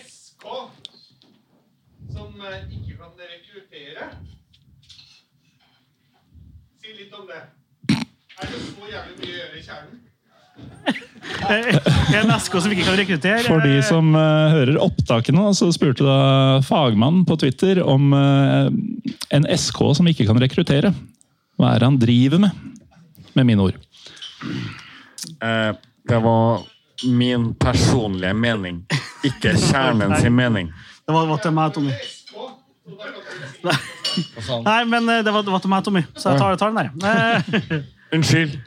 SK 0.00 0.46
som 2.14 2.30
ikke 2.72 2.94
kan 2.96 3.10
rekruttere. 3.20 4.06
Si 6.80 6.94
litt 6.96 7.12
om 7.18 7.26
det. 7.28 7.42
Er 8.40 8.48
det 8.48 8.60
så 8.64 8.88
jævlig 8.88 9.18
mye 9.18 9.28
å 9.28 9.36
gjøre 9.36 9.58
i 9.58 9.66
kjernen? 9.66 10.00
En 12.16 12.32
SK 12.40 12.56
som 12.64 12.72
ikke 12.72 12.86
kan 12.88 12.98
rekruttere. 13.02 13.44
For 13.44 13.60
de 13.64 13.76
som 13.84 14.14
uh, 14.16 14.48
hører 14.56 14.80
opptakene, 14.80 15.44
så 15.56 15.68
spurte 15.76 16.08
da 16.08 16.18
fagmannen 16.64 17.28
på 17.28 17.36
Twitter 17.44 17.82
om 17.84 18.16
uh, 18.16 18.72
en 19.36 19.48
SK 19.52 19.84
som 20.00 20.08
ikke 20.08 20.24
kan 20.32 20.40
rekruttere. 20.40 20.94
Hva 21.60 21.74
er 21.74 21.82
det 21.82 21.90
han 21.92 22.00
driver 22.00 22.40
med? 22.48 22.66
Med 23.36 23.52
mine 23.52 23.68
ord. 23.68 23.80
Uh, 25.44 25.76
det 26.08 26.24
var 26.24 26.64
min 27.08 27.54
personlige 27.60 28.34
mening, 28.34 28.82
ikke 29.24 29.54
kjernen 29.58 30.16
sin 30.20 30.34
mening. 30.36 30.72
Det 31.06 31.14
var, 31.14 31.22
det 31.26 31.30
var 31.30 31.40
til 31.44 31.54
meg, 31.56 31.72
Tommy. 31.74 31.94
Nei, 33.64 33.78
Nei, 34.64 34.80
men 34.90 35.08
eh, 35.08 35.20
det 35.24 35.32
var, 35.32 35.44
det 35.46 35.52
var 35.54 35.62
til 35.62 35.70
meg, 35.70 35.84
Tommy. 35.86 36.02
Så 36.16 36.32
jeg 36.32 36.40
tar, 36.42 36.56
tar 36.58 36.72
den 36.74 36.80
der. 36.80 36.90
Eh, 37.06 37.80
Unnskyld. 38.16 38.58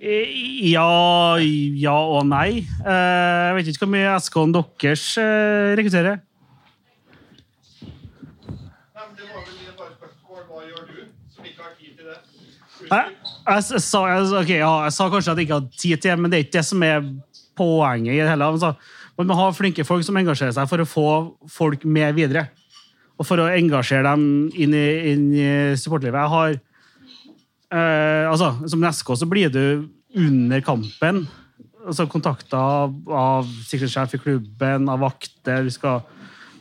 Ja, 0.00 1.36
ja 1.36 1.96
og 2.16 2.24
nei. 2.26 2.62
Eh, 2.80 3.46
Jeg 3.50 3.56
vet 3.58 3.68
ikke 3.72 3.84
hvor 3.84 3.92
mye 3.92 4.16
SK-en 4.24 4.54
deres 4.56 5.06
det? 5.14 5.76
rekrutterer. 5.80 6.18
Jeg, 13.50 13.66
jeg, 13.74 13.82
sa, 13.82 14.04
jeg, 14.06 14.30
okay, 14.38 14.60
ja, 14.60 14.70
jeg 14.86 14.94
sa 14.94 15.08
kanskje 15.10 15.32
at 15.32 15.40
jeg 15.40 15.48
ikke 15.48 15.58
hadde 15.58 15.76
tid 15.80 15.98
til 15.98 16.10
det, 16.12 16.16
men 16.20 16.30
det 16.30 16.38
er 16.38 16.44
ikke 16.46 16.56
det 16.58 16.66
som 16.68 16.84
er 16.86 17.02
poenget. 17.58 18.14
i 18.14 18.20
det 18.22 18.30
hele. 18.30 18.46
Altså, 18.46 18.72
man 19.18 19.28
må 19.28 19.36
ha 19.40 19.50
flinke 19.52 19.84
folk 19.84 20.06
som 20.06 20.16
engasjerer 20.20 20.54
seg 20.56 20.70
for 20.70 20.82
å 20.82 20.88
få 20.88 21.08
folk 21.50 21.84
med 21.84 22.14
videre. 22.16 22.46
Og 23.20 23.26
for 23.28 23.42
å 23.42 23.50
engasjere 23.52 24.06
dem 24.06 24.22
inn 24.54 24.76
i, 24.76 24.86
inn 25.12 25.26
i 25.34 25.50
supportlivet. 25.76 26.16
Jeg 26.16 26.32
har 26.32 26.54
eh, 26.56 28.30
altså, 28.30 28.54
Som 28.70 28.86
SK 28.88 29.12
så 29.20 29.28
blir 29.28 29.52
du 29.52 29.64
under 30.16 30.62
kampen 30.64 31.26
altså, 31.86 32.06
kontakta 32.10 32.56
av, 32.56 32.94
av 33.12 33.50
sikkerhetssjef 33.68 34.16
i 34.16 34.22
klubben, 34.24 34.88
av 34.88 35.04
vakter. 35.04 35.66
Du 35.66 35.74
skal 35.74 36.00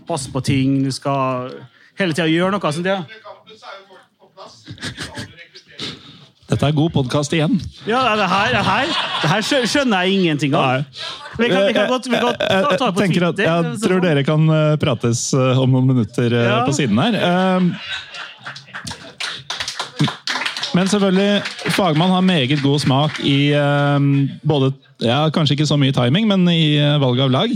passe 0.09 0.31
på 0.33 0.43
ting. 0.45 0.81
Du 0.83 0.91
skal 0.95 1.53
hele 1.99 2.17
tida 2.17 2.27
gjøre 2.29 2.57
noe. 2.57 2.73
Sånn, 2.75 2.89
ja. 2.89 3.03
Dette 6.49 6.65
er 6.65 6.73
god 6.73 6.89
podkast 6.95 7.33
igjen. 7.37 7.59
Ja, 7.85 7.99
det 8.17 8.25
her, 8.31 8.47
det 8.55 8.61
her, 8.65 8.87
det 9.21 9.29
her 9.29 9.41
skjønner 9.69 10.05
jeg 10.07 10.17
ingenting 10.17 10.55
av. 10.57 10.81
Vi 11.37 11.45
kan, 11.51 11.61
vi 11.67 11.73
kan 11.77 11.87
godt, 11.91 12.07
vi 12.09 12.15
kan 12.17 12.25
godt 12.25 12.39
ta, 12.41 12.71
ta 12.81 12.87
på 12.89 13.03
Twitter. 13.05 13.27
at, 13.29 13.41
jeg 13.45 13.81
tror 13.83 14.01
dere 14.03 14.23
kan 14.27 14.49
eh, 14.55 14.73
prates 14.81 15.21
eh, 15.37 15.61
om 15.61 15.69
noen 15.77 15.91
minutter 15.93 16.33
eh, 16.33 16.47
Ja. 16.49 16.57
på 16.65 16.73
siden 16.75 16.97
her. 16.99 17.13
Eh, 17.21 17.61
Men 20.77 20.85
selvfølgelig, 20.85 21.41
fagmann 21.73 22.11
har 22.13 22.21
meget 22.21 22.59
god 22.61 22.79
smak 22.83 23.15
i 23.25 23.49
eh, 23.57 23.99
både 24.45 24.69
ja, 25.01 25.23
Kanskje 25.33 25.55
ikke 25.57 25.65
så 25.69 25.77
mye 25.81 25.93
timing, 25.95 26.27
men 26.29 26.43
i 26.51 26.77
valget 26.77 27.01
valg 27.01 27.19
av 27.25 27.31
lag. 27.33 27.55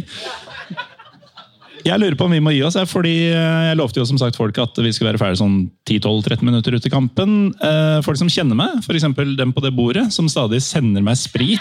Jeg 1.84 2.00
lurer 2.00 2.16
på 2.16 2.28
om 2.30 2.32
vi 2.32 2.40
må 2.44 2.54
gi 2.56 2.62
oss, 2.64 2.78
fordi 2.88 3.12
eh, 3.28 3.64
jeg 3.68 3.78
lovte 3.80 4.00
jo 4.00 4.06
som 4.08 4.20
sagt 4.22 4.38
folk 4.40 4.56
at 4.62 4.78
vi 4.80 4.92
skulle 4.96 5.12
være 5.12 5.20
ferdig 5.20 5.40
sånn 5.42 5.58
10-12-13 5.90 6.48
minutter 6.48 6.78
ut 6.78 6.88
i 6.88 6.92
kampen. 6.94 7.34
Eh, 7.60 7.98
Folk 8.06 8.20
som 8.22 8.32
kjenner 8.32 8.56
meg, 8.56 8.78
f.eks. 8.86 9.04
dem 9.40 9.52
på 9.56 9.64
det 9.66 9.74
bordet, 9.76 10.06
som 10.16 10.30
stadig 10.32 10.62
sender 10.64 11.04
meg 11.04 11.20
sprit 11.20 11.60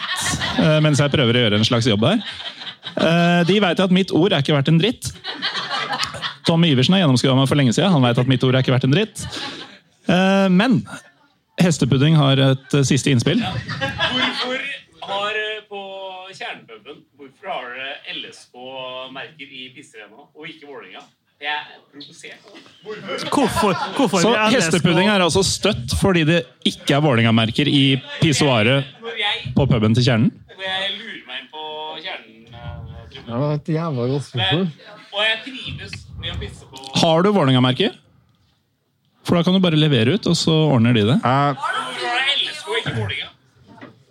eh, 0.62 0.78
mens 0.84 1.02
jeg 1.02 1.10
prøver 1.12 1.38
å 1.38 1.42
gjøre 1.46 1.58
en 1.58 1.66
slags 1.66 1.90
jobb 1.90 2.06
her. 2.06 2.22
De 3.48 3.56
veit 3.62 3.78
at 3.80 3.92
mitt 3.94 4.10
ord 4.14 4.34
er 4.34 4.42
ikke 4.42 4.56
verdt 4.56 4.68
en 4.72 4.78
dritt. 4.80 5.06
Tom 6.46 6.64
Iversen 6.66 6.96
har 6.96 7.04
gjennomskua 7.04 7.36
meg 7.38 7.46
for 7.48 7.58
lenge 7.58 7.72
siden. 7.74 7.94
Han 7.94 8.02
veit 8.04 8.18
at 8.18 8.28
mitt 8.30 8.42
ord 8.44 8.58
er 8.58 8.64
ikke 8.64 8.74
verdt 8.74 8.86
en 8.88 8.94
dritt. 8.94 9.22
Men 10.50 10.80
hestepudding 11.62 12.18
har 12.18 12.42
et 12.42 12.76
siste 12.88 13.14
innspill. 13.14 13.40
Hvorfor 13.40 14.58
har 15.06 15.38
eh, 15.38 15.62
på 16.32 16.38
kjernepuben 16.40 17.02
Hvorfor 17.18 17.50
har 17.52 17.74
dere 17.76 18.16
LSK-merker 18.16 19.50
i 19.52 19.66
Pissrenna 19.74 20.24
og 20.32 20.48
ikke 20.48 20.68
Vålerenga? 20.68 21.02
Jeg 21.42 21.50
er 21.50 21.80
provosert. 21.90 22.42
Hvorfor, 23.34 23.72
hvorfor 23.96 24.22
Så 24.22 24.30
hestepudding 24.54 25.08
er 25.10 25.24
altså 25.24 25.42
støtt 25.42 25.96
fordi 26.00 26.22
det 26.28 26.44
ikke 26.70 26.94
er 26.96 27.02
Vålerenga-merker 27.02 27.66
i 27.68 27.98
pissoaret 28.20 28.86
på 29.56 29.66
puben 29.66 29.96
til 29.98 30.06
Kjernen. 30.06 30.30
når 30.54 30.68
jeg 30.68 30.92
lurer 31.00 31.24
meg 31.26 31.40
inn 31.42 31.48
på 31.50 31.64
kjernen 32.04 32.54
eh. 32.54 33.18
Det 33.26 33.40
var 33.42 33.56
et 33.58 33.72
jævla 33.74 34.06
godt 34.12 34.28
spørsmål. 34.28 34.64
Og 35.12 35.26
jeg 35.26 35.36
trives 35.48 35.98
med 36.22 36.30
å 36.30 36.38
pisse 36.44 36.70
på 36.70 36.86
Har 37.02 37.26
du 37.26 37.32
Vålerenga-merker? 37.32 37.98
For 39.26 39.38
da 39.38 39.42
kan 39.42 39.54
du 39.54 39.60
bare 39.62 39.78
levere 39.78 40.14
ut, 40.14 40.26
og 40.26 40.38
så 40.38 40.54
ordner 40.70 40.94
de 40.94 41.04
det. 41.10 41.18
Eh, 41.26 41.54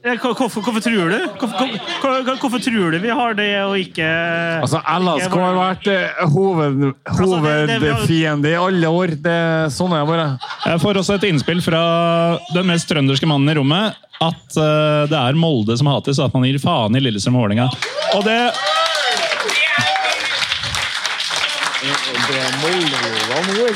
Hvorfor 0.01 0.33
hvor- 0.33 0.49
hvorfor, 0.49 0.61
hvorfor 0.65 0.81
tror 0.81 1.11
du? 1.13 1.17
Hvorfor, 1.37 1.67
hvorfor, 2.01 2.37
hvorfor 2.41 2.59
tror 2.65 2.91
du 2.91 2.97
vi 2.99 3.09
har 3.09 3.33
det, 3.37 3.49
og 3.61 3.75
ikke 3.77 4.07
altså, 4.65 4.81
LSK 4.81 5.35
har 5.37 5.57
vært 5.59 5.87
eh, 5.93 6.23
hoved, 6.33 6.93
hovedfiende 7.19 8.49
i 8.49 8.55
alle 8.57 8.89
år. 8.89 9.13
Det, 9.21 9.37
sånn 9.75 9.93
er 9.93 10.01
det 10.01 10.09
bare. 10.09 10.25
Jeg 10.65 10.81
får 10.81 11.01
også 11.03 11.19
et 11.19 11.27
innspill 11.29 11.61
fra 11.61 11.83
den 12.55 12.65
mest 12.71 12.89
trønderske 12.89 13.29
mannen 13.29 13.53
i 13.53 13.57
rommet. 13.59 14.01
At 14.21 14.57
uh, 14.57 15.05
det 15.09 15.17
er 15.17 15.37
Molde 15.37 15.77
som 15.77 15.89
hates, 15.89 16.17
og 16.19 16.29
at 16.29 16.33
man 16.33 16.49
gir 16.49 16.57
faen 16.61 16.97
i 16.97 17.01
Lillestrøm 17.01 17.37
og 17.37 17.45
Vålerenga. 17.45 17.69
Og 18.17 18.25
det 18.25 18.41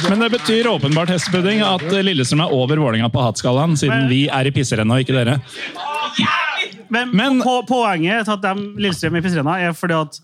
Men 0.10 0.20
det 0.22 0.30
betyr 0.36 0.68
åpenbart 0.70 1.10
hestepudding 1.10 1.62
at 1.66 1.86
Lillestrøm 2.06 2.46
er 2.46 2.54
over 2.54 2.78
Vålerenga 2.82 3.10
på 3.14 3.24
hatskalaen, 3.26 3.74
siden 3.80 4.10
vi 4.10 4.26
er 4.30 4.46
i 4.46 4.54
pisserenna 4.54 4.98
og 4.98 5.06
ikke 5.06 5.18
dere. 5.18 5.40
Men, 6.90 7.10
Men- 7.16 7.42
på, 7.42 7.62
poenget 7.68 8.26
til 8.28 8.34
at 8.36 8.42
de 8.42 8.54
Lillestrøm 8.82 9.16
i 9.18 9.22
Pistrena, 9.26 9.56
er 9.60 9.72
fordi 9.74 9.94
at 9.98 10.20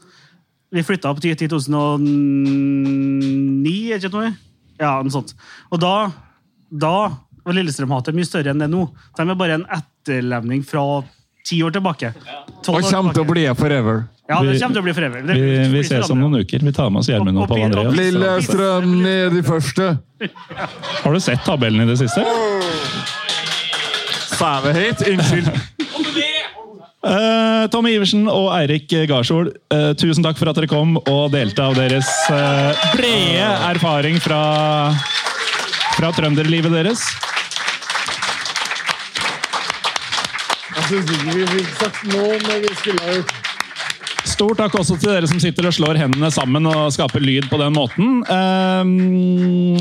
vi 0.71 0.83
flytta 0.87 1.09
opp 1.11 1.19
til 1.19 1.35
2009, 1.35 3.91
er 3.91 3.97
det 3.99 4.07
ikke 4.07 4.15
noe? 4.15 4.29
Ja, 4.79 4.93
noe 5.03 5.11
sånt. 5.13 5.33
Og 5.71 5.79
da, 5.81 5.95
da 6.71 6.93
var 7.43 7.53
Lillestrøm-hatet 7.57 8.15
mye 8.15 8.25
større 8.29 8.49
enn 8.53 8.61
det 8.63 8.69
nå. 8.71 8.85
De 9.17 9.21
er 9.25 9.35
bare 9.37 9.57
en 9.59 9.65
etterlevning 9.77 10.61
fra 10.65 10.85
ti 11.47 11.59
år 11.65 11.71
tilbake. 11.75 12.13
Og 12.67 12.75
år 12.77 12.81
kommer 12.91 13.13
til 13.17 13.25
å 13.25 13.31
bli 13.31 13.43
forever. 13.57 13.95
Ja, 14.29 14.37
det 14.45 14.61
kommer 14.61 14.75
til 14.77 14.83
å 14.83 14.85
bli 14.85 14.93
forever. 14.95 15.17
Det- 15.27 15.35
Vi, 15.35 15.41
vi 15.73 15.79
ses 15.83 16.09
om 16.09 16.19
noen 16.21 16.35
uker. 16.39 16.59
Vi 16.63 16.71
tar 16.71 16.89
med 16.89 16.99
oss 17.01 17.09
Gjermund 17.09 17.37
og 17.41 17.47
Pål 17.49 17.63
Andreas. 17.65 17.95
Lillestrøm 17.97 19.01
ned 19.03 19.33
i 19.35 19.41
første. 19.41 19.99
Har 21.03 21.13
du 21.13 21.19
sett 21.19 21.43
tabellen 21.43 21.81
i 21.81 21.85
det 21.89 21.97
siste? 21.99 22.23
jeg 24.71 24.75
høyt? 24.75 25.01
Unnskyld. 25.11 25.80
Eh, 27.01 27.63
Tommy 27.73 27.95
Iversen 27.95 28.27
og 28.29 28.51
Eirik 28.53 28.91
Garsol, 29.09 29.47
uh, 29.73 29.89
tusen 29.97 30.21
takk 30.21 30.37
for 30.37 30.51
at 30.51 30.57
dere 30.59 30.69
kom 30.69 30.99
og 30.99 31.31
delte 31.33 31.63
av 31.65 31.73
deres 31.73 32.05
uh, 32.29 32.77
brede 32.93 33.47
erfaring 33.71 34.19
fra, 34.21 34.41
fra 35.97 36.11
trønderlivet 36.13 36.69
deres. 36.75 37.01
Jeg 40.75 40.85
syns 40.91 41.09
ikke 41.17 41.39
vi 41.39 41.47
fikk 41.55 41.73
sagt 41.79 42.05
noe, 42.13 42.37
men 42.37 42.67
vi 42.67 42.75
skulle 42.83 43.07
ha 43.07 43.17
gjort 43.17 43.50
Stort 44.27 44.59
takk 44.61 44.75
også 44.77 44.95
til 45.01 45.09
dere 45.11 45.27
som 45.29 45.39
sitter 45.41 45.65
og 45.69 45.73
slår 45.75 45.97
hendene 45.99 46.29
sammen 46.33 46.65
og 46.69 46.91
skaper 46.93 47.23
lyd 47.23 47.47
på 47.49 47.57
den 47.61 47.73
måten. 47.73 48.19
Eh, 48.29 48.91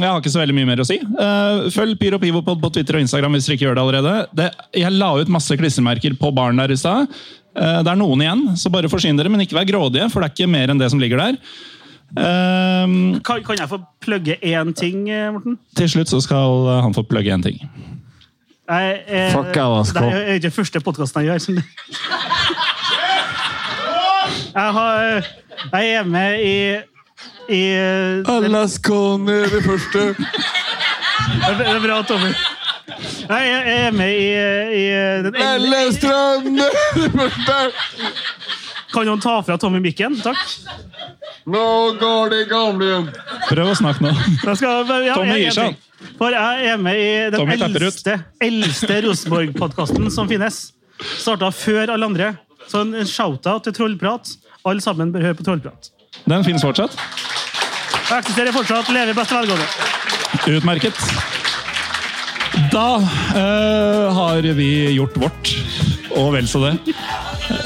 jeg 0.01 0.07
har 0.07 0.21
ikke 0.21 0.33
så 0.33 0.41
veldig 0.43 0.57
mye 0.57 0.69
mer 0.71 0.83
å 0.83 0.87
si. 0.89 0.97
Eh, 1.01 1.67
følg 1.75 1.99
Pyro 2.01 2.21
Pivopod 2.23 2.61
på 2.63 2.71
Twitter 2.75 2.99
og 2.99 3.05
Instagram 3.05 3.37
hvis 3.37 3.49
dere 3.49 3.59
ikke 3.59 3.67
gjør 3.69 3.79
det 3.79 3.85
allerede. 3.85 4.49
Jeg 4.81 4.95
la 4.97 5.11
ut 5.21 5.33
masse 5.33 5.59
klistremerker 5.61 6.17
på 6.21 6.33
baren 6.37 6.61
der 6.61 6.73
i 6.73 6.79
stad. 6.81 7.11
Eh, 7.57 7.81
det 7.85 7.93
er 7.93 8.01
noen 8.01 8.25
igjen, 8.25 8.47
så 8.61 8.73
bare 8.73 8.91
forsyn 8.93 9.19
dere, 9.21 9.33
men 9.33 9.45
ikke 9.45 9.59
vær 9.59 9.69
grådige, 9.69 10.09
for 10.13 10.23
det 10.25 10.31
er 10.31 10.37
ikke 10.39 10.53
mer 10.57 10.73
enn 10.73 10.81
det 10.81 10.91
som 10.93 11.03
ligger 11.03 11.21
der. 11.21 11.39
Eh, 12.17 12.97
Kan, 13.27 13.45
kan 13.47 13.61
jeg 13.61 13.71
få 13.71 13.81
plugge 14.03 14.39
én 14.41 14.75
ting, 14.75 15.09
eh, 15.11 15.29
Morten? 15.35 15.59
til 15.77 15.93
slutt 15.93 16.11
så 16.11 16.23
skal 16.25 16.71
han 16.87 16.97
få 16.97 17.05
plugge 17.07 17.33
en 17.37 17.45
ting. 17.45 17.61
Nei, 18.71 18.85
eh, 19.07 19.33
Fuck 19.35 19.53
Det 19.53 20.03
er 20.15 20.37
ikke 20.39 20.55
første 20.63 20.81
podkasten 20.81 21.27
jeg 21.27 21.41
gjør. 21.41 21.63
Det- 24.55 24.61
Jeg, 24.61 24.73
har, 24.73 25.27
jeg 25.73 25.81
er 25.81 25.83
hjemme 25.83 26.25
i, 26.41 26.81
i 27.49 27.63
LSK 28.49 28.89
ned 29.27 29.47
i 29.59 29.63
første. 29.67 30.05
Det 31.59 31.67
er 31.67 31.81
bra, 31.85 32.03
Tommy. 32.03 32.33
Jeg 33.31 33.51
er- 33.51 33.67
er 33.67 33.93
i, 34.11 34.25
i 34.77 35.23
den 35.23 35.35
Lillestrøm 35.63 36.45
ned 36.55 36.71
i 36.97 37.09
første. 37.17 37.59
Kan 38.93 39.07
noen 39.07 39.21
ta 39.23 39.41
fra 39.47 39.57
Tommy 39.57 39.79
mikken? 39.79 40.17
Takk. 40.21 40.37
Nå 41.47 41.63
går 42.01 42.31
det 42.33 42.41
i 42.43 42.49
gamlebyen. 42.51 43.07
Prøv 43.49 43.71
å 43.71 43.77
snakke 43.79 44.03
nå. 44.03 44.11
Jeg 44.45 44.57
skal, 44.59 44.91
ja, 45.07 45.15
Tommy 45.15 45.39
gir 45.39 45.55
seg. 45.55 45.77
For 46.19 46.35
jeg 46.35 46.67
er 46.73 46.77
med 46.81 46.97
i 46.99 47.31
den 47.31 47.39
Tommy 47.39 47.55
eldste, 47.55 48.17
eldste 48.43 49.01
Rosenborg-podkasten 49.07 50.11
som 50.11 50.29
finnes. 50.29 50.73
Starta 51.21 51.53
før 51.55 51.95
alle 51.95 52.05
andre. 52.11 52.33
Så 52.71 52.85
en 52.85 52.95
en 52.95 53.09
shout-out 53.09 53.67
til 53.67 53.75
Trollprat. 53.75 54.37
Alle 54.69 54.85
sammen 54.85 55.11
bør 55.13 55.27
høre 55.31 55.39
på 55.39 55.47
Trollprat. 55.47 55.91
Den 56.29 56.45
finnes 56.47 56.63
fortsatt. 56.63 56.95
Jeg 58.11 58.23
eksisterer 58.23 58.55
fortsatt. 58.55 58.91
Lever 58.95 59.13
i 59.13 59.19
beste 59.19 59.35
velgående. 59.35 59.67
Utmerket. 60.51 61.03
Da 62.71 62.87
øh, 63.01 64.07
har 64.15 64.47
vi 64.55 64.71
gjort 64.95 65.19
vårt, 65.19 65.53
og 66.19 66.33
vel 66.35 66.49
så 66.49 66.63
det. 66.67 66.95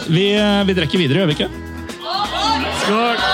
Vi, 0.09 0.31
eh, 0.37 0.67
vi 0.69 0.77
drikker 0.77 1.01
videre, 1.01 1.25
gjør 1.25 1.33
vi 1.33 1.39
ikke? 1.39 1.51
Skål! 2.85 3.34